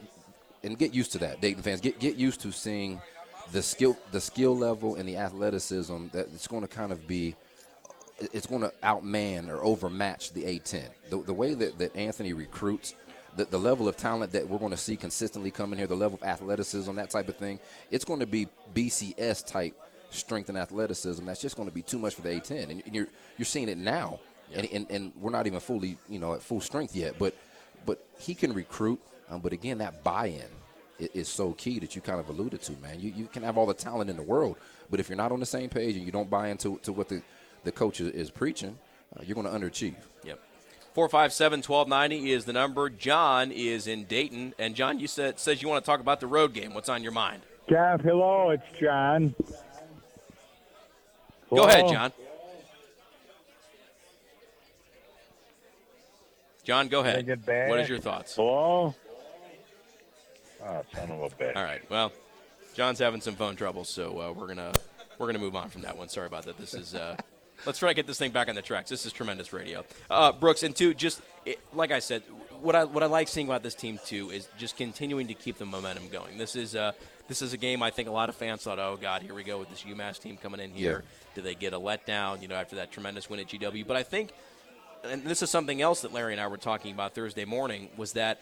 and 0.63 0.79
get 0.79 0.95
used 0.95 1.13
to 1.13 1.19
that, 1.19 1.41
Dayton 1.41 1.63
fans. 1.63 1.81
Get 1.81 1.99
get 1.99 2.17
used 2.17 2.41
to 2.41 2.53
seeing 2.53 3.01
the 3.53 3.63
skill 3.63 3.97
the 4.13 4.21
skill 4.21 4.57
level 4.57 4.97
and 4.97 5.09
the 5.09 5.17
athleticism 5.17 6.09
that 6.13 6.27
it's 6.35 6.47
going 6.47 6.63
to 6.63 6.69
kind 6.69 6.93
of 6.93 7.07
be. 7.07 7.35
It's 8.33 8.47
going 8.47 8.63
to 8.63 8.73
outman 8.83 9.49
or 9.49 9.63
overmatch 9.63 10.33
the 10.33 10.43
A10. 10.43 10.89
The, 11.09 11.23
the 11.23 11.33
way 11.33 11.55
that, 11.55 11.79
that 11.79 11.95
Anthony 11.95 12.33
recruits, 12.33 12.95
the, 13.37 13.45
the 13.45 13.61
level 13.61 13.87
of 13.87 13.97
talent 13.97 14.33
that 14.33 14.49
we're 14.49 14.59
going 14.59 14.73
to 14.73 14.77
see 14.77 14.97
consistently 14.97 15.53
coming 15.53 15.79
here, 15.79 15.87
the 15.87 15.95
level 15.95 16.19
of 16.21 16.29
athleticism, 16.29 16.93
that 16.97 17.11
type 17.11 17.29
of 17.29 17.37
thing, 17.37 17.61
it's 17.93 18.05
going 18.05 18.19
to 18.19 18.27
be 18.27 18.49
BCS 18.75 19.47
type 19.47 19.81
strength 20.11 20.49
and 20.49 20.59
athleticism. 20.59 21.25
That's 21.25 21.41
just 21.41 21.57
going 21.57 21.69
to 21.69 21.75
be 21.75 21.83
too 21.83 21.99
much 21.99 22.15
for 22.15 22.23
the 22.23 22.31
A10, 22.31 22.71
and 22.71 22.95
you're 22.95 23.09
you're 23.37 23.47
seeing 23.47 23.69
it 23.69 23.79
now, 23.79 24.21
and, 24.53 24.69
and 24.73 24.91
and 24.91 25.13
we're 25.17 25.31
not 25.31 25.47
even 25.47 25.61
fully 25.61 25.97
you 26.09 26.19
know 26.19 26.35
at 26.35 26.43
full 26.43 26.61
strength 26.61 26.97
yet, 26.97 27.19
but 27.19 27.35
but 27.87 28.05
he 28.19 28.35
can 28.35 28.53
recruit. 28.53 29.01
Um, 29.31 29.41
but 29.41 29.53
again, 29.53 29.79
that 29.79 30.03
buy-in 30.03 30.43
i- 31.01 31.09
is 31.15 31.29
so 31.29 31.53
key 31.53 31.79
that 31.81 31.95
you 31.95 32.01
kind 32.03 32.19
of 32.21 32.29
alluded 32.29 32.63
to, 32.63 32.73
man. 32.83 33.01
You 33.01 33.13
you 33.15 33.27
can 33.27 33.43
have 33.43 33.59
all 33.59 33.67
the 33.67 33.75
talent 33.75 34.11
in 34.11 34.17
the 34.17 34.23
world, 34.23 34.57
but 34.91 35.01
if 35.01 35.09
you're 35.09 35.17
not 35.17 35.33
on 35.33 35.41
the 35.41 35.47
same 35.47 35.69
page 35.71 35.97
and 35.97 36.05
you 36.05 36.13
don't 36.13 36.31
buy 36.31 36.49
into 36.49 36.79
to 36.83 36.93
what 36.93 37.09
the 37.09 37.23
the 37.65 37.73
coach 37.73 38.01
is, 38.01 38.09
is 38.13 38.31
preaching, 38.31 38.79
uh, 39.17 39.23
you're 39.25 39.35
going 39.35 39.47
to 39.47 39.53
underachieve. 39.53 39.97
Yep. 40.25 40.39
457 40.95 41.63
1290 41.63 42.33
is 42.33 42.45
the 42.45 42.53
number. 42.53 42.89
John 42.91 43.53
is 43.53 43.87
in 43.87 44.05
Dayton. 44.05 44.55
And 44.59 44.75
John, 44.75 44.99
you 44.99 45.07
said 45.07 45.39
says 45.39 45.61
you 45.63 45.69
want 45.69 45.85
to 45.85 45.87
talk 45.91 46.01
about 46.01 46.21
the 46.21 46.27
road 46.27 46.55
game. 46.55 46.73
What's 46.75 46.89
on 46.89 47.03
your 47.03 47.13
mind? 47.13 47.43
Gav, 47.69 48.01
hello, 48.01 48.51
it's 48.51 48.63
John. 48.81 49.35
Go 51.51 51.65
ahead, 51.69 51.89
John. 51.89 52.13
John, 56.65 56.89
go 56.89 57.01
ahead. 57.01 57.27
What 57.69 57.81
is 57.81 57.89
your 57.89 57.99
thoughts? 57.99 58.37
Hello? 58.37 58.95
Oh, 60.69 60.85
son 60.95 61.11
of 61.11 61.21
a 61.21 61.29
bitch. 61.31 61.57
All 61.57 61.63
right. 61.63 61.81
Well, 61.91 62.13
John's 62.75 62.99
having 62.99 63.21
some 63.23 63.35
phone 63.35 63.57
trouble, 63.57 63.85
so 63.85 64.21
uh, 64.21 64.33
we're 64.33 64.49
gonna 64.49 64.73
we're 65.19 65.27
gonna 65.27 65.39
move 65.39 65.57
on 65.57 65.71
from 65.71 65.83
that 65.83 65.97
one. 65.97 66.09
Sorry 66.09 66.27
about 66.27 66.45
that. 66.45 66.59
This 66.59 66.75
is 66.75 66.95
uh, 66.95 67.17
let's 67.67 67.79
try 67.79 67.89
to 67.89 67.95
get 67.95 68.07
this 68.07 68.19
thing 68.19 68.33
back 68.33 68.49
on 68.49 68.55
the 68.55 68.63
tracks. 68.63 68.91
This 68.91 69.07
is 69.07 69.13
tremendous 69.13 69.53
radio, 69.53 69.85
uh, 70.11 70.33
Brooks. 70.33 70.63
And 70.63 70.77
two, 70.77 70.93
just 70.93 71.23
it, 71.47 71.59
like 71.73 71.91
I 71.91 72.01
said, 72.01 72.23
what 72.61 72.77
I 72.77 72.85
what 72.85 73.03
I 73.03 73.07
like 73.07 73.29
seeing 73.29 73.47
about 73.47 73.63
this 73.63 73.75
team 73.75 73.99
too 74.05 74.31
is 74.31 74.49
just 74.59 74.77
continuing 74.77 75.27
to 75.29 75.35
keep 75.35 75.57
the 75.57 75.65
momentum 75.65 76.09
going. 76.09 76.37
This 76.37 76.55
is 76.55 76.77
uh, 76.77 76.93
this 77.29 77.41
is 77.41 77.55
a 77.55 77.57
game 77.57 77.83
I 77.83 77.91
think 77.91 78.09
a 78.09 78.13
lot 78.13 78.29
of 78.29 78.35
fans 78.37 78.63
thought, 78.63 78.79
oh 78.79 78.99
God, 79.01 79.23
here 79.23 79.35
we 79.35 79.45
go 79.45 79.59
with 79.59 79.71
this 79.71 79.85
UMass 79.85 80.21
team 80.21 80.37
coming 80.37 80.61
in 80.61 80.71
here. 80.71 81.03
Do 81.35 81.41
they 81.41 81.55
get 81.55 81.73
a 81.73 81.81
letdown? 81.81 82.43
You 82.43 82.49
know, 82.49 82.57
after 82.57 82.77
that 82.77 82.93
tremendous 82.93 83.31
win 83.31 83.41
at 83.41 83.49
GW, 83.49 83.87
but 83.87 83.97
I 83.97 84.03
think 84.03 84.33
and 85.05 85.25
this 85.25 85.43
is 85.43 85.51
something 85.51 85.81
else 85.83 86.03
that 86.03 86.13
Larry 86.13 86.33
and 86.33 86.41
I 86.41 86.47
were 86.47 86.57
talking 86.57 86.93
about 86.93 87.15
Thursday 87.15 87.45
morning, 87.45 87.89
was 87.97 88.13
that 88.15 88.41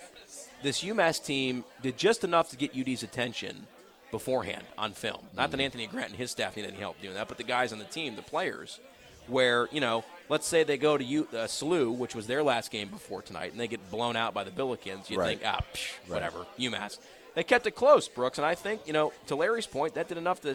this 0.62 0.82
UMass 0.82 1.24
team 1.24 1.64
did 1.82 1.96
just 1.96 2.24
enough 2.24 2.50
to 2.50 2.56
get 2.56 2.76
UD's 2.76 3.02
attention 3.02 3.66
beforehand 4.10 4.62
on 4.78 4.92
film. 4.92 5.20
Not 5.36 5.50
that 5.50 5.60
Anthony 5.60 5.86
Grant 5.86 6.10
and 6.10 6.16
his 6.16 6.30
staff 6.30 6.56
need 6.56 6.64
any 6.66 6.76
help 6.76 7.00
doing 7.00 7.14
that, 7.14 7.28
but 7.28 7.36
the 7.36 7.42
guys 7.44 7.72
on 7.72 7.78
the 7.78 7.84
team, 7.84 8.16
the 8.16 8.22
players, 8.22 8.78
where, 9.26 9.68
you 9.72 9.80
know, 9.80 10.04
let's 10.28 10.46
say 10.46 10.62
they 10.64 10.78
go 10.78 10.96
to 10.96 11.04
U, 11.04 11.28
uh, 11.32 11.36
SLU, 11.46 11.94
which 11.96 12.14
was 12.14 12.26
their 12.26 12.42
last 12.42 12.70
game 12.70 12.88
before 12.88 13.22
tonight, 13.22 13.50
and 13.50 13.60
they 13.60 13.66
get 13.68 13.90
blown 13.90 14.16
out 14.16 14.32
by 14.32 14.44
the 14.44 14.50
Billikens. 14.52 15.10
You 15.10 15.18
Right. 15.18 15.38
think, 15.38 15.42
ah, 15.44 15.60
psh, 15.74 15.90
Right. 16.06 16.14
whatever, 16.14 16.46
UMass. 16.58 16.98
They 17.34 17.42
kept 17.42 17.66
it 17.66 17.72
close, 17.72 18.08
Brooks, 18.08 18.38
and 18.38 18.46
I 18.46 18.54
think, 18.54 18.86
you 18.86 18.92
know, 18.92 19.12
to 19.26 19.36
Larry's 19.36 19.66
point, 19.66 19.94
that 19.94 20.08
did 20.08 20.16
enough 20.16 20.40
to 20.42 20.50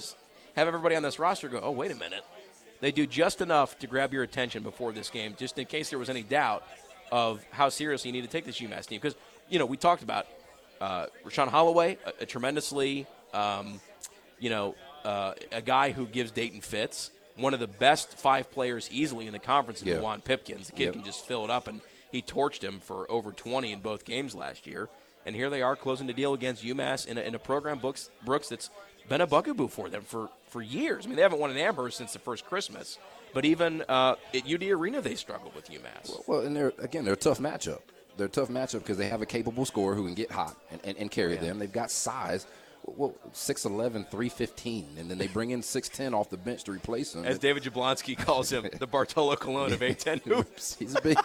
have 0.56 0.68
everybody 0.68 0.96
on 0.96 1.04
this 1.04 1.20
roster 1.20 1.48
go, 1.50 1.60
oh, 1.62 1.72
wait 1.72 1.92
a 1.92 1.96
minute. 1.96 2.24
They 2.82 2.92
do 2.92 3.06
just 3.08 3.42
enough 3.42 3.78
to 3.80 3.88
grab 3.88 4.12
your 4.12 4.24
attention 4.24 4.64
before 4.64 4.92
this 4.92 5.10
game, 5.10 5.36
just 5.38 5.58
in 5.58 5.66
case 5.66 5.90
there 5.90 6.00
was 6.00 6.10
any 6.10 6.24
doubt 6.24 6.64
of 7.12 7.44
how 7.52 7.70
seriously 7.70 8.10
you 8.10 8.14
need 8.14 8.22
to 8.24 8.28
take 8.28 8.46
this 8.46 8.60
UMass 8.60 8.88
team. 8.88 9.00
Because, 9.00 9.16
you 9.50 9.60
know, 9.60 9.66
we 9.66 9.78
talked 9.78 10.02
about 10.04 10.26
uh, 10.82 11.06
Rashaan 11.24 11.48
Holloway, 11.48 11.98
a, 12.06 12.24
a 12.24 12.26
tremendously, 12.26 13.06
um, 13.34 13.80
you 14.40 14.50
know, 14.50 14.76
uh, 15.06 15.34
a 15.52 15.62
guy 15.62 15.92
who 15.92 16.06
gives 16.08 16.32
Dayton 16.32 16.62
fits. 16.62 17.12
One 17.36 17.54
of 17.54 17.60
the 17.60 17.68
best 17.68 18.18
five 18.18 18.52
players 18.52 18.90
easily 18.92 19.28
in 19.28 19.34
the 19.34 19.40
conference, 19.40 19.84
Yeah. 19.84 19.96
yeah. 19.96 20.02
Luwane 20.02 20.24
Pipkins. 20.24 20.68
The 20.68 20.74
kid 20.74 20.84
Yep. 20.86 20.94
can 20.94 21.04
just 21.04 21.26
fill 21.26 21.44
it 21.44 21.50
up, 21.52 21.68
and 21.68 21.82
he 22.12 22.22
torched 22.22 22.64
him 22.64 22.80
for 22.80 23.10
over 23.12 23.32
20 23.32 23.72
in 23.72 23.80
both 23.80 24.06
games 24.06 24.34
last 24.36 24.66
year. 24.68 24.90
And 25.26 25.36
here 25.36 25.50
they 25.50 25.62
are 25.62 25.76
closing 25.76 26.08
the 26.08 26.14
deal 26.14 26.34
against 26.34 26.64
UMass 26.64 27.08
in 27.08 27.18
a, 27.18 27.22
in 27.22 27.36
a 27.36 27.40
program, 27.40 27.80
Brooks, 27.80 28.10
Brooks, 28.26 28.50
that's 28.50 28.70
been 29.08 29.22
a 29.22 29.28
bugaboo 29.28 29.68
for 29.68 29.90
them 29.90 30.02
for, 30.04 30.30
for 30.50 30.62
years. 30.62 31.06
I 31.06 31.10
mean, 31.10 31.16
they 31.16 31.22
haven't 31.22 31.40
won 31.40 31.52
an 31.52 31.58
Amherst 31.58 31.98
since 31.98 32.14
the 32.14 32.20
first 32.20 32.46
Christmas. 32.46 32.98
But 33.34 33.46
even 33.46 33.84
uh, 33.88 34.16
at 34.34 34.52
UD 34.52 34.64
Arena, 34.64 35.02
they 35.02 35.16
struggled 35.16 35.56
with 35.56 35.70
UMass. 35.70 36.28
Well, 36.28 36.42
and 36.42 36.56
they're 36.56 36.74
again 36.80 37.06
they're 37.06 37.14
a 37.14 37.18
tough 37.18 37.40
matchup. 37.40 37.80
They're 38.18 38.28
a 38.28 38.30
tough 38.30 38.50
matchup 38.50 38.80
because 38.80 38.98
they 38.98 39.08
have 39.08 39.22
a 39.22 39.26
capable 39.26 39.66
scorer 39.66 39.96
who 39.96 40.06
can 40.06 40.16
get 40.16 40.32
hot 40.32 40.58
and, 40.70 40.82
and, 40.84 40.98
and 40.98 41.12
carry 41.12 41.38
them. 41.38 41.60
They've 41.60 41.72
got 41.72 41.90
size. 41.90 42.46
Well, 42.84 43.14
6'11", 43.34 44.10
315, 44.10 44.96
and 44.98 45.10
then 45.10 45.20
they 45.20 45.28
bring 45.28 45.52
in 45.52 45.62
6'10 45.62 46.14
off 46.14 46.32
the 46.32 46.38
bench 46.38 46.64
to 46.64 46.72
replace 46.72 47.14
him. 47.14 47.26
As 47.26 47.38
David 47.38 47.64
Jablonski 47.64 48.18
calls 48.18 48.52
him, 48.52 48.68
the 48.80 48.88
Bartolo 48.88 49.36
Colon 49.36 49.72
of 49.72 49.80
A10 49.82 50.22
hoops. 50.24 50.76
He's 50.80 50.96
a 50.96 51.02
big, 51.02 51.18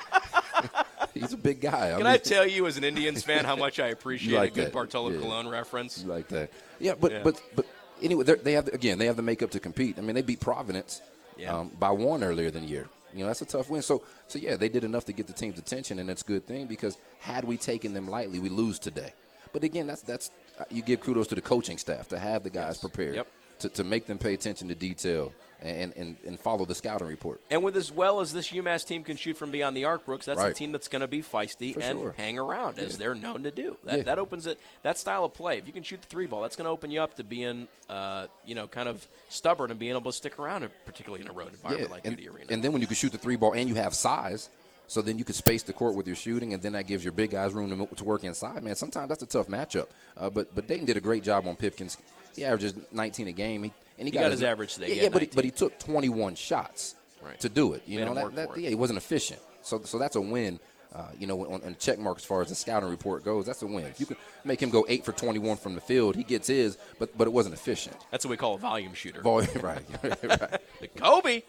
he's 1.20 1.32
a 1.32 1.36
big 1.36 1.60
guy. 1.60 1.94
Can 1.96 2.06
I 2.06 2.16
tell 2.18 2.46
you, 2.46 2.66
as 2.70 2.76
an 2.76 2.84
Indians 2.84 3.22
fan, 3.22 3.44
how 3.44 3.56
much 3.56 3.80
I 3.80 3.88
appreciate 3.88 4.36
like 4.36 4.52
a 4.52 4.54
good 4.54 4.64
that. 4.66 4.72
Bartolo 4.72 5.10
Yeah. 5.10 5.20
Colon 5.20 5.48
reference? 5.48 6.02
You 6.02 6.08
like 6.08 6.28
that? 6.28 6.50
Yeah, 6.78 6.94
but 7.00 7.12
Yeah. 7.12 7.22
but 7.22 7.40
but 7.54 7.66
anyway, 8.02 8.24
they're- 8.24 8.52
have 8.54 8.68
again 8.68 8.98
they 8.98 9.06
have 9.06 9.16
the 9.16 9.22
makeup 9.22 9.50
to 9.52 9.60
compete. 9.60 9.98
I 9.98 10.02
mean, 10.02 10.14
they 10.14 10.22
beat 10.22 10.40
Providence 10.40 11.02
Yeah. 11.36 11.54
um, 11.56 11.70
by 11.78 11.90
one 11.90 12.22
earlier 12.24 12.50
than 12.50 12.62
the 12.64 12.68
year. 12.68 12.88
You 13.14 13.20
know, 13.20 13.26
that's 13.28 13.40
a 13.42 13.46
tough 13.46 13.70
win. 13.70 13.82
So 13.82 14.02
so 14.28 14.38
yeah, 14.38 14.56
they 14.56 14.68
did 14.68 14.84
enough 14.84 15.04
to 15.06 15.12
get 15.12 15.26
the 15.26 15.32
team's 15.32 15.58
attention, 15.58 15.98
and 15.98 16.08
that's 16.08 16.22
a 16.22 16.26
good 16.26 16.46
thing 16.46 16.66
because 16.66 16.98
had 17.20 17.44
we 17.44 17.56
taken 17.56 17.94
them 17.94 18.08
lightly, 18.08 18.38
we 18.38 18.48
lose 18.48 18.78
today. 18.78 19.12
But 19.52 19.64
again, 19.64 19.86
that's 19.86 20.02
that's 20.02 20.30
uh, 20.58 20.64
you 20.70 20.82
give 20.82 21.00
kudos 21.00 21.28
to 21.28 21.34
the 21.34 21.40
coaching 21.40 21.78
staff 21.78 22.08
to 22.08 22.18
have 22.18 22.42
the 22.42 22.50
guys 22.50 22.78
prepared 22.78 23.14
Yep. 23.14 23.26
to, 23.60 23.68
to 23.70 23.84
make 23.84 24.06
them 24.06 24.18
pay 24.18 24.34
attention 24.34 24.68
to 24.68 24.74
detail 24.74 25.32
and, 25.62 25.92
and 25.96 26.16
and 26.26 26.38
follow 26.38 26.64
the 26.64 26.74
scouting 26.74 27.06
report. 27.08 27.40
And 27.50 27.62
with 27.62 27.76
as 27.76 27.90
well 27.90 28.20
as 28.20 28.32
this 28.32 28.50
UMass 28.50 28.86
team 28.86 29.02
can 29.04 29.16
shoot 29.16 29.36
from 29.36 29.50
beyond 29.50 29.76
the 29.76 29.84
arc, 29.84 30.04
Brooks, 30.06 30.26
that's 30.26 30.40
a 30.42 30.52
team 30.52 30.72
that's 30.72 30.88
going 30.88 31.00
to 31.00 31.08
be 31.08 31.22
feisty 31.22 31.74
For 31.74 31.80
and 31.80 31.98
sure. 31.98 32.14
hang 32.16 32.38
around 32.38 32.78
as 32.78 32.92
Yeah. 32.92 32.98
they're 32.98 33.14
known 33.14 33.42
to 33.44 33.50
do. 33.50 33.76
That, 33.84 33.98
Yeah. 33.98 34.02
that 34.04 34.18
opens 34.18 34.46
it. 34.46 34.60
That 34.82 34.98
style 34.98 35.24
of 35.24 35.34
play, 35.34 35.58
if 35.58 35.66
you 35.66 35.72
can 35.72 35.82
shoot 35.82 36.02
the 36.02 36.08
three 36.08 36.26
ball, 36.26 36.42
that's 36.42 36.56
going 36.56 36.66
to 36.66 36.70
open 36.70 36.90
you 36.90 37.00
up 37.00 37.14
to 37.16 37.24
being, 37.24 37.68
uh, 37.88 38.26
you 38.44 38.54
know, 38.54 38.66
kind 38.68 38.88
of 38.88 39.06
stubborn 39.28 39.70
and 39.70 39.80
being 39.80 39.92
able 39.96 40.10
to 40.12 40.16
stick 40.16 40.38
around, 40.38 40.68
particularly 40.84 41.24
in 41.24 41.30
a 41.30 41.32
road 41.32 41.52
environment 41.52 41.90
like 41.90 42.06
and, 42.06 42.18
UD 42.18 42.26
Arena. 42.28 42.46
and 42.50 42.62
then 42.62 42.72
when 42.72 42.80
you 42.82 42.86
can 42.86 42.96
shoot 42.96 43.12
the 43.12 43.18
three 43.18 43.36
ball 43.36 43.52
and 43.52 43.68
you 43.68 43.74
have 43.76 43.94
size, 43.94 44.48
so 44.88 45.02
then 45.02 45.18
you 45.18 45.24
can 45.24 45.34
space 45.34 45.64
the 45.64 45.72
court 45.72 45.94
with 45.96 46.06
your 46.06 46.14
shooting, 46.14 46.52
and 46.54 46.62
then 46.62 46.74
that 46.74 46.86
gives 46.86 47.02
your 47.02 47.12
big 47.12 47.30
guys 47.30 47.52
room 47.52 47.70
to, 47.88 47.94
to 47.96 48.04
work 48.04 48.22
inside. 48.22 48.62
Man, 48.62 48.76
sometimes 48.76 49.08
that's 49.08 49.22
a 49.22 49.26
tough 49.26 49.48
matchup. 49.48 49.88
Uh, 50.16 50.30
but 50.30 50.54
but 50.54 50.68
Dayton 50.68 50.86
did 50.86 50.96
a 50.96 51.00
great 51.00 51.24
job 51.24 51.46
on 51.48 51.56
Pipkins. 51.56 51.96
He 52.36 52.44
averages 52.44 52.74
19 52.92 53.26
a 53.28 53.32
game. 53.32 53.64
He, 53.64 53.72
and 53.98 54.06
he, 54.08 54.12
He 54.12 54.18
got 54.18 54.30
his 54.30 54.42
average 54.42 54.74
today. 54.74 54.94
Yeah, 54.94 55.02
yeah, 55.04 55.08
but 55.08 55.22
he, 55.22 55.28
but 55.34 55.44
he 55.44 55.50
took 55.50 55.78
21 55.78 56.34
shots 56.34 56.94
Right. 57.22 57.40
to 57.40 57.48
do 57.48 57.72
it. 57.72 57.82
You 57.86 57.98
Made 57.98 58.04
know 58.04 58.14
that, 58.14 58.34
that 58.36 58.58
yeah, 58.58 58.68
he 58.68 58.74
wasn't 58.74 58.98
efficient. 58.98 59.40
So 59.62 59.80
so 59.84 59.98
that's 59.98 60.16
a 60.16 60.20
win. 60.20 60.60
Uh, 60.94 61.08
you 61.18 61.26
know, 61.26 61.44
on, 61.52 61.62
on 61.62 61.76
check 61.78 61.98
mark 61.98 62.16
as 62.18 62.24
far 62.24 62.40
as 62.40 62.48
the 62.48 62.54
scouting 62.54 62.88
report 62.88 63.22
goes, 63.24 63.44
that's 63.44 63.60
a 63.62 63.66
win. 63.66 63.84
If 63.84 64.00
you 64.00 64.06
can 64.06 64.16
make 64.44 64.62
him 64.62 64.70
go 64.70 64.86
eight 64.88 65.04
for 65.04 65.12
21 65.12 65.56
from 65.58 65.74
the 65.74 65.80
field, 65.80 66.14
he 66.16 66.22
gets 66.22 66.46
his, 66.48 66.78
but 66.98 67.16
but 67.18 67.26
it 67.26 67.32
wasn't 67.32 67.54
efficient. 67.54 67.96
That's 68.10 68.24
what 68.24 68.30
we 68.30 68.36
call 68.36 68.54
a 68.54 68.58
volume 68.58 68.94
shooter. 68.94 69.20
Volume, 69.20 69.50
right, 69.60 69.82
right. 70.02 70.60
Kobe. 70.96 71.42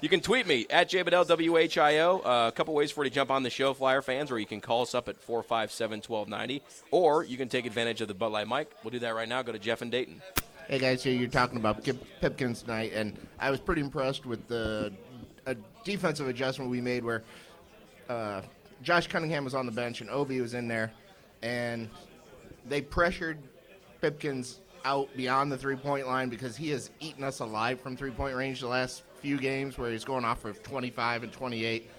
you 0.00 0.08
can 0.08 0.20
tweet 0.20 0.46
me 0.46 0.66
at 0.70 0.88
JBedellWHIO. 0.90 2.20
Uh, 2.24 2.48
a 2.48 2.52
couple 2.52 2.74
ways 2.74 2.90
for 2.90 3.04
you 3.04 3.10
to 3.10 3.14
jump 3.14 3.30
on 3.30 3.42
the 3.42 3.50
show, 3.50 3.74
Flyer 3.74 4.00
fans, 4.02 4.30
or 4.30 4.38
you 4.38 4.46
can 4.46 4.60
call 4.60 4.82
us 4.82 4.94
up 4.94 5.08
at 5.08 5.16
457 5.18 5.98
1290, 6.06 6.62
or 6.90 7.24
you 7.24 7.36
can 7.36 7.48
take 7.48 7.66
advantage 7.66 8.00
of 8.00 8.08
the 8.08 8.14
Bud 8.14 8.32
Light 8.32 8.48
mic. 8.48 8.70
We'll 8.82 8.90
do 8.92 9.00
that 9.00 9.14
right 9.14 9.28
now. 9.28 9.42
Go 9.42 9.52
to 9.52 9.58
Jeff 9.58 9.82
and 9.82 9.90
Dayton. 9.90 10.22
Hey 10.68 10.78
guys, 10.78 11.02
here 11.02 11.12
you're 11.12 11.28
talking 11.28 11.58
about 11.58 11.84
Pipkins 12.20 12.62
tonight, 12.62 12.92
and 12.94 13.18
I 13.38 13.50
was 13.50 13.58
pretty 13.58 13.80
impressed 13.80 14.24
with 14.24 14.46
the 14.46 14.92
a 15.44 15.56
defensive 15.84 16.28
adjustment 16.28 16.70
we 16.70 16.80
made 16.80 17.04
where 17.04 17.24
uh, 18.08 18.42
Josh 18.80 19.08
Cunningham 19.08 19.44
was 19.44 19.54
on 19.54 19.66
the 19.66 19.72
bench 19.72 20.00
and 20.00 20.08
Obi 20.08 20.40
was 20.40 20.54
in 20.54 20.68
there, 20.68 20.92
and 21.42 21.90
they 22.68 22.80
pressured 22.80 23.38
Pipkins 24.00 24.60
out 24.84 25.08
beyond 25.16 25.50
the 25.50 25.58
three 25.58 25.74
point 25.74 26.06
line 26.06 26.28
because 26.28 26.56
he 26.56 26.70
has 26.70 26.90
eaten 27.00 27.24
us 27.24 27.40
alive 27.40 27.80
from 27.80 27.96
three 27.96 28.12
point 28.12 28.36
range 28.36 28.60
the 28.60 28.68
last 28.68 29.02
few 29.20 29.38
games 29.38 29.76
where 29.76 29.90
he's 29.90 30.04
going 30.04 30.24
off 30.24 30.40
for 30.40 30.52
25 30.52 31.24
and 31.24 31.32
28. 31.32 31.90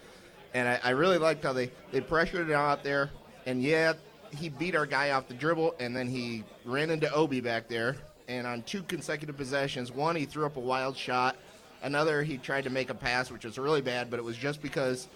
And 0.53 0.69
I, 0.69 0.79
I 0.83 0.89
really 0.91 1.17
liked 1.17 1.43
how 1.43 1.51
they, 1.51 1.69
they 1.91 1.99
pressured 1.99 2.49
it 2.49 2.53
out 2.53 2.83
there. 2.83 3.11
And 3.45 3.61
yeah, 3.61 3.93
he 4.31 4.47
beat 4.47 4.75
our 4.75 4.85
guy 4.85 5.11
off 5.11 5.27
the 5.27 5.33
dribble, 5.33 5.75
and 5.79 5.95
then 5.95 6.07
he 6.07 6.45
ran 6.63 6.89
into 6.89 7.11
Obi 7.13 7.41
back 7.41 7.67
there. 7.67 7.97
And 8.27 8.47
on 8.47 8.63
two 8.63 8.83
consecutive 8.83 9.37
possessions, 9.37 9.91
one, 9.91 10.15
he 10.15 10.25
threw 10.25 10.45
up 10.45 10.57
a 10.57 10.61
wild 10.61 10.95
shot. 10.95 11.35
Another, 11.81 12.23
he 12.23 12.37
tried 12.37 12.63
to 12.63 12.69
make 12.69 12.89
a 12.89 12.93
pass, 12.93 13.29
which 13.29 13.43
was 13.43 13.57
really 13.57 13.81
bad, 13.81 14.09
but 14.09 14.17
it 14.17 14.23
was 14.23 14.37
just 14.37 14.61
because 14.61 15.07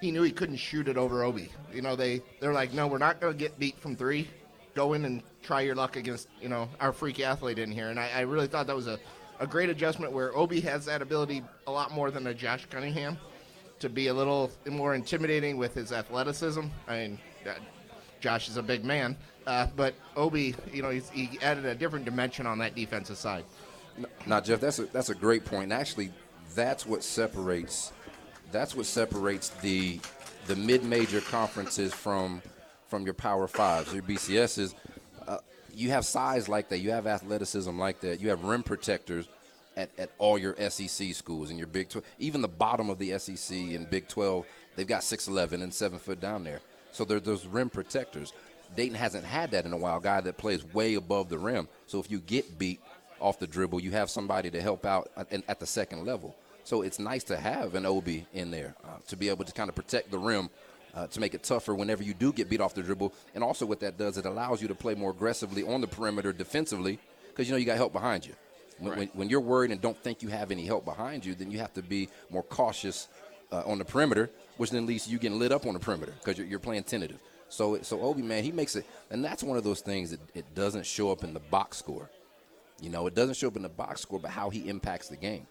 he 0.00 0.10
knew 0.10 0.22
he 0.22 0.32
couldn't 0.32 0.56
shoot 0.56 0.88
it 0.88 0.96
over 0.96 1.22
Obi. 1.22 1.50
You 1.72 1.82
know, 1.82 1.96
they, 1.96 2.22
they're 2.40 2.52
like, 2.52 2.72
no, 2.72 2.86
we're 2.86 2.98
not 2.98 3.20
going 3.20 3.32
to 3.32 3.38
get 3.38 3.58
beat 3.58 3.78
from 3.78 3.94
three. 3.94 4.28
Go 4.74 4.92
in 4.92 5.04
and 5.04 5.22
try 5.42 5.62
your 5.62 5.74
luck 5.74 5.96
against, 5.96 6.28
you 6.42 6.48
know, 6.48 6.68
our 6.80 6.92
freak 6.92 7.20
athlete 7.20 7.58
in 7.58 7.70
here. 7.70 7.88
And 7.88 7.98
I, 7.98 8.10
I 8.14 8.20
really 8.22 8.48
thought 8.48 8.66
that 8.66 8.76
was 8.76 8.88
a, 8.88 8.98
a 9.38 9.46
great 9.46 9.70
adjustment 9.70 10.12
where 10.12 10.36
Obi 10.36 10.60
has 10.62 10.84
that 10.86 11.00
ability 11.00 11.42
a 11.66 11.70
lot 11.70 11.92
more 11.92 12.10
than 12.10 12.26
a 12.26 12.34
Josh 12.34 12.66
Cunningham 12.70 13.16
to 13.78 13.88
be 13.88 14.08
a 14.08 14.14
little 14.14 14.50
more 14.68 14.94
intimidating 14.94 15.56
with 15.56 15.74
his 15.74 15.92
athleticism. 15.92 16.62
I 16.88 16.96
mean, 16.96 17.18
Josh 18.20 18.48
is 18.48 18.56
a 18.56 18.62
big 18.62 18.84
man, 18.84 19.16
uh, 19.46 19.66
but 19.76 19.94
Obi, 20.16 20.54
you 20.72 20.82
know, 20.82 20.90
he 20.90 21.38
added 21.42 21.64
a 21.64 21.74
different 21.74 22.04
dimension 22.04 22.46
on 22.46 22.58
that 22.58 22.74
defensive 22.74 23.16
side. 23.16 23.44
Now, 24.26 24.40
Jeff, 24.40 24.60
that's 24.60 24.78
a 24.78 24.86
that's 24.86 25.08
a 25.08 25.14
great 25.14 25.44
point. 25.44 25.72
Actually, 25.72 26.10
that's 26.54 26.84
what 26.84 27.02
separates 27.02 27.92
that's 28.52 28.74
what 28.74 28.86
separates 28.86 29.50
the 29.60 30.00
the 30.46 30.56
mid-major 30.56 31.20
conferences 31.20 31.92
from 31.94 32.42
from 32.88 33.04
your 33.04 33.14
Power 33.14 33.48
Fives, 33.48 33.92
your 33.92 34.02
BCSs. 34.02 34.74
Uh, 35.26 35.38
you 35.74 35.90
have 35.90 36.04
size 36.04 36.48
like 36.48 36.68
that. 36.68 36.78
You 36.78 36.90
have 36.90 37.06
athleticism 37.06 37.76
like 37.78 38.00
that. 38.00 38.20
You 38.20 38.28
have 38.28 38.44
rim 38.44 38.62
protectors 38.62 39.28
at, 39.76 39.90
at 39.98 40.10
all 40.18 40.38
your 40.38 40.54
SEC 40.70 41.14
schools 41.14 41.50
and 41.50 41.58
your 41.58 41.66
Big 41.66 41.88
12. 41.88 42.04
Even 42.18 42.40
the 42.42 42.48
bottom 42.48 42.88
of 42.90 42.98
the 42.98 43.18
SEC 43.18 43.56
and 43.56 43.88
Big 43.90 44.08
12, 44.08 44.46
they've 44.76 44.86
got 44.86 45.02
6'11 45.02 45.62
and 45.62 45.74
7 45.74 45.98
foot 45.98 46.20
down 46.20 46.44
there. 46.44 46.60
So 46.92 47.04
they're 47.04 47.20
those 47.20 47.46
rim 47.46 47.68
protectors. 47.68 48.32
Dayton 48.74 48.96
hasn't 48.96 49.24
had 49.24 49.52
that 49.52 49.64
in 49.64 49.72
a 49.72 49.76
while, 49.76 49.98
a 49.98 50.00
guy 50.02 50.20
that 50.20 50.36
plays 50.36 50.64
way 50.74 50.94
above 50.94 51.28
the 51.28 51.38
rim. 51.38 51.68
So 51.86 51.98
if 52.00 52.10
you 52.10 52.20
get 52.20 52.58
beat 52.58 52.80
off 53.20 53.38
the 53.38 53.46
dribble, 53.46 53.80
you 53.80 53.92
have 53.92 54.10
somebody 54.10 54.50
to 54.50 54.60
help 54.60 54.84
out 54.84 55.10
at, 55.16 55.32
at 55.48 55.60
the 55.60 55.66
second 55.66 56.04
level. 56.04 56.34
So 56.64 56.82
it's 56.82 56.98
nice 56.98 57.24
to 57.24 57.36
have 57.36 57.74
an 57.74 57.86
Obi 57.86 58.26
in 58.34 58.50
there 58.50 58.74
uh, 58.84 58.98
to 59.08 59.16
be 59.16 59.28
able 59.28 59.44
to 59.44 59.52
kind 59.52 59.68
of 59.68 59.76
protect 59.76 60.10
the 60.10 60.18
rim 60.18 60.50
uh, 60.94 61.06
to 61.06 61.20
make 61.20 61.34
it 61.34 61.42
tougher 61.42 61.74
whenever 61.74 62.02
you 62.02 62.14
do 62.14 62.32
get 62.32 62.48
beat 62.48 62.60
off 62.60 62.74
the 62.74 62.82
dribble. 62.82 63.12
And 63.34 63.44
also, 63.44 63.66
what 63.66 63.80
that 63.80 63.98
does, 63.98 64.18
it 64.18 64.26
allows 64.26 64.60
you 64.62 64.68
to 64.68 64.74
play 64.74 64.94
more 64.94 65.10
aggressively 65.10 65.62
on 65.62 65.80
the 65.80 65.86
perimeter 65.86 66.32
defensively 66.32 66.98
because 67.28 67.46
you 67.46 67.52
know 67.52 67.58
you 67.58 67.66
got 67.66 67.76
help 67.76 67.92
behind 67.92 68.26
you. 68.26 68.34
When, 68.78 68.90
Right. 68.90 68.98
when, 68.98 69.08
when 69.08 69.28
you're 69.30 69.40
worried 69.40 69.70
and 69.70 69.80
don't 69.80 69.96
think 69.96 70.22
you 70.22 70.28
have 70.28 70.50
any 70.50 70.66
help 70.66 70.84
behind 70.84 71.24
you, 71.24 71.34
then 71.34 71.50
you 71.50 71.58
have 71.58 71.72
to 71.74 71.82
be 71.82 72.08
more 72.30 72.42
cautious 72.42 73.08
uh, 73.52 73.62
on 73.64 73.78
the 73.78 73.84
perimeter, 73.84 74.30
which 74.56 74.70
then 74.70 74.86
leads 74.86 75.04
to 75.04 75.10
you 75.10 75.18
getting 75.18 75.38
lit 75.38 75.52
up 75.52 75.66
on 75.66 75.74
the 75.74 75.80
perimeter 75.80 76.12
because 76.18 76.36
you're, 76.36 76.46
you're 76.46 76.58
playing 76.58 76.82
tentative. 76.82 77.20
So, 77.48 77.80
so 77.82 78.00
Obi, 78.02 78.22
man, 78.22 78.42
he 78.44 78.52
makes 78.52 78.74
it, 78.76 78.86
and 79.10 79.24
that's 79.24 79.42
one 79.42 79.56
of 79.56 79.64
those 79.64 79.80
things 79.80 80.10
that 80.10 80.20
it 80.34 80.54
doesn't 80.54 80.84
show 80.86 81.10
up 81.12 81.22
in 81.24 81.32
the 81.32 81.40
box 81.40 81.76
score. 81.78 82.10
You 82.80 82.90
know, 82.90 83.06
it 83.06 83.14
doesn't 83.14 83.34
show 83.34 83.48
up 83.48 83.56
in 83.56 83.62
the 83.62 83.68
box 83.68 84.00
score, 84.02 84.18
but 84.18 84.30
how 84.30 84.50
he 84.50 84.68
impacts 84.68 85.08
the 85.08 85.16
game. 85.16 85.46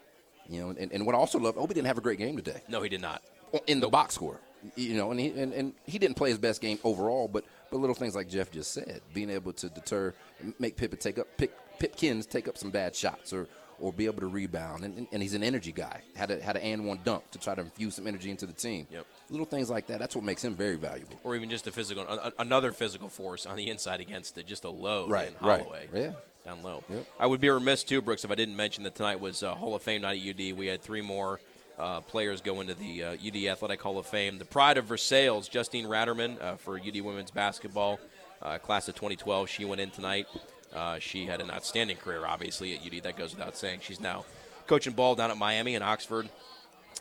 You 0.48 0.62
know, 0.62 0.70
and, 0.78 0.92
and 0.92 1.06
what 1.06 1.16
I 1.16 1.18
also 1.18 1.40
love, 1.40 1.58
Obi 1.58 1.74
didn't 1.74 1.88
have 1.88 1.98
a 1.98 2.02
great 2.02 2.20
game 2.20 2.36
today 2.36 2.62
No, 2.68 2.82
he 2.84 2.90
did 2.90 3.02
not. 3.02 3.24
in 3.66 3.80
the 3.80 3.88
box 3.90 4.14
score. 4.16 4.40
You 4.76 4.96
know, 4.96 5.12
and 5.12 5.20
he 5.20 5.30
and, 5.30 5.54
and 5.54 5.74
he 5.86 6.00
didn't 6.00 6.18
play 6.18 6.30
his 6.30 6.40
best 6.40 6.60
game 6.60 6.80
overall, 6.84 7.28
but 7.28 7.46
but 7.70 7.78
little 7.78 7.96
things 7.96 8.16
like 8.16 8.28
Jeff 8.28 8.52
just 8.52 8.74
said, 8.74 9.02
being 9.14 9.30
able 9.30 9.54
to 9.54 9.70
deter, 9.70 10.14
make 10.60 10.76
Pippin 10.76 10.98
take 10.98 11.20
up 11.20 11.28
pick 11.38 11.52
Pipkins 11.78 12.26
take 12.26 12.48
up 12.48 12.58
some 12.58 12.72
bad 12.72 12.96
shots, 12.96 13.32
or 13.32 13.48
or 13.80 13.92
be 13.94 14.06
able 14.06 14.20
to 14.22 14.28
rebound. 14.28 14.84
And, 14.84 15.08
and 15.12 15.22
he's 15.22 15.34
an 15.34 15.44
energy 15.44 15.72
guy. 15.72 16.02
Had 16.16 16.32
a, 16.32 16.42
had 16.42 16.56
an 16.56 16.62
and 16.64 16.86
one 16.86 17.00
dunk 17.04 17.30
to 17.32 17.40
try 17.40 17.56
to 17.56 17.62
infuse 17.62 17.96
some 17.96 18.08
energy 18.08 18.32
into 18.32 18.46
the 18.46 18.54
team. 18.54 18.88
Yep. 18.92 19.06
Little 19.30 19.46
things 19.46 19.70
like 19.70 19.88
that. 19.88 20.00
That's 20.00 20.16
what 20.16 20.24
makes 20.24 20.44
him 20.44 20.56
very 20.56 20.76
valuable. 20.76 21.20
Or 21.24 21.36
even 21.36 21.50
just 21.50 21.68
a 21.68 21.72
physical, 21.72 22.04
a, 22.04 22.32
another 22.40 22.72
physical 22.72 23.10
force 23.10 23.46
on 23.46 23.56
the 23.58 23.70
inside 23.70 24.00
against 24.00 24.38
it, 24.38 24.48
just 24.48 24.64
a 24.64 24.70
load 24.70 25.10
Right, 25.10 25.30
in 25.30 25.48
right. 25.48 25.66
Yeah. 25.94 26.12
Down 26.46 26.62
low. 26.64 26.84
Yep. 26.90 27.06
I 27.20 27.26
would 27.26 27.42
be 27.42 27.50
remiss 27.50 27.84
too, 27.84 28.02
Brooks, 28.02 28.24
if 28.24 28.32
I 28.32 28.36
didn't 28.36 28.56
mention 28.56 28.84
that 28.84 28.96
tonight 28.96 29.20
was 29.20 29.42
uh, 29.42 29.56
Hall 29.56 29.74
of 29.76 29.82
Fame 29.82 30.04
night 30.04 30.22
at 30.22 30.30
UD. 30.30 30.56
We 30.56 30.68
had 30.68 30.82
three 30.82 31.02
more 31.02 31.40
uh, 31.80 32.02
players 32.02 32.40
go 32.40 32.62
into 32.62 32.76
the 32.76 33.04
uh, 33.04 33.12
UD 33.14 33.36
Athletic 33.48 33.82
Hall 33.82 33.98
of 33.98 34.06
Fame. 34.06 34.38
The 34.38 34.46
pride 34.46 34.78
of 34.78 34.86
Versailles, 34.86 35.48
Justine 35.50 35.86
Raterman 35.86 36.42
uh, 36.42 36.56
for 36.56 36.80
UD 36.80 37.02
women's 37.02 37.32
basketball, 37.32 38.00
uh, 38.42 38.60
class 38.60 38.88
of 38.88 38.96
2012. 38.96 39.50
She 39.50 39.66
went 39.66 39.82
in 39.82 39.90
tonight. 39.90 40.28
Uh, 40.76 41.00
she 41.00 41.26
had 41.26 41.40
an 41.40 41.50
outstanding 41.50 41.98
career, 41.98 42.26
obviously, 42.26 42.74
at 42.74 42.86
UD. 42.86 43.04
That 43.04 43.18
goes 43.18 43.34
without 43.34 43.56
saying. 43.56 43.80
She's 43.82 44.02
now 44.02 44.26
coaching 44.68 44.94
ball 44.94 45.16
down 45.16 45.32
at 45.32 45.38
Miami 45.38 45.76
and 45.76 45.84
Oxford. 45.84 46.30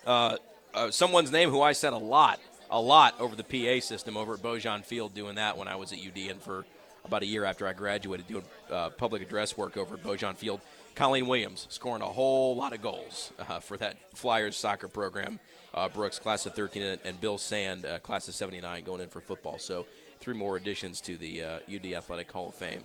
Uh, 0.07 0.37
uh, 0.75 0.91
someone's 0.91 1.33
name 1.33 1.51
who 1.51 1.61
I 1.61 1.72
said 1.72 1.93
a 1.93 1.99
lot, 1.99 2.41
a 2.70 2.81
lot 2.81 3.18
over 3.20 3.35
the 3.35 3.45
PA 3.45 3.85
system 3.85 4.16
over 4.16 4.35
at 4.35 4.41
Baujan 4.41 4.85
Field 4.85 5.14
doing 5.14 5.37
that 5.37 5.57
when 5.57 5.68
I 5.68 5.77
was 5.77 5.93
at 5.93 5.99
UD 5.99 6.31
and 6.31 6.41
for 6.41 6.64
about 7.05 7.22
a 7.22 7.27
year 7.27 7.45
after 7.45 7.66
I 7.66 7.72
graduated 7.72 8.27
doing 8.27 8.45
uh, 8.70 8.91
public 8.91 9.22
address 9.22 9.57
work 9.57 9.77
over 9.77 9.95
at 9.95 10.03
Baujan 10.03 10.37
Field. 10.37 10.61
Colleen 10.95 11.27
Williams 11.27 11.66
scoring 11.70 12.03
a 12.03 12.07
whole 12.07 12.55
lot 12.55 12.72
of 12.72 12.81
goals 12.81 13.33
uh, 13.39 13.59
for 13.59 13.77
that 13.79 13.97
Flyers 14.14 14.57
soccer 14.57 14.87
program. 14.87 15.41
Uh, 15.75 15.89
Brooks, 15.89 16.20
class 16.20 16.47
of 16.47 16.55
13, 16.55 16.99
and, 17.05 17.20
Bill 17.20 17.37
Sand, 17.37 17.85
class 18.05 18.29
of 18.29 18.35
79, 18.35 18.85
going 18.85 19.01
in 19.01 19.09
for 19.09 19.20
football. 19.20 19.59
So 19.59 19.87
three 20.20 20.35
more 20.35 20.57
additions 20.57 21.01
to 21.01 21.16
the 21.16 21.43
UD 21.43 21.87
Athletic 21.87 22.31
Hall 22.31 22.51
of 22.51 22.55
Fame. 22.55 22.85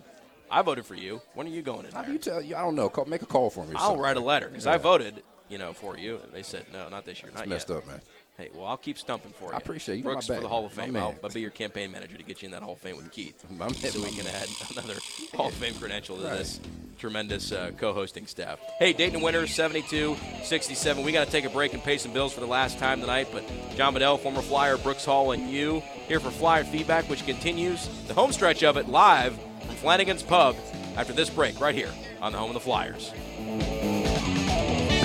I 0.51 0.61
voted 0.61 0.85
for 0.85 0.95
you. 0.95 1.21
When 1.33 1.47
are 1.47 1.51
you 1.51 1.61
going 1.61 1.85
in 1.85 1.91
How 1.91 1.99
there? 1.99 2.07
do 2.07 2.13
you 2.13 2.19
tell 2.19 2.41
you? 2.41 2.55
I 2.55 2.61
don't 2.61 2.75
know. 2.75 2.89
Call, 2.89 3.05
make 3.05 3.21
a 3.21 3.25
call 3.25 3.49
for 3.49 3.65
me. 3.65 3.73
I'll 3.75 3.97
write 3.97 4.17
a 4.17 4.21
letter 4.21 4.47
because 4.49 4.65
Yeah. 4.65 4.73
I 4.73 4.77
voted, 4.77 5.21
you 5.49 5.57
know, 5.57 5.73
for 5.73 5.97
you. 5.97 6.19
And 6.23 6.33
they 6.33 6.43
said 6.43 6.65
no, 6.73 6.89
not 6.89 7.05
this 7.05 7.21
year. 7.21 7.31
Not 7.33 7.41
It's 7.43 7.49
messed 7.49 7.69
yet. 7.69 7.77
up, 7.79 7.87
man. 7.87 8.01
Hey, 8.37 8.49
well, 8.55 8.65
I'll 8.67 8.77
keep 8.77 8.97
stumping 8.97 9.33
for 9.33 9.49
you. 9.49 9.53
I 9.53 9.57
appreciate 9.57 9.97
you. 9.97 10.03
You're 10.03 10.13
Brooks 10.13 10.29
my 10.29 10.35
for 10.35 10.41
the. 10.41 10.47
Hall 10.47 10.65
of 10.65 10.75
My 10.77 10.83
Fame. 10.85 10.93
man. 10.93 11.03
I'll, 11.03 11.15
I'll 11.25 11.29
be 11.29 11.41
your 11.41 11.49
campaign 11.51 11.91
manager 11.91 12.15
to 12.15 12.23
get 12.23 12.41
you 12.41 12.45
in 12.45 12.51
that 12.53 12.63
Hall 12.63 12.71
of 12.73 12.79
Fame 12.79 12.95
with 12.95 13.11
Keith, 13.11 13.43
My 13.51 13.65
man, 13.65 13.73
so 13.75 14.01
we 14.01 14.11
can 14.11 14.27
add 14.27 14.47
another 14.71 14.93
Hall 15.35 15.49
of 15.49 15.53
Fame 15.55 15.73
credential 15.75 16.15
to 16.15 16.21
this 16.23 16.61
tremendous 16.97 17.51
uh, 17.51 17.71
co-hosting 17.77 18.27
staff. 18.27 18.59
Hey, 18.79 18.93
Dayton 18.93 19.19
winners 19.21 19.49
72-67. 19.49 21.03
We 21.03 21.11
got 21.11 21.25
to 21.25 21.31
take 21.31 21.45
a 21.45 21.49
break 21.49 21.73
and 21.73 21.83
pay 21.83 21.97
some 21.97 22.13
bills 22.13 22.31
for 22.33 22.39
the 22.39 22.47
last 22.47 22.79
time 22.79 23.01
tonight. 23.01 23.27
But 23.33 23.43
John 23.75 23.93
Bedell, 23.93 24.17
former 24.17 24.41
Flyer, 24.41 24.77
Brooks 24.77 25.03
Hall, 25.05 25.31
and 25.33 25.49
you 25.49 25.81
here 26.07 26.19
for 26.21 26.31
Flyer 26.31 26.63
feedback, 26.63 27.09
which 27.09 27.25
continues 27.25 27.87
the 28.07 28.13
home 28.13 28.31
stretch 28.31 28.63
of 28.63 28.77
it 28.77 28.87
live 28.87 29.37
Flanagan's 29.79 30.23
Pub 30.23 30.57
after 30.97 31.13
this 31.13 31.29
break 31.29 31.61
right 31.61 31.73
here 31.73 31.91
on 32.21 32.33
the 32.33 32.37
home 32.37 32.49
of 32.49 32.53
the 32.53 32.59
Flyers. 32.59 33.13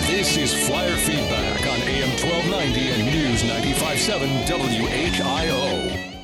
This 0.08 0.36
is 0.36 0.52
Flyer 0.66 0.96
Feedback 0.96 1.60
on 1.60 1.80
AM 1.82 2.10
1290 2.18 2.80
and 2.90 3.06
News 3.06 3.42
95.7 3.44 4.46
WHIO. 4.48 6.14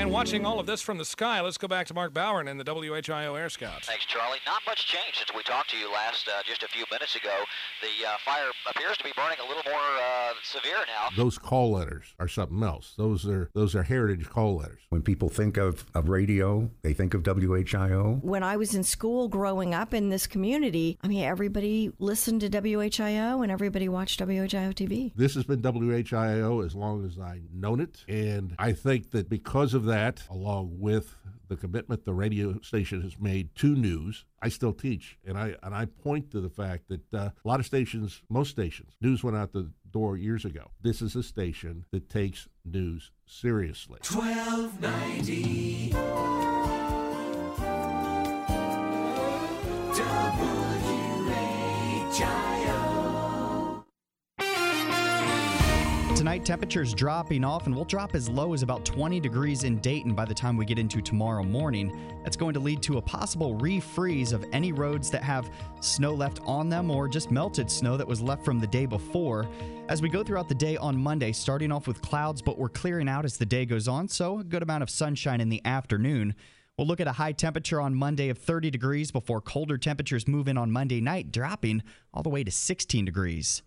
And 0.00 0.10
watching 0.10 0.46
all 0.46 0.58
of 0.58 0.64
this 0.64 0.80
from 0.80 0.96
the 0.96 1.04
sky, 1.04 1.42
let's 1.42 1.58
go 1.58 1.68
back 1.68 1.86
to 1.88 1.92
Mark 1.92 2.14
Bowen 2.14 2.48
and 2.48 2.58
the 2.58 2.64
WHIO 2.64 3.38
Air 3.38 3.50
Scouts. 3.50 3.86
Thanks, 3.86 4.06
Charlie. 4.06 4.38
Not 4.46 4.62
much 4.64 4.86
change 4.86 5.18
since 5.18 5.28
we 5.36 5.42
talked 5.42 5.68
to 5.72 5.76
you 5.76 5.92
last 5.92 6.26
uh, 6.26 6.42
just 6.42 6.62
a 6.62 6.68
few 6.68 6.86
minutes 6.90 7.16
ago. 7.16 7.34
The 7.82 8.08
uh, 8.08 8.12
fire 8.24 8.46
appears 8.70 8.96
to 8.96 9.04
be 9.04 9.12
burning 9.14 9.36
a 9.44 9.46
little 9.46 9.62
more 9.70 9.78
uh, 9.78 10.32
severe 10.42 10.78
now. 10.86 11.14
Those 11.18 11.36
call 11.36 11.72
letters 11.72 12.14
are 12.18 12.28
something 12.28 12.62
else. 12.62 12.94
Those 12.96 13.28
are 13.28 13.50
those 13.52 13.74
are 13.74 13.82
heritage 13.82 14.26
call 14.30 14.56
letters. 14.56 14.80
When 14.88 15.02
people 15.02 15.28
think 15.28 15.58
of, 15.58 15.84
of 15.94 16.08
radio, 16.08 16.70
they 16.80 16.94
think 16.94 17.12
of 17.12 17.22
WHIO. 17.22 18.24
When 18.24 18.42
I 18.42 18.56
was 18.56 18.74
in 18.74 18.84
school 18.84 19.28
growing 19.28 19.74
up 19.74 19.92
in 19.92 20.08
this 20.08 20.26
community, 20.26 20.98
I 21.02 21.08
mean, 21.08 21.24
everybody 21.24 21.92
listened 21.98 22.40
to 22.40 22.48
WHIO 22.48 23.42
and 23.42 23.52
everybody 23.52 23.90
watched 23.90 24.18
WHIO 24.20 24.72
TV. 24.72 25.12
This 25.14 25.34
has 25.34 25.44
been 25.44 25.60
WHIO 25.60 26.64
as 26.64 26.74
long 26.74 27.04
as 27.04 27.18
I've 27.18 27.52
known 27.52 27.80
it, 27.80 28.02
and 28.08 28.54
I 28.58 28.72
think 28.72 29.10
that 29.10 29.28
because 29.28 29.74
of 29.74 29.89
that, 29.90 30.22
along 30.30 30.76
with 30.78 31.16
the 31.48 31.56
commitment 31.56 32.04
the 32.04 32.14
radio 32.14 32.60
station 32.60 33.02
has 33.02 33.18
made 33.18 33.52
to 33.56 33.74
news, 33.74 34.24
I 34.40 34.48
still 34.48 34.72
teach, 34.72 35.18
and 35.26 35.36
I 35.36 35.56
and 35.64 35.74
I 35.74 35.86
point 35.86 36.30
to 36.30 36.40
the 36.40 36.48
fact 36.48 36.84
that 36.88 37.12
uh, 37.12 37.30
a 37.44 37.48
lot 37.48 37.58
of 37.58 37.66
stations, 37.66 38.22
most 38.28 38.50
stations, 38.50 38.92
news 39.00 39.24
went 39.24 39.36
out 39.36 39.52
the 39.52 39.72
door 39.90 40.16
years 40.16 40.44
ago. 40.44 40.70
This 40.80 41.02
is 41.02 41.16
a 41.16 41.24
station 41.24 41.86
that 41.90 42.08
takes 42.08 42.46
news 42.64 43.10
seriously. 43.26 43.98
1290 44.08 45.90
WHIO. 52.20 52.49
Tonight, 56.20 56.44
temperatures 56.44 56.92
dropping 56.92 57.44
off, 57.44 57.64
and 57.64 57.74
we'll 57.74 57.86
drop 57.86 58.14
as 58.14 58.28
low 58.28 58.52
as 58.52 58.62
about 58.62 58.84
20 58.84 59.20
degrees 59.20 59.64
in 59.64 59.78
Dayton 59.78 60.14
by 60.14 60.26
the 60.26 60.34
time 60.34 60.54
we 60.54 60.66
get 60.66 60.78
into 60.78 61.00
tomorrow 61.00 61.42
morning. 61.42 61.98
That's 62.22 62.36
going 62.36 62.52
to 62.52 62.60
lead 62.60 62.82
to 62.82 62.98
a 62.98 63.00
possible 63.00 63.56
refreeze 63.56 64.34
of 64.34 64.44
any 64.52 64.70
roads 64.70 65.10
that 65.12 65.22
have 65.22 65.50
snow 65.80 66.12
left 66.12 66.40
on 66.44 66.68
them 66.68 66.90
or 66.90 67.08
just 67.08 67.30
melted 67.30 67.70
snow 67.70 67.96
that 67.96 68.06
was 68.06 68.20
left 68.20 68.44
from 68.44 68.60
the 68.60 68.66
day 68.66 68.84
before. 68.84 69.48
As 69.88 70.02
we 70.02 70.10
go 70.10 70.22
throughout 70.22 70.46
the 70.46 70.54
day 70.54 70.76
on 70.76 70.94
Monday, 70.94 71.32
starting 71.32 71.72
off 71.72 71.86
with 71.86 72.02
clouds, 72.02 72.42
but 72.42 72.58
we're 72.58 72.68
clearing 72.68 73.08
out 73.08 73.24
as 73.24 73.38
the 73.38 73.46
day 73.46 73.64
goes 73.64 73.88
on, 73.88 74.06
so 74.06 74.40
a 74.40 74.44
good 74.44 74.62
amount 74.62 74.82
of 74.82 74.90
sunshine 74.90 75.40
in 75.40 75.48
the 75.48 75.64
afternoon. 75.64 76.34
We'll 76.76 76.86
look 76.86 77.00
at 77.00 77.08
a 77.08 77.12
high 77.12 77.32
temperature 77.32 77.80
on 77.80 77.94
Monday 77.94 78.28
of 78.28 78.36
30 78.36 78.70
degrees 78.70 79.10
before 79.10 79.40
colder 79.40 79.78
temperatures 79.78 80.28
move 80.28 80.48
in 80.48 80.58
on 80.58 80.70
Monday 80.70 81.00
night, 81.00 81.32
dropping 81.32 81.82
all 82.12 82.22
the 82.22 82.28
way 82.28 82.44
to 82.44 82.50
16 82.50 83.06
degrees. 83.06 83.62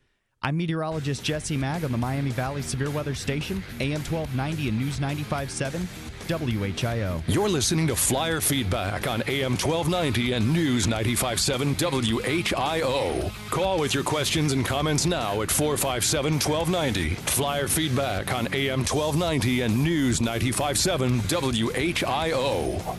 I'm 0.46 0.58
meteorologist 0.58 1.24
Jesse 1.24 1.56
Mag 1.56 1.86
on 1.86 1.94
the 1.94 1.98
Miami 1.98 2.32
Valley 2.32 2.62
Severe 2.62 2.90
Weather 2.90 3.16
Station, 3.16 3.64
AM 3.80 4.02
1290 4.04 4.68
and 4.68 4.78
News 4.78 5.00
95.7, 5.00 5.88
WHIO. 6.28 7.24
You're 7.28 7.48
listening 7.48 7.88
to 7.88 7.96
Flyer 7.96 8.42
Feedback 8.42 9.08
on 9.08 9.24
AM 9.28 9.54
1290 9.54 10.34
and 10.34 10.52
News 10.52 10.86
95.7 10.86 11.76
WHIO. 11.76 13.32
Call 13.52 13.80
with 13.80 13.94
your 13.94 14.04
questions 14.04 14.52
and 14.52 14.66
comments 14.66 15.06
now 15.06 15.42
at 15.42 15.50
457 15.50 16.34
1290. 16.34 17.16
Flyer 17.16 17.70
Feedback 17.70 18.34
on 18.34 18.54
AM 18.54 18.80
1290 18.80 19.62
and 19.62 19.82
News 19.82 20.20
95.7 20.20 21.22
WHIO. 21.22 22.98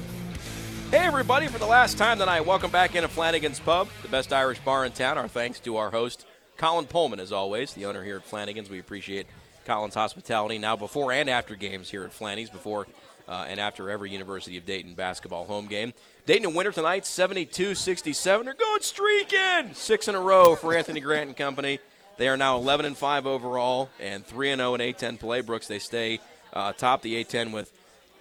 Hey, 0.90 0.98
everybody, 0.98 1.48
for 1.48 1.58
the 1.58 1.66
last 1.66 1.98
time 1.98 2.18
tonight, 2.18 2.46
welcome 2.46 2.70
back 2.70 2.94
into 2.94 3.08
Flanagan's 3.08 3.58
Pub, 3.58 3.88
the 4.02 4.08
best 4.08 4.32
Irish 4.32 4.60
bar 4.60 4.84
in 4.84 4.92
town. 4.92 5.18
Our 5.18 5.28
thanks 5.28 5.58
to 5.60 5.76
our 5.76 5.90
host, 5.90 6.24
Colin 6.56 6.86
Pullman, 6.86 7.20
as 7.20 7.32
always, 7.32 7.74
the 7.74 7.86
owner 7.86 8.04
here 8.04 8.16
at 8.16 8.24
Flanagan's. 8.24 8.70
We 8.70 8.78
appreciate 8.78 9.26
Colin's 9.64 9.94
hospitality 9.94 10.58
now 10.58 10.76
before 10.76 11.12
and 11.12 11.28
after 11.28 11.56
games 11.56 11.90
here 11.90 12.04
at 12.04 12.12
Flanny's, 12.12 12.50
before 12.50 12.86
uh, 13.28 13.46
and 13.48 13.58
after 13.58 13.90
every 13.90 14.10
University 14.10 14.56
of 14.56 14.66
Dayton 14.66 14.94
basketball 14.94 15.44
home 15.44 15.66
game. 15.66 15.92
Dayton 16.26 16.50
in 16.50 16.54
winter 16.54 16.72
tonight, 16.72 17.06
72 17.06 17.74
67. 17.74 18.44
They're 18.44 18.54
going 18.54 18.82
streaking! 18.82 19.74
Six 19.74 20.08
in 20.08 20.14
a 20.14 20.20
row 20.20 20.54
for 20.56 20.74
Anthony 20.74 21.00
Grant 21.00 21.28
and 21.28 21.36
company. 21.36 21.80
They 22.16 22.28
are 22.28 22.36
now 22.36 22.56
11 22.56 22.86
and 22.86 22.96
5 22.96 23.26
overall 23.26 23.90
and 23.98 24.24
3 24.24 24.52
and 24.52 24.60
0 24.60 24.74
in 24.74 24.80
A10 24.80 25.18
play. 25.18 25.40
Brooks, 25.40 25.66
they 25.66 25.80
stay 25.80 26.20
uh, 26.52 26.72
top 26.72 27.02
the 27.02 27.22
A10 27.24 27.52
with 27.52 27.72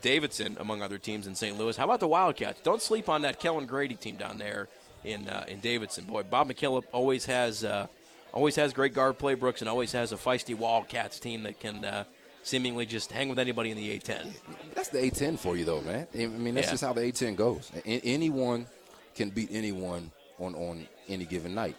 Davidson, 0.01 0.57
among 0.59 0.81
other 0.81 0.97
teams 0.97 1.27
in 1.27 1.35
St. 1.35 1.57
Louis. 1.57 1.77
How 1.77 1.85
about 1.85 1.99
the 1.99 2.07
Wildcats? 2.07 2.61
Don't 2.61 2.81
sleep 2.81 3.07
on 3.07 3.21
that 3.21 3.39
Kellan 3.39 3.67
Grady 3.67 3.95
team 3.95 4.15
down 4.15 4.37
there 4.37 4.67
in 5.03 5.29
uh, 5.29 5.45
in 5.47 5.59
Davidson. 5.59 6.05
Boy, 6.05 6.23
Bob 6.23 6.49
McKillop 6.49 6.83
always 6.91 7.25
has 7.25 7.63
uh, 7.63 7.87
always 8.33 8.55
has 8.57 8.73
great 8.73 8.93
guard 8.93 9.17
play, 9.17 9.35
Brooks, 9.35 9.61
and 9.61 9.69
always 9.69 9.91
has 9.93 10.11
a 10.11 10.17
feisty 10.17 10.55
Wildcats 10.57 11.19
team 11.19 11.43
that 11.43 11.59
can 11.59 11.85
uh, 11.85 12.03
seemingly 12.43 12.85
just 12.85 13.11
hang 13.11 13.29
with 13.29 13.39
anybody 13.39 13.71
in 13.71 13.77
the 13.77 13.97
A10. 13.97 14.33
That's 14.73 14.89
the 14.89 14.97
A10 14.99 15.39
for 15.39 15.55
you, 15.55 15.63
though, 15.65 15.81
man. 15.81 16.07
I 16.13 16.25
mean, 16.25 16.55
that's 16.55 16.67
Yeah. 16.67 16.71
just 16.71 16.83
how 16.83 16.93
the 16.93 17.01
A10 17.01 17.35
goes. 17.35 17.71
A- 17.85 17.87
anyone 18.01 18.67
can 19.15 19.29
beat 19.29 19.49
anyone 19.51 20.11
on 20.39 20.55
on 20.55 20.87
any 21.07 21.25
given 21.25 21.53
night. 21.53 21.75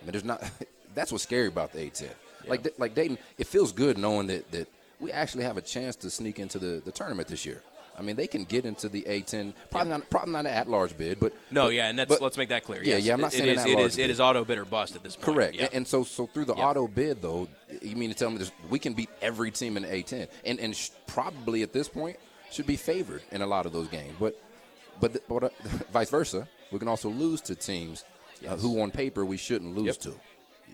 I 0.00 0.04
mean, 0.04 0.12
there's 0.12 0.24
not. 0.24 0.42
That's 0.94 1.12
what's 1.12 1.24
scary 1.24 1.48
about 1.48 1.72
the 1.74 1.80
A10. 1.80 2.08
Like 2.48 2.66
like 2.78 2.94
Dayton, 2.94 3.18
it 3.36 3.46
feels 3.46 3.70
good 3.72 3.98
knowing 3.98 4.28
that 4.28 4.50
that 4.52 4.68
we 4.98 5.12
actually 5.12 5.44
have 5.44 5.58
a 5.58 5.60
chance 5.60 5.94
to 5.96 6.10
sneak 6.10 6.38
into 6.38 6.58
the, 6.58 6.80
the 6.84 6.90
tournament 6.92 7.28
this 7.28 7.44
year. 7.44 7.62
I 7.98 8.02
mean, 8.02 8.16
they 8.16 8.26
can 8.26 8.44
get 8.44 8.64
into 8.66 8.88
the 8.88 9.02
A10. 9.02 9.54
Probably 9.70 9.90
not 9.90 10.10
probably 10.10 10.32
not 10.32 10.40
an 10.40 10.52
at 10.52 10.68
large 10.68 10.96
bid, 10.98 11.18
but 11.18 11.32
No, 11.50 11.64
but- 11.64 11.74
yeah, 11.74 11.88
and 11.88 11.98
that's, 11.98 12.08
but- 12.08 12.20
let's 12.22 12.36
make 12.36 12.50
that 12.50 12.64
clear. 12.64 12.82
Yeah, 12.82 12.96
Yes, 12.96 13.04
yeah. 13.04 13.14
I'm 13.14 13.20
not 13.20 13.32
it- 13.34 13.38
saying 13.38 13.48
it 13.50 13.56
is, 13.58 13.64
it 13.64 13.70
at-large 13.70 13.86
is 13.92 13.98
it 13.98 14.10
is 14.10 14.20
auto 14.20 14.44
bid 14.44 14.58
or 14.58 14.64
bust 14.64 14.94
at 14.96 15.02
this 15.02 15.16
point. 15.16 15.24
Correct. 15.36 15.54
Yeah. 15.56 15.68
And, 15.72 15.86
so 15.86 16.04
so 16.04 16.26
through 16.26 16.44
the 16.46 16.54
Yeah. 16.54 16.66
auto 16.68 16.86
bid 16.88 17.22
though, 17.22 17.48
you 17.82 17.96
mean 17.96 18.10
to 18.10 18.16
tell 18.16 18.30
me 18.30 18.38
this, 18.38 18.52
we 18.70 18.78
can 18.78 18.92
beat 18.94 19.08
every 19.22 19.50
team 19.50 19.76
in 19.76 19.82
the 19.84 19.88
A10, 19.88 20.28
and 20.44 20.60
and 20.60 20.76
sh- 20.76 20.90
probably 21.06 21.62
at 21.62 21.72
this 21.72 21.88
point 21.88 22.18
should 22.50 22.66
be 22.66 22.76
favored 22.76 23.22
in 23.32 23.42
a 23.42 23.46
lot 23.46 23.66
of 23.66 23.72
those 23.72 23.88
games. 23.88 24.14
But 24.20 24.40
but, 25.00 25.12
the, 25.12 25.20
but 25.28 25.44
uh, 25.44 25.48
vice 25.92 26.10
versa, 26.10 26.48
we 26.72 26.78
can 26.78 26.88
also 26.88 27.08
lose 27.10 27.40
to 27.42 27.54
teams 27.54 28.04
uh, 28.48 28.56
who 28.56 28.80
on 28.80 28.90
paper 28.90 29.24
we 29.24 29.36
shouldn't 29.36 29.74
lose 29.74 29.86
Yep. 29.86 29.98
to. 30.00 30.14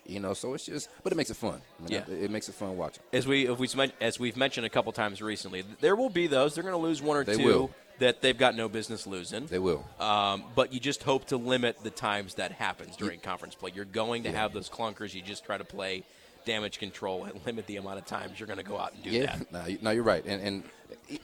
You 0.04 0.18
know, 0.18 0.34
so 0.34 0.54
it's 0.54 0.66
just, 0.66 0.88
but 1.04 1.12
it 1.12 1.16
makes 1.16 1.30
it 1.30 1.36
fun. 1.36 1.60
I 1.78 1.82
mean, 1.82 1.92
Yeah. 1.92 1.98
it, 2.14 2.24
it 2.24 2.30
makes 2.30 2.48
it 2.48 2.54
fun 2.56 2.76
watching. 2.76 3.02
as 3.12 3.26
we 3.26 3.46
if 3.46 3.58
we 3.58 3.68
as 4.00 4.18
we've 4.18 4.36
mentioned 4.36 4.66
a 4.66 4.70
couple 4.70 4.90
times 4.92 5.22
recently, 5.22 5.62
there 5.80 5.94
will 5.94 6.10
be 6.10 6.26
those. 6.26 6.54
They're 6.54 6.64
going 6.64 6.74
to 6.74 6.78
lose 6.78 7.00
one 7.00 7.16
or 7.16 7.24
They 7.24 7.36
two. 7.36 7.44
will. 7.44 7.70
that 7.98 8.20
they've 8.20 8.36
got 8.38 8.56
no 8.56 8.68
business 8.68 9.06
losing. 9.06 9.46
They 9.46 9.60
will. 9.60 9.84
Um, 10.00 10.42
but 10.56 10.72
you 10.72 10.80
just 10.80 11.04
hope 11.04 11.26
to 11.26 11.36
limit 11.36 11.76
the 11.84 11.90
times 11.90 12.34
that 12.34 12.50
happens 12.50 12.96
during 12.96 13.20
conference 13.20 13.54
play. 13.54 13.70
You're 13.72 13.84
going 13.84 14.24
to 14.24 14.30
Yeah. 14.30 14.40
have 14.40 14.52
those 14.52 14.68
clunkers. 14.68 15.14
You 15.14 15.22
just 15.22 15.44
try 15.44 15.56
to 15.56 15.64
play 15.64 16.02
damage 16.44 16.80
control 16.80 17.22
and 17.24 17.40
limit 17.46 17.68
the 17.68 17.76
amount 17.76 17.98
of 17.98 18.04
times 18.06 18.40
you're 18.40 18.48
going 18.48 18.58
to 18.58 18.64
go 18.64 18.76
out 18.78 18.94
and 18.94 19.04
do 19.04 19.10
yeah, 19.10 19.36
that. 19.36 19.52
no, 19.52 19.66
you- 19.66 19.78
no, 19.82 19.90
you're 19.92 20.02
right, 20.02 20.24
and 20.26 20.42
and 20.42 20.62
it- 21.08 21.20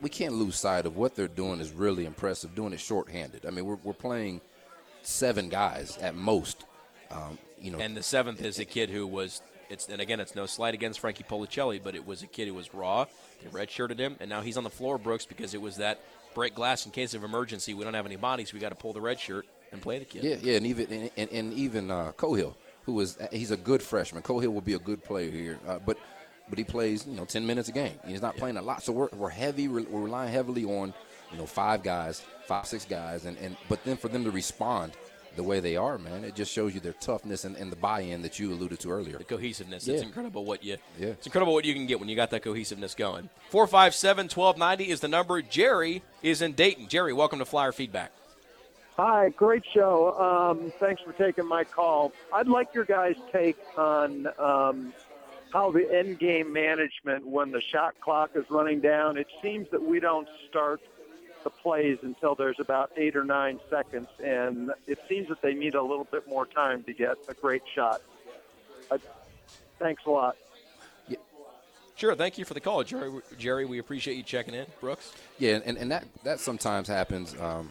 we 0.00 0.10
can't 0.10 0.34
lose 0.34 0.56
sight 0.58 0.86
of 0.86 0.96
what 0.96 1.14
they're 1.14 1.28
doing 1.28 1.60
is 1.60 1.70
really 1.70 2.04
impressive. 2.04 2.52
Doing 2.54 2.72
it 2.72 2.80
shorthanded. 2.80 3.46
I 3.46 3.50
mean, 3.50 3.64
we're 3.64 3.78
we're 3.84 3.92
playing 3.92 4.40
seven 5.02 5.48
guys 5.48 5.96
at 5.98 6.16
most. 6.16 6.64
Um, 7.12 7.38
you 7.60 7.70
know, 7.70 7.78
And 7.78 7.96
the 7.96 8.02
seventh 8.02 8.42
is 8.44 8.58
a 8.58 8.64
kid 8.64 8.90
who 8.90 9.06
was. 9.06 9.42
It's 9.70 9.86
and 9.88 10.00
again, 10.00 10.18
it's 10.18 10.34
no 10.34 10.46
slight 10.46 10.72
against 10.72 10.98
Frankie 10.98 11.24
Policelli, 11.24 11.82
but 11.82 11.94
it 11.94 12.06
was 12.06 12.22
a 12.22 12.26
kid 12.26 12.48
who 12.48 12.54
was 12.54 12.72
raw. 12.72 13.04
They 13.42 13.50
redshirted 13.50 13.98
him, 13.98 14.16
and 14.18 14.30
now 14.30 14.40
he's 14.40 14.56
on 14.56 14.64
the 14.64 14.70
floor, 14.70 14.96
Brooks, 14.96 15.26
because 15.26 15.52
it 15.52 15.60
was 15.60 15.76
that 15.76 16.00
break 16.34 16.54
glass 16.54 16.86
in 16.86 16.92
case 16.92 17.12
of 17.12 17.22
emergency. 17.22 17.74
We 17.74 17.84
don't 17.84 17.94
have 17.94 18.06
any 18.06 18.16
bodies. 18.16 18.52
We 18.52 18.60
got 18.60 18.70
to 18.70 18.74
pull 18.74 18.94
the 18.94 19.00
red 19.00 19.20
shirt 19.20 19.46
and 19.72 19.82
play 19.82 19.98
the 19.98 20.04
kid. 20.06 20.24
Yeah, 20.24 20.36
yeah, 20.40 20.56
and 20.56 20.66
even 20.66 20.90
and, 20.90 21.10
and, 21.16 21.30
and 21.30 21.52
even 21.52 21.90
uh, 21.90 22.12
Cohill, 22.16 22.54
who 22.84 22.98
is 23.00 23.18
he's 23.30 23.50
a 23.50 23.56
good 23.56 23.82
freshman. 23.82 24.22
Cohill 24.22 24.52
will 24.52 24.62
be 24.62 24.74
a 24.74 24.78
good 24.78 25.04
player 25.04 25.30
here, 25.30 25.58
uh, 25.66 25.78
but 25.84 25.98
but 26.48 26.58
he 26.58 26.64
plays 26.64 27.06
you 27.06 27.14
know 27.14 27.24
ten 27.24 27.46
minutes 27.46 27.68
a 27.68 27.72
game. 27.72 27.98
He's 28.06 28.22
not 28.22 28.36
playing 28.36 28.56
a 28.56 28.62
lot, 28.62 28.82
so 28.82 28.92
we're, 28.92 29.08
we're 29.12 29.28
heavy. 29.28 29.68
We're, 29.68 29.82
we're 29.82 30.02
relying 30.02 30.32
heavily 30.32 30.64
on 30.64 30.94
you 31.30 31.38
know 31.38 31.46
five 31.46 31.82
guys, 31.82 32.22
five 32.46 32.66
six 32.66 32.84
guys, 32.84 33.26
and, 33.26 33.36
and 33.38 33.56
but 33.68 33.84
then 33.84 33.96
for 33.96 34.08
them 34.08 34.24
to 34.24 34.30
respond 34.30 34.92
the 35.38 35.42
way 35.44 35.60
they 35.60 35.76
are, 35.76 35.96
man, 35.96 36.24
it 36.24 36.34
just 36.34 36.52
shows 36.52 36.74
you 36.74 36.80
their 36.80 36.92
toughness 36.94 37.44
and, 37.44 37.56
and 37.56 37.72
the 37.72 37.76
buy-in 37.76 38.20
that 38.22 38.38
you 38.38 38.52
alluded 38.52 38.80
to 38.80 38.90
earlier. 38.90 39.16
The 39.16 39.24
cohesiveness. 39.24 39.86
Yeah. 39.86 39.94
It's 39.94 40.02
incredible 40.02 40.44
what 40.44 40.64
you. 40.64 40.76
Yeah. 40.98 41.08
It's 41.08 41.26
incredible 41.26 41.54
what 41.54 41.64
you 41.64 41.72
can 41.74 41.86
get 41.86 42.00
when 42.00 42.08
you 42.08 42.16
got 42.16 42.30
that 42.30 42.42
cohesiveness 42.42 42.94
going. 42.94 43.30
457-1290 43.52 44.88
is 44.88 45.00
the 45.00 45.08
number. 45.08 45.40
Jerry 45.40 46.02
is 46.22 46.42
in 46.42 46.52
Dayton. 46.52 46.88
Jerry, 46.88 47.12
welcome 47.12 47.38
to 47.38 47.44
Flyer 47.44 47.72
Feedback. 47.72 48.12
Hi, 48.96 49.28
great 49.28 49.62
show. 49.72 50.18
Um, 50.18 50.72
thanks 50.80 51.00
for 51.02 51.12
taking 51.12 51.46
my 51.46 51.62
call. 51.62 52.12
I'd 52.34 52.48
like 52.48 52.74
your 52.74 52.84
guys' 52.84 53.14
take 53.32 53.56
on 53.76 54.26
um, 54.40 54.92
how 55.52 55.70
the 55.70 55.88
end 55.94 56.18
game 56.18 56.52
management 56.52 57.24
when 57.24 57.52
the 57.52 57.62
shot 57.72 57.94
clock 58.00 58.30
is 58.34 58.44
running 58.50 58.80
down. 58.80 59.16
It 59.16 59.28
seems 59.40 59.68
that 59.70 59.80
we 59.80 60.00
don't 60.00 60.26
start 60.48 60.80
the 61.44 61.50
plays 61.50 61.98
until 62.02 62.34
there's 62.34 62.60
about 62.60 62.90
eight 62.96 63.16
or 63.16 63.24
nine 63.24 63.60
seconds, 63.70 64.08
and 64.22 64.72
it 64.86 64.98
seems 65.08 65.28
that 65.28 65.40
they 65.42 65.54
need 65.54 65.74
a 65.74 65.82
little 65.82 66.06
bit 66.10 66.28
more 66.28 66.46
time 66.46 66.82
to 66.84 66.92
get 66.92 67.16
a 67.28 67.34
great 67.34 67.62
shot. 67.74 68.00
Uh, 68.90 68.98
thanks 69.78 70.02
a 70.06 70.10
lot. 70.10 70.36
Sure. 71.98 72.14
Thank 72.14 72.38
you 72.38 72.44
for 72.44 72.54
the 72.54 72.60
call, 72.60 72.84
Jerry. 72.84 73.10
Jerry, 73.38 73.64
we 73.64 73.80
appreciate 73.80 74.16
you 74.16 74.22
checking 74.22 74.54
in. 74.54 74.66
Brooks. 74.80 75.12
Yeah, 75.40 75.58
and, 75.64 75.76
and 75.76 75.90
that 75.90 76.04
that 76.22 76.38
sometimes 76.38 76.86
happens, 76.86 77.34
um, 77.40 77.68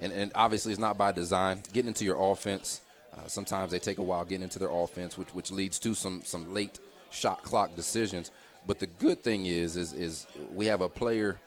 and, 0.00 0.12
and 0.12 0.30
obviously 0.36 0.70
it's 0.70 0.80
not 0.80 0.96
by 0.96 1.10
design. 1.10 1.64
Getting 1.72 1.88
into 1.88 2.04
your 2.04 2.30
offense, 2.30 2.80
uh, 3.12 3.26
sometimes 3.26 3.72
they 3.72 3.80
take 3.80 3.98
a 3.98 4.04
while 4.04 4.24
getting 4.24 4.44
into 4.44 4.60
their 4.60 4.70
offense, 4.70 5.18
which 5.18 5.34
which 5.34 5.50
leads 5.50 5.80
to 5.80 5.94
some 5.94 6.22
some 6.24 6.54
late 6.54 6.78
shot 7.10 7.42
clock 7.42 7.74
decisions. 7.74 8.30
But 8.68 8.78
the 8.78 8.86
good 8.86 9.24
thing 9.24 9.46
is 9.46 9.76
is 9.76 9.92
is 9.92 10.28
we 10.54 10.66
have 10.66 10.80
a 10.80 10.88
player, 10.88 11.40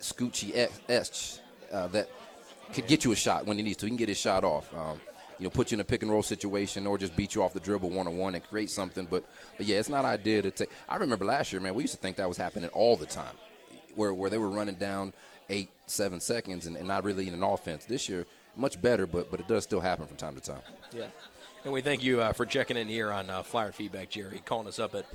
Scoochie 0.00 0.68
Etch, 0.88 1.38
uh, 1.72 1.88
that 1.88 2.08
could 2.72 2.86
get 2.86 3.04
you 3.04 3.12
a 3.12 3.16
shot 3.16 3.46
when 3.46 3.56
he 3.56 3.62
needs 3.62 3.76
to. 3.78 3.86
He 3.86 3.90
can 3.90 3.96
get 3.96 4.08
his 4.08 4.18
shot 4.18 4.44
off. 4.44 4.72
Um, 4.74 5.00
you 5.38 5.44
know, 5.44 5.50
put 5.50 5.70
you 5.70 5.76
in 5.76 5.80
a 5.80 5.84
pick 5.84 6.02
and 6.02 6.10
roll 6.10 6.22
situation, 6.22 6.86
or 6.86 6.98
just 6.98 7.14
beat 7.16 7.34
you 7.34 7.42
off 7.42 7.52
the 7.52 7.60
dribble 7.60 7.90
one 7.90 8.08
on 8.08 8.16
one 8.16 8.34
and 8.34 8.42
create 8.44 8.70
something. 8.70 9.06
But, 9.08 9.24
but 9.56 9.66
yeah, 9.66 9.78
it's 9.78 9.88
not 9.88 10.04
ideal 10.04 10.42
to 10.42 10.50
take. 10.50 10.70
I 10.88 10.96
remember 10.96 11.24
last 11.24 11.52
year, 11.52 11.60
man, 11.60 11.74
we 11.74 11.84
used 11.84 11.94
to 11.94 12.00
think 12.00 12.16
that 12.16 12.28
was 12.28 12.36
happening 12.36 12.68
all 12.70 12.96
the 12.96 13.06
time, 13.06 13.34
where 13.94 14.12
where 14.12 14.30
they 14.30 14.38
were 14.38 14.48
running 14.48 14.74
down 14.74 15.12
eight, 15.48 15.70
seven 15.86 16.20
seconds 16.20 16.66
and, 16.66 16.76
and 16.76 16.88
not 16.88 17.04
really 17.04 17.28
in 17.28 17.34
an 17.34 17.42
offense. 17.44 17.84
This 17.84 18.08
year, 18.08 18.26
much 18.56 18.82
better, 18.82 19.06
but 19.06 19.30
but 19.30 19.38
it 19.38 19.46
does 19.46 19.62
still 19.62 19.80
happen 19.80 20.06
from 20.06 20.16
time 20.16 20.34
to 20.34 20.40
time. 20.40 20.62
Yeah. 20.92 21.06
And 21.64 21.72
we 21.72 21.82
thank 21.82 22.04
you 22.04 22.20
uh, 22.20 22.32
for 22.32 22.46
checking 22.46 22.76
in 22.76 22.88
here 22.88 23.12
on 23.12 23.28
uh, 23.28 23.42
Flyer 23.42 23.72
Feedback, 23.72 24.10
Jerry, 24.10 24.40
calling 24.44 24.68
us 24.68 24.78
up 24.78 24.94
at, 24.94 25.06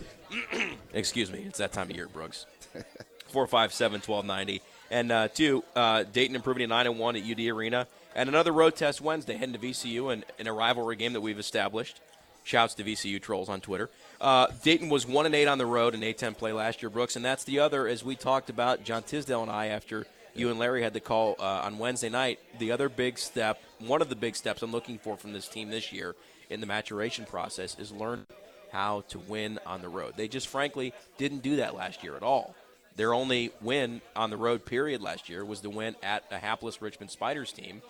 excuse 0.93 1.31
me, 1.31 1.39
it's 1.47 1.59
that 1.59 1.71
time 1.71 1.89
of 1.89 1.95
year, 1.95 2.07
Brooks. 2.07 2.45
457 3.33 4.01
1290. 4.01 4.61
And 4.93 5.11
uh, 5.11 5.27
two, 5.27 5.63
uh, 5.75 6.03
Dayton 6.03 6.35
improving 6.35 6.61
to 6.61 6.67
9 6.67 6.85
and 6.85 6.99
1 6.99 7.15
at 7.15 7.23
UD 7.23 7.39
Arena. 7.47 7.87
And 8.15 8.29
another 8.29 8.51
road 8.51 8.75
test 8.75 9.01
Wednesday 9.01 9.35
heading 9.35 9.53
to 9.53 9.59
VCU 9.59 10.13
and 10.13 10.23
in 10.37 10.45
a 10.45 10.53
rivalry 10.53 10.95
game 10.95 11.13
that 11.13 11.21
we've 11.21 11.39
established. 11.39 11.99
Shouts 12.43 12.75
to 12.75 12.83
VCU 12.83 13.19
trolls 13.19 13.49
on 13.49 13.59
Twitter. 13.59 13.89
Uh, 14.21 14.47
Dayton 14.61 14.89
was 14.89 15.07
1 15.07 15.25
and 15.25 15.33
8 15.33 15.47
on 15.47 15.57
the 15.57 15.65
road 15.65 15.95
in 15.95 16.01
A10 16.01 16.37
play 16.37 16.53
last 16.53 16.83
year, 16.83 16.91
Brooks. 16.91 17.15
And 17.15 17.25
that's 17.25 17.43
the 17.43 17.57
other, 17.57 17.87
as 17.87 18.03
we 18.03 18.15
talked 18.15 18.51
about, 18.51 18.83
John 18.83 19.01
Tisdale 19.01 19.41
and 19.41 19.49
I, 19.49 19.67
after 19.67 20.05
you 20.35 20.51
and 20.51 20.59
Larry 20.59 20.83
had 20.83 20.93
the 20.93 20.99
call 20.99 21.37
uh, 21.39 21.61
on 21.63 21.79
Wednesday 21.79 22.09
night, 22.09 22.37
the 22.59 22.71
other 22.71 22.87
big 22.87 23.17
step, 23.17 23.59
one 23.79 24.03
of 24.03 24.09
the 24.09 24.15
big 24.15 24.35
steps 24.35 24.61
I'm 24.61 24.71
looking 24.71 24.99
for 24.99 25.17
from 25.17 25.33
this 25.33 25.47
team 25.47 25.71
this 25.71 25.91
year 25.91 26.13
in 26.51 26.61
the 26.61 26.67
maturation 26.67 27.25
process 27.25 27.79
is 27.79 27.91
learn 27.91 28.27
how 28.71 29.05
to 29.09 29.17
win 29.17 29.57
on 29.65 29.81
the 29.81 29.89
road. 29.89 30.13
They 30.17 30.27
just 30.27 30.47
frankly 30.47 30.93
didn't 31.17 31.41
do 31.41 31.55
that 31.55 31.73
last 31.73 32.03
year 32.03 32.15
at 32.15 32.21
all. 32.21 32.53
Their 32.95 33.13
only 33.13 33.51
win 33.61 34.01
on 34.15 34.29
the 34.29 34.37
road, 34.37 34.65
period, 34.65 35.01
last 35.01 35.29
year 35.29 35.43
was 35.43 35.61
the 35.61 35.69
win 35.69 35.95
at 36.03 36.23
a 36.31 36.37
hapless 36.37 36.81
Richmond 36.81 37.09
Spiders 37.09 37.51
team, 37.51 37.81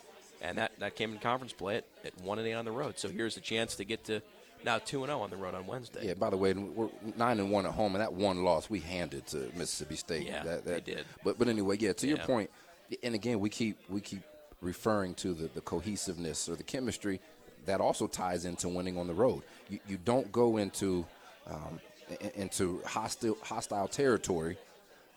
and 0.42 0.58
that, 0.58 0.72
that 0.80 0.96
came 0.96 1.12
in 1.12 1.20
conference 1.20 1.52
play 1.52 1.78
at, 1.78 1.86
at 2.06 2.18
1 2.22 2.40
and 2.40 2.48
8 2.48 2.54
on 2.54 2.66
the 2.66 2.72
road. 2.72 2.98
So 2.98 3.10
here's 3.10 3.36
a 3.36 3.42
chance 3.42 3.76
to 3.76 3.86
get 3.86 4.06
to 4.06 4.22
now 4.64 4.78
2 4.78 5.04
and 5.04 5.10
0 5.10 5.20
on 5.20 5.30
the 5.30 5.36
road 5.36 5.56
on 5.56 5.68
Wednesday. 5.68 6.08
Yeah. 6.08 6.14
By 6.14 6.30
the 6.30 6.38
way, 6.38 6.54
we're 6.54 6.90
nine 7.18 7.40
and 7.40 7.52
one 7.52 7.66
at 7.66 7.74
home, 7.74 7.96
and 7.96 8.02
that 8.02 8.14
one 8.14 8.44
loss 8.44 8.70
we 8.70 8.80
handed 8.80 9.28
to 9.28 9.50
Mississippi 9.56 9.96
State. 9.96 10.26
Yeah, 10.26 10.44
that, 10.44 10.66
that, 10.66 10.86
they 10.86 10.94
did. 10.94 11.06
But 11.24 11.38
but 11.38 11.48
anyway, 11.48 11.78
yeah. 11.80 11.94
To 11.94 12.08
your 12.08 12.18
point, 12.20 12.50
and 13.02 13.16
again, 13.16 13.40
we 13.40 13.50
keep 13.50 13.78
we 13.90 14.02
keep 14.02 14.24
referring 14.62 15.14
to 15.16 15.34
the, 15.34 15.50
the 15.54 15.62
cohesiveness 15.62 16.48
or 16.48 16.56
the 16.56 16.64
chemistry 16.64 17.20
that 17.66 17.82
also 17.82 18.08
ties 18.08 18.46
into 18.46 18.70
winning 18.70 18.98
on 18.98 19.08
the 19.08 19.14
road. 19.14 19.44
You 19.70 19.80
you 19.88 19.98
don't 19.98 20.32
go 20.32 20.58
into 20.58 21.06
um, 21.48 21.80
into 22.36 22.82
hostile 22.86 23.38
hostile 23.44 23.88
territory. 23.88 24.58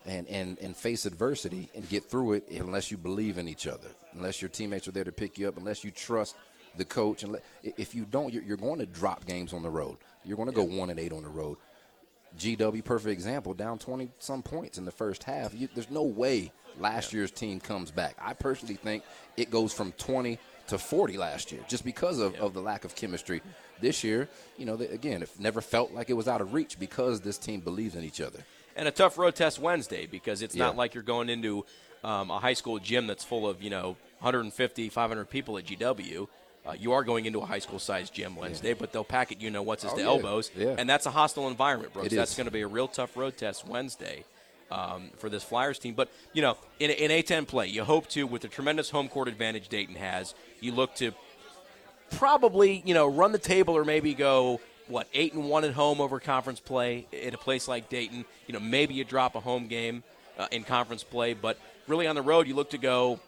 And, 0.07 0.25
and, 0.29 0.57
and 0.59 0.73
face 0.73 1.05
adversity 1.05 1.69
and 1.75 1.87
get 1.89 2.05
through 2.09 2.33
it 2.33 2.49
unless 2.49 2.91
you 2.91 2.97
believe 2.97 3.37
in 3.37 3.49
each 3.49 3.67
other, 3.67 3.89
unless 4.13 4.41
your 4.41 4.47
teammates 4.47 4.87
are 4.87 4.91
there 4.91 5.03
to 5.03 5.11
pick 5.11 5.37
you 5.37 5.49
up, 5.49 5.57
unless 5.57 5.83
you 5.83 5.91
trust 5.91 6.37
the 6.77 6.85
coach. 6.85 7.23
And 7.23 7.37
if 7.61 7.93
you 7.93 8.05
don't, 8.05 8.33
you're, 8.33 8.43
you're 8.43 8.55
going 8.55 8.79
to 8.79 8.85
drop 8.85 9.25
games 9.25 9.51
on 9.51 9.63
the 9.63 9.69
road. 9.69 9.97
You're 10.23 10.37
going 10.37 10.47
to 10.47 10.55
go 10.55 10.63
one 10.63 10.89
and 10.89 10.97
eight 10.97 11.11
on 11.11 11.23
the 11.23 11.29
road. 11.29 11.57
GW, 12.37 12.83
perfect 12.83 13.11
example, 13.11 13.53
down 13.53 13.79
20 13.79 14.09
some 14.19 14.43
points 14.43 14.77
in 14.77 14.85
the 14.85 14.91
first 14.91 15.23
half. 15.23 15.53
You, 15.53 15.67
there's 15.73 15.89
no 15.89 16.03
way 16.03 16.51
last 16.79 17.13
year's 17.13 17.31
team 17.31 17.59
comes 17.59 17.91
back. 17.91 18.15
I 18.19 18.33
personally 18.33 18.75
think 18.75 19.03
it 19.35 19.49
goes 19.49 19.73
from 19.73 19.91
20 19.93 20.37
to 20.67 20.77
40 20.77 21.17
last 21.17 21.51
year 21.51 21.61
just 21.67 21.83
because 21.85 22.19
of, 22.19 22.35
of 22.35 22.53
the 22.53 22.61
lack 22.61 22.85
of 22.85 22.95
chemistry. 22.95 23.41
This 23.79 24.03
year, 24.03 24.27
you 24.57 24.65
know, 24.65 24.75
they, 24.75 24.87
again, 24.87 25.23
it 25.23 25.29
never 25.39 25.61
felt 25.61 25.93
like 25.93 26.09
it 26.09 26.13
was 26.13 26.27
out 26.27 26.41
of 26.41 26.53
reach 26.53 26.79
because 26.79 27.21
this 27.21 27.37
team 27.37 27.61
believes 27.61 27.95
in 27.95 28.03
each 28.03 28.21
other. 28.21 28.39
And 28.77 28.87
a 28.87 28.91
tough 28.91 29.17
road 29.17 29.35
test 29.35 29.59
Wednesday 29.59 30.05
because 30.05 30.41
it's 30.41 30.55
not 30.55 30.77
like 30.77 30.93
you're 30.93 31.03
going 31.03 31.29
into 31.29 31.65
um, 32.03 32.29
a 32.31 32.39
high 32.39 32.53
school 32.53 32.79
gym 32.79 33.07
that's 33.07 33.23
full 33.23 33.47
of 33.49 33.61
you 33.61 33.69
know 33.69 33.97
150, 34.19 34.89
500 34.89 35.29
people 35.29 35.57
at 35.57 35.65
GW. 35.65 36.27
Uh, 36.65 36.73
you 36.77 36.91
are 36.91 37.03
going 37.03 37.25
into 37.25 37.39
a 37.39 37.45
high 37.45 37.59
school 37.59 37.79
sized 37.79 38.13
gym 38.13 38.35
Wednesday, 38.35 38.73
but 38.73 38.91
they'll 38.91 39.03
pack 39.03 39.31
it, 39.31 39.39
you 39.39 39.49
know, 39.49 39.61
what's 39.61 39.83
his 39.83 39.93
Oh, 39.93 39.95
to 39.95 40.01
yeah. 40.01 40.07
elbows, 40.07 40.51
Yeah. 40.55 40.75
and 40.77 40.89
that's 40.89 41.05
a 41.05 41.11
hostile 41.11 41.47
environment, 41.47 41.93
Brooks. 41.93 42.11
It 42.11 42.15
That's 42.17 42.35
going 42.35 42.45
to 42.45 42.51
be 42.51 42.61
a 42.61 42.67
real 42.67 42.89
tough 42.89 43.15
road 43.15 43.37
test 43.37 43.65
Wednesday 43.65 44.25
um, 44.69 45.11
for 45.17 45.29
this 45.29 45.43
Flyers 45.43 45.79
team. 45.79 45.93
But 45.93 46.09
you 46.33 46.41
know, 46.41 46.57
in, 46.79 46.91
in 46.91 47.09
A10 47.09 47.47
play, 47.47 47.67
you 47.67 47.85
hope 47.85 48.07
to 48.09 48.27
with 48.27 48.41
the 48.41 48.49
tremendous 48.49 48.89
home 48.89 49.07
court 49.07 49.29
advantage 49.29 49.69
Dayton 49.69 49.95
has. 49.95 50.35
You 50.59 50.73
look 50.73 50.93
to 50.95 51.13
probably 52.11 52.81
you 52.85 52.93
know 52.93 53.07
run 53.07 53.31
the 53.31 53.37
table 53.39 53.75
or 53.75 53.85
maybe 53.85 54.13
go 54.13 54.59
what 54.87 55.07
eight 55.13 55.33
and 55.33 55.49
one 55.49 55.63
at 55.63 55.73
home 55.73 55.99
over 56.01 56.19
conference 56.19 56.59
play 56.59 57.05
at 57.25 57.33
a 57.33 57.37
place 57.37 57.67
like 57.67 57.89
Dayton. 57.89 58.25
You 58.47 58.53
know 58.53 58.59
maybe 58.59 58.93
you 58.93 59.03
drop 59.03 59.35
a 59.35 59.39
home 59.39 59.67
game 59.67 60.03
uh, 60.37 60.47
in 60.51 60.63
conference 60.63 61.03
play, 61.03 61.33
but 61.33 61.57
really 61.87 62.07
on 62.07 62.15
the 62.15 62.21
road 62.21 62.47
you 62.47 62.55
look 62.55 62.69
to 62.71 62.77
go 62.77 63.19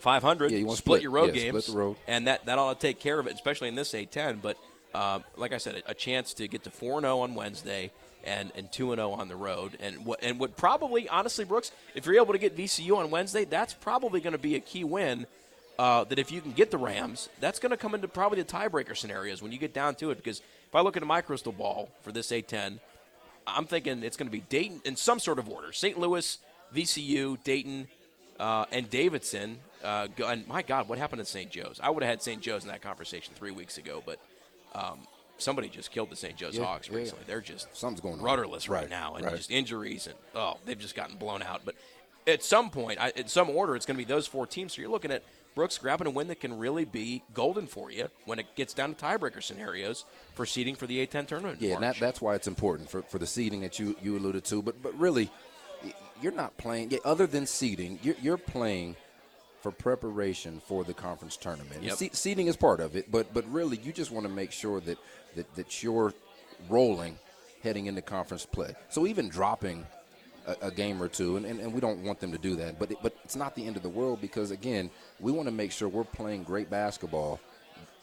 500. 0.00 0.50
Yeah, 0.50 0.58
you 0.58 0.66
wanna 0.66 0.76
split, 0.76 0.96
split. 0.98 1.02
your 1.02 1.10
road 1.12 1.26
Yeah, 1.34 1.42
games, 1.42 1.64
split 1.64 1.74
the 1.74 1.80
road. 1.80 1.96
and 2.06 2.26
that 2.26 2.44
that 2.46 2.58
ought 2.58 2.78
to 2.78 2.86
take 2.86 3.00
care 3.00 3.18
of 3.18 3.26
it, 3.26 3.34
especially 3.34 3.68
in 3.68 3.74
this 3.74 3.92
A10. 3.92 4.40
But 4.42 4.56
uh, 4.94 5.20
like 5.36 5.52
I 5.52 5.58
said, 5.58 5.82
a, 5.86 5.90
a 5.90 5.94
chance 5.94 6.34
to 6.34 6.46
get 6.48 6.64
to 6.64 6.70
four 6.70 6.94
and 6.98 7.04
zero 7.04 7.20
on 7.20 7.34
Wednesday. 7.34 7.90
And, 8.26 8.52
and 8.56 8.72
two 8.72 8.90
and 8.92 8.98
zero 8.98 9.10
on 9.10 9.28
the 9.28 9.36
road, 9.36 9.76
and 9.80 10.06
what 10.06 10.20
and 10.22 10.40
what 10.40 10.56
probably 10.56 11.06
honestly, 11.10 11.44
Brooks, 11.44 11.72
if 11.94 12.06
you're 12.06 12.14
able 12.14 12.32
to 12.32 12.38
get 12.38 12.56
VCU 12.56 12.96
on 12.96 13.10
Wednesday, 13.10 13.44
that's 13.44 13.74
probably 13.74 14.22
going 14.22 14.32
to 14.32 14.38
be 14.38 14.54
a 14.54 14.60
key 14.60 14.82
win 14.82 15.26
uh, 15.78 16.04
that 16.04 16.18
if 16.18 16.32
you 16.32 16.40
can 16.40 16.52
get 16.52 16.70
the 16.70 16.78
Rams, 16.78 17.28
that's 17.40 17.58
going 17.58 17.68
to 17.68 17.76
come 17.76 17.94
into 17.94 18.08
probably 18.08 18.40
the 18.40 18.50
tiebreaker 18.50 18.96
scenarios 18.96 19.42
when 19.42 19.52
you 19.52 19.58
get 19.58 19.74
down 19.74 19.94
to 19.96 20.10
it. 20.10 20.14
Because 20.14 20.40
if 20.74 20.78
I 20.78 20.80
look 20.80 20.96
into 20.96 21.06
my 21.06 21.20
crystal 21.20 21.52
ball 21.52 21.88
for 22.02 22.10
this 22.10 22.32
A10, 22.32 22.80
I'm 23.46 23.64
thinking 23.64 24.02
it's 24.02 24.16
going 24.16 24.26
to 24.26 24.32
be 24.32 24.40
Dayton 24.40 24.80
in 24.84 24.96
some 24.96 25.20
sort 25.20 25.38
of 25.38 25.48
order: 25.48 25.70
St. 25.70 25.96
Louis, 25.96 26.36
VCU, 26.74 27.40
Dayton, 27.44 27.86
uh, 28.40 28.64
and 28.72 28.90
Davidson. 28.90 29.60
Uh, 29.84 30.08
and 30.26 30.48
my 30.48 30.62
God, 30.62 30.88
what 30.88 30.98
happened 30.98 31.20
to 31.20 31.24
St. 31.24 31.48
Joe's? 31.48 31.78
I 31.80 31.90
would 31.90 32.02
have 32.02 32.10
had 32.10 32.22
St. 32.22 32.42
Joe's 32.42 32.64
in 32.64 32.70
that 32.70 32.82
conversation 32.82 33.34
three 33.36 33.52
weeks 33.52 33.78
ago, 33.78 34.02
but 34.04 34.18
um, 34.74 34.98
somebody 35.38 35.68
just 35.68 35.92
killed 35.92 36.10
the 36.10 36.16
St. 36.16 36.34
Joe's 36.36 36.56
Yeah, 36.56 36.64
Hawks 36.64 36.88
yeah. 36.90 36.96
recently. 36.96 37.22
They're 37.24 37.40
just 37.40 37.76
Something's 37.76 38.00
going 38.00 38.14
on. 38.18 38.22
rudderless 38.22 38.68
right, 38.68 38.80
Right, 38.80 38.90
now, 38.90 39.14
and 39.14 39.24
right. 39.26 39.36
just 39.36 39.52
injuries, 39.52 40.08
and 40.08 40.16
oh, 40.34 40.56
they've 40.64 40.76
just 40.78 40.96
gotten 40.96 41.14
blown 41.18 41.40
out. 41.40 41.60
But 41.64 41.76
at 42.26 42.42
some 42.42 42.70
point, 42.70 42.98
I, 43.00 43.12
in 43.14 43.28
some 43.28 43.48
order, 43.48 43.76
it's 43.76 43.86
going 43.86 43.96
to 43.96 44.04
be 44.04 44.12
those 44.12 44.26
four 44.26 44.44
teams. 44.44 44.72
So 44.72 44.82
you're 44.82 44.90
looking 44.90 45.12
at 45.12 45.22
Brooks 45.54 45.78
grabbing 45.78 46.06
a 46.06 46.10
win 46.10 46.28
that 46.28 46.40
can 46.40 46.58
really 46.58 46.84
be 46.84 47.22
golden 47.32 47.66
for 47.66 47.90
you 47.90 48.08
when 48.24 48.38
it 48.38 48.46
gets 48.56 48.74
down 48.74 48.94
to 48.94 49.04
tiebreaker 49.04 49.42
scenarios 49.42 50.04
for 50.34 50.44
seeding 50.44 50.74
for 50.74 50.86
the 50.86 51.06
A10 51.06 51.28
tournament. 51.28 51.60
Yeah, 51.60 51.74
and 51.74 51.82
that, 51.84 51.96
that's 52.00 52.20
why 52.20 52.34
it's 52.34 52.48
important 52.48 52.90
for, 52.90 53.02
for 53.02 53.18
the 53.18 53.26
seeding 53.26 53.60
that 53.60 53.78
you, 53.78 53.96
you 54.02 54.16
alluded 54.18 54.44
to. 54.46 54.62
But 54.62 54.82
but 54.82 54.98
really, 54.98 55.30
you're 56.20 56.32
not 56.32 56.56
playing. 56.56 56.90
Yeah, 56.90 56.98
other 57.04 57.26
than 57.26 57.46
seeding, 57.46 57.98
you're, 58.02 58.16
you're 58.20 58.36
playing 58.36 58.96
for 59.60 59.70
preparation 59.70 60.60
for 60.66 60.84
the 60.84 60.92
conference 60.92 61.36
tournament. 61.36 61.82
Yep. 61.82 61.96
se- 61.96 62.10
seeding 62.12 62.48
is 62.48 62.56
part 62.56 62.80
of 62.80 62.96
it, 62.96 63.10
but 63.10 63.32
but 63.32 63.50
really, 63.50 63.78
you 63.78 63.92
just 63.92 64.10
want 64.10 64.26
to 64.26 64.32
make 64.32 64.50
sure 64.50 64.80
that, 64.80 64.98
that 65.36 65.54
that 65.54 65.82
you're 65.82 66.12
rolling 66.68 67.18
heading 67.62 67.86
into 67.86 68.02
conference 68.02 68.44
play. 68.44 68.74
So 68.90 69.06
even 69.06 69.28
dropping 69.28 69.86
a, 70.46 70.68
a 70.68 70.70
game 70.70 71.02
or 71.02 71.08
two, 71.08 71.36
and, 71.36 71.46
and, 71.46 71.60
and 71.60 71.72
we 71.72 71.80
don't 71.80 72.02
want 72.02 72.20
them 72.20 72.32
to 72.32 72.38
do 72.38 72.56
that. 72.56 72.78
But 72.78 72.92
it, 72.92 72.98
but 73.02 73.16
it's 73.24 73.36
not 73.36 73.54
the 73.54 73.66
end 73.66 73.76
of 73.76 73.82
the 73.82 73.88
world 73.88 74.20
because 74.20 74.50
again, 74.50 74.90
we 75.20 75.32
want 75.32 75.48
to 75.48 75.54
make 75.54 75.72
sure 75.72 75.88
we're 75.88 76.04
playing 76.04 76.42
great 76.42 76.70
basketball 76.70 77.40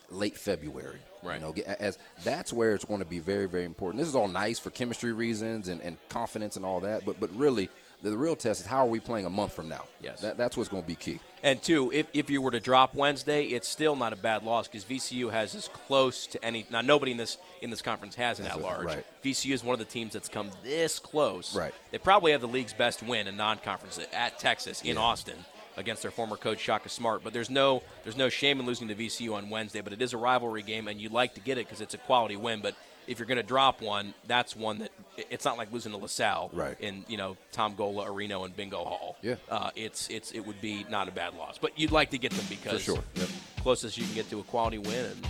late 0.09 0.37
February. 0.37 0.99
Right. 1.23 1.39
You 1.39 1.47
know, 1.47 1.73
as 1.79 1.97
that's 2.23 2.51
where 2.51 2.73
it's 2.73 2.85
going 2.85 2.99
to 2.99 3.05
be 3.05 3.19
very, 3.19 3.47
very 3.47 3.65
important. 3.65 3.99
This 3.99 4.07
is 4.07 4.15
all 4.15 4.27
nice 4.27 4.59
for 4.59 4.71
chemistry 4.71 5.13
reasons 5.13 5.67
and, 5.67 5.81
and 5.81 5.97
confidence 6.09 6.55
and 6.55 6.65
all 6.65 6.79
that, 6.81 7.05
but 7.05 7.19
but 7.19 7.33
really, 7.35 7.69
the, 8.01 8.17
real 8.17 8.35
test 8.35 8.61
is 8.61 8.65
how 8.67 8.77
are 8.77 8.87
we 8.89 8.99
playing 8.99 9.25
a 9.25 9.29
month 9.29 9.53
from 9.53 9.69
now? 9.69 9.85
Yes. 10.01 10.21
That, 10.21 10.37
that's 10.37 10.57
what's 10.57 10.69
going 10.69 10.83
to 10.83 10.87
be 10.87 10.95
key. 10.95 11.19
And 11.43 11.61
two, 11.61 11.91
if, 11.91 12.07
if 12.13 12.29
you 12.29 12.41
were 12.41 12.51
to 12.51 12.59
drop 12.59 12.93
Wednesday, 12.93 13.45
it's 13.45 13.67
still 13.67 13.95
not 13.95 14.13
a 14.13 14.15
bad 14.15 14.43
loss 14.43 14.67
because 14.67 14.83
VCU 14.85 15.31
has 15.31 15.55
as 15.55 15.67
close 15.67 16.27
to 16.27 16.43
any. 16.43 16.65
Now, 16.69 16.81
nobody 16.81 17.11
in 17.11 17.17
this 17.17 17.37
in 17.61 17.69
this 17.69 17.81
conference 17.81 18.15
has 18.15 18.39
an 18.39 18.45
at 18.45 18.61
large. 18.61 18.85
right. 18.85 19.05
VCU 19.23 19.53
is 19.53 19.63
one 19.63 19.73
of 19.73 19.79
the 19.79 19.85
teams 19.85 20.13
that's 20.13 20.29
come 20.29 20.51
this 20.63 20.99
close. 20.99 21.55
Right. 21.55 21.73
They 21.91 21.97
probably 21.97 22.31
have 22.31 22.41
the 22.41 22.47
league's 22.47 22.73
best 22.73 23.01
win 23.01 23.27
in 23.27 23.37
non-conference 23.37 23.99
at 24.13 24.39
Texas 24.39 24.81
in 24.81 24.95
Yeah. 24.95 25.01
Austin 25.01 25.37
against 25.77 26.01
their 26.01 26.11
former 26.11 26.37
coach 26.37 26.59
Shaka 26.59 26.89
Smart. 26.89 27.23
But 27.23 27.33
there's 27.33 27.49
no 27.49 27.81
there's 28.03 28.17
no 28.17 28.29
shame 28.29 28.59
in 28.59 28.65
losing 28.65 28.87
to 28.89 28.95
VCU 28.95 29.33
on 29.33 29.49
Wednesday. 29.49 29.81
But 29.81 29.93
it 29.93 30.01
is 30.01 30.13
a 30.13 30.17
rivalry 30.17 30.61
game, 30.63 30.87
and 30.87 31.01
you'd 31.01 31.11
like 31.13 31.33
to 31.35 31.41
get 31.41 31.57
it 31.57 31.65
because 31.65 31.81
it's 31.81 31.93
a 31.95 31.99
quality 31.99 32.35
win. 32.35 32.61
But 32.61 32.75
if 33.07 33.17
you're 33.17 33.25
going 33.27 33.37
to 33.37 33.43
drop 33.43 33.81
one, 33.81 34.13
that's 34.27 34.55
one 34.55 34.77
that 34.79 34.91
it's 35.17 35.45
not 35.45 35.57
like 35.57 35.71
losing 35.71 35.91
to 35.91 35.97
LaSalle 35.97 36.49
Right. 36.53 36.75
in 36.79 37.03
you 37.07 37.17
know 37.17 37.37
Tom 37.51 37.75
Gola, 37.75 38.09
Reno, 38.11 38.43
and 38.45 38.55
Bingo 38.55 38.83
Hall. 38.83 39.17
Yeah. 39.21 39.35
uh, 39.49 39.71
it's 39.75 40.09
it's 40.09 40.31
it 40.31 40.41
would 40.45 40.59
be 40.61 40.85
not 40.89 41.07
a 41.07 41.11
bad 41.11 41.35
loss, 41.35 41.57
but 41.57 41.77
you'd 41.77 41.91
like 41.91 42.09
to 42.11 42.17
get 42.17 42.31
them 42.31 42.45
because 42.49 42.79
For 42.79 42.95
sure. 42.95 43.03
Yep. 43.15 43.29
closest 43.61 43.97
you 43.97 44.05
can 44.05 44.13
get 44.15 44.29
to 44.29 44.39
a 44.39 44.43
quality 44.43 44.77
win 44.77 45.05
and 45.05 45.25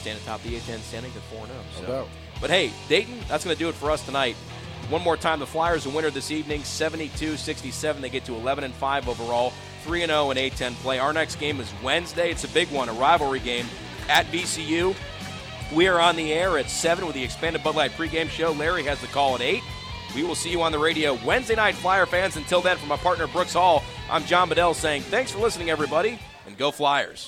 stand 0.00 0.18
atop 0.20 0.42
the 0.42 0.50
A10 0.56 0.78
standing 0.80 1.12
at 1.12 1.22
four 1.22 1.46
zero. 1.46 1.58
No 1.74 1.80
So. 1.80 1.86
doubt. 1.86 2.08
But 2.40 2.50
hey, 2.50 2.70
Dayton, 2.88 3.18
that's 3.28 3.44
going 3.44 3.56
to 3.56 3.58
do 3.62 3.68
it 3.68 3.74
for 3.74 3.90
us 3.90 4.04
tonight. 4.04 4.36
One 4.90 5.02
more 5.02 5.16
time, 5.16 5.40
the 5.40 5.46
Flyers 5.46 5.84
a 5.86 5.90
winner 5.90 6.10
this 6.10 6.30
evening, 6.30 6.60
72-67. 6.60 8.00
They 8.00 8.08
get 8.08 8.24
to 8.26 8.34
11 8.34 8.62
and 8.62 8.74
5 8.74 9.08
overall, 9.08 9.52
3 9.84 10.02
and 10.02 10.10
0 10.10 10.30
in 10.30 10.36
A10 10.36 10.74
play. 10.76 10.98
Our 10.98 11.12
next 11.12 11.36
game 11.36 11.60
is 11.60 11.72
Wednesday. 11.82 12.30
It's 12.30 12.44
a 12.44 12.48
big 12.48 12.70
one, 12.70 12.88
a 12.88 12.92
rivalry 12.92 13.40
game 13.40 13.66
at 14.08 14.26
VCU. 14.26 14.94
We 15.74 15.88
are 15.88 16.00
on 16.00 16.16
the 16.16 16.32
air 16.32 16.58
at 16.58 16.70
7 16.70 17.04
with 17.04 17.14
the 17.14 17.24
expanded 17.24 17.62
Bud 17.62 17.74
Light 17.74 17.90
pregame 17.92 18.28
show. 18.28 18.52
Larry 18.52 18.84
has 18.84 19.00
the 19.00 19.08
call 19.08 19.34
at 19.34 19.40
8. 19.40 19.62
We 20.14 20.22
will 20.22 20.36
see 20.36 20.50
you 20.50 20.62
on 20.62 20.72
the 20.72 20.78
radio 20.78 21.18
Wednesday 21.24 21.56
night, 21.56 21.74
Flyer 21.74 22.06
fans. 22.06 22.36
Until 22.36 22.60
then, 22.60 22.76
from 22.76 22.88
my 22.88 22.96
partner 22.96 23.26
Brooks 23.26 23.52
Hall, 23.52 23.82
I'm 24.10 24.24
John 24.24 24.48
Bedell 24.48 24.74
saying 24.74 25.02
thanks 25.02 25.32
for 25.32 25.38
listening, 25.38 25.68
everybody, 25.68 26.18
and 26.46 26.56
go 26.56 26.70
Flyers. 26.70 27.24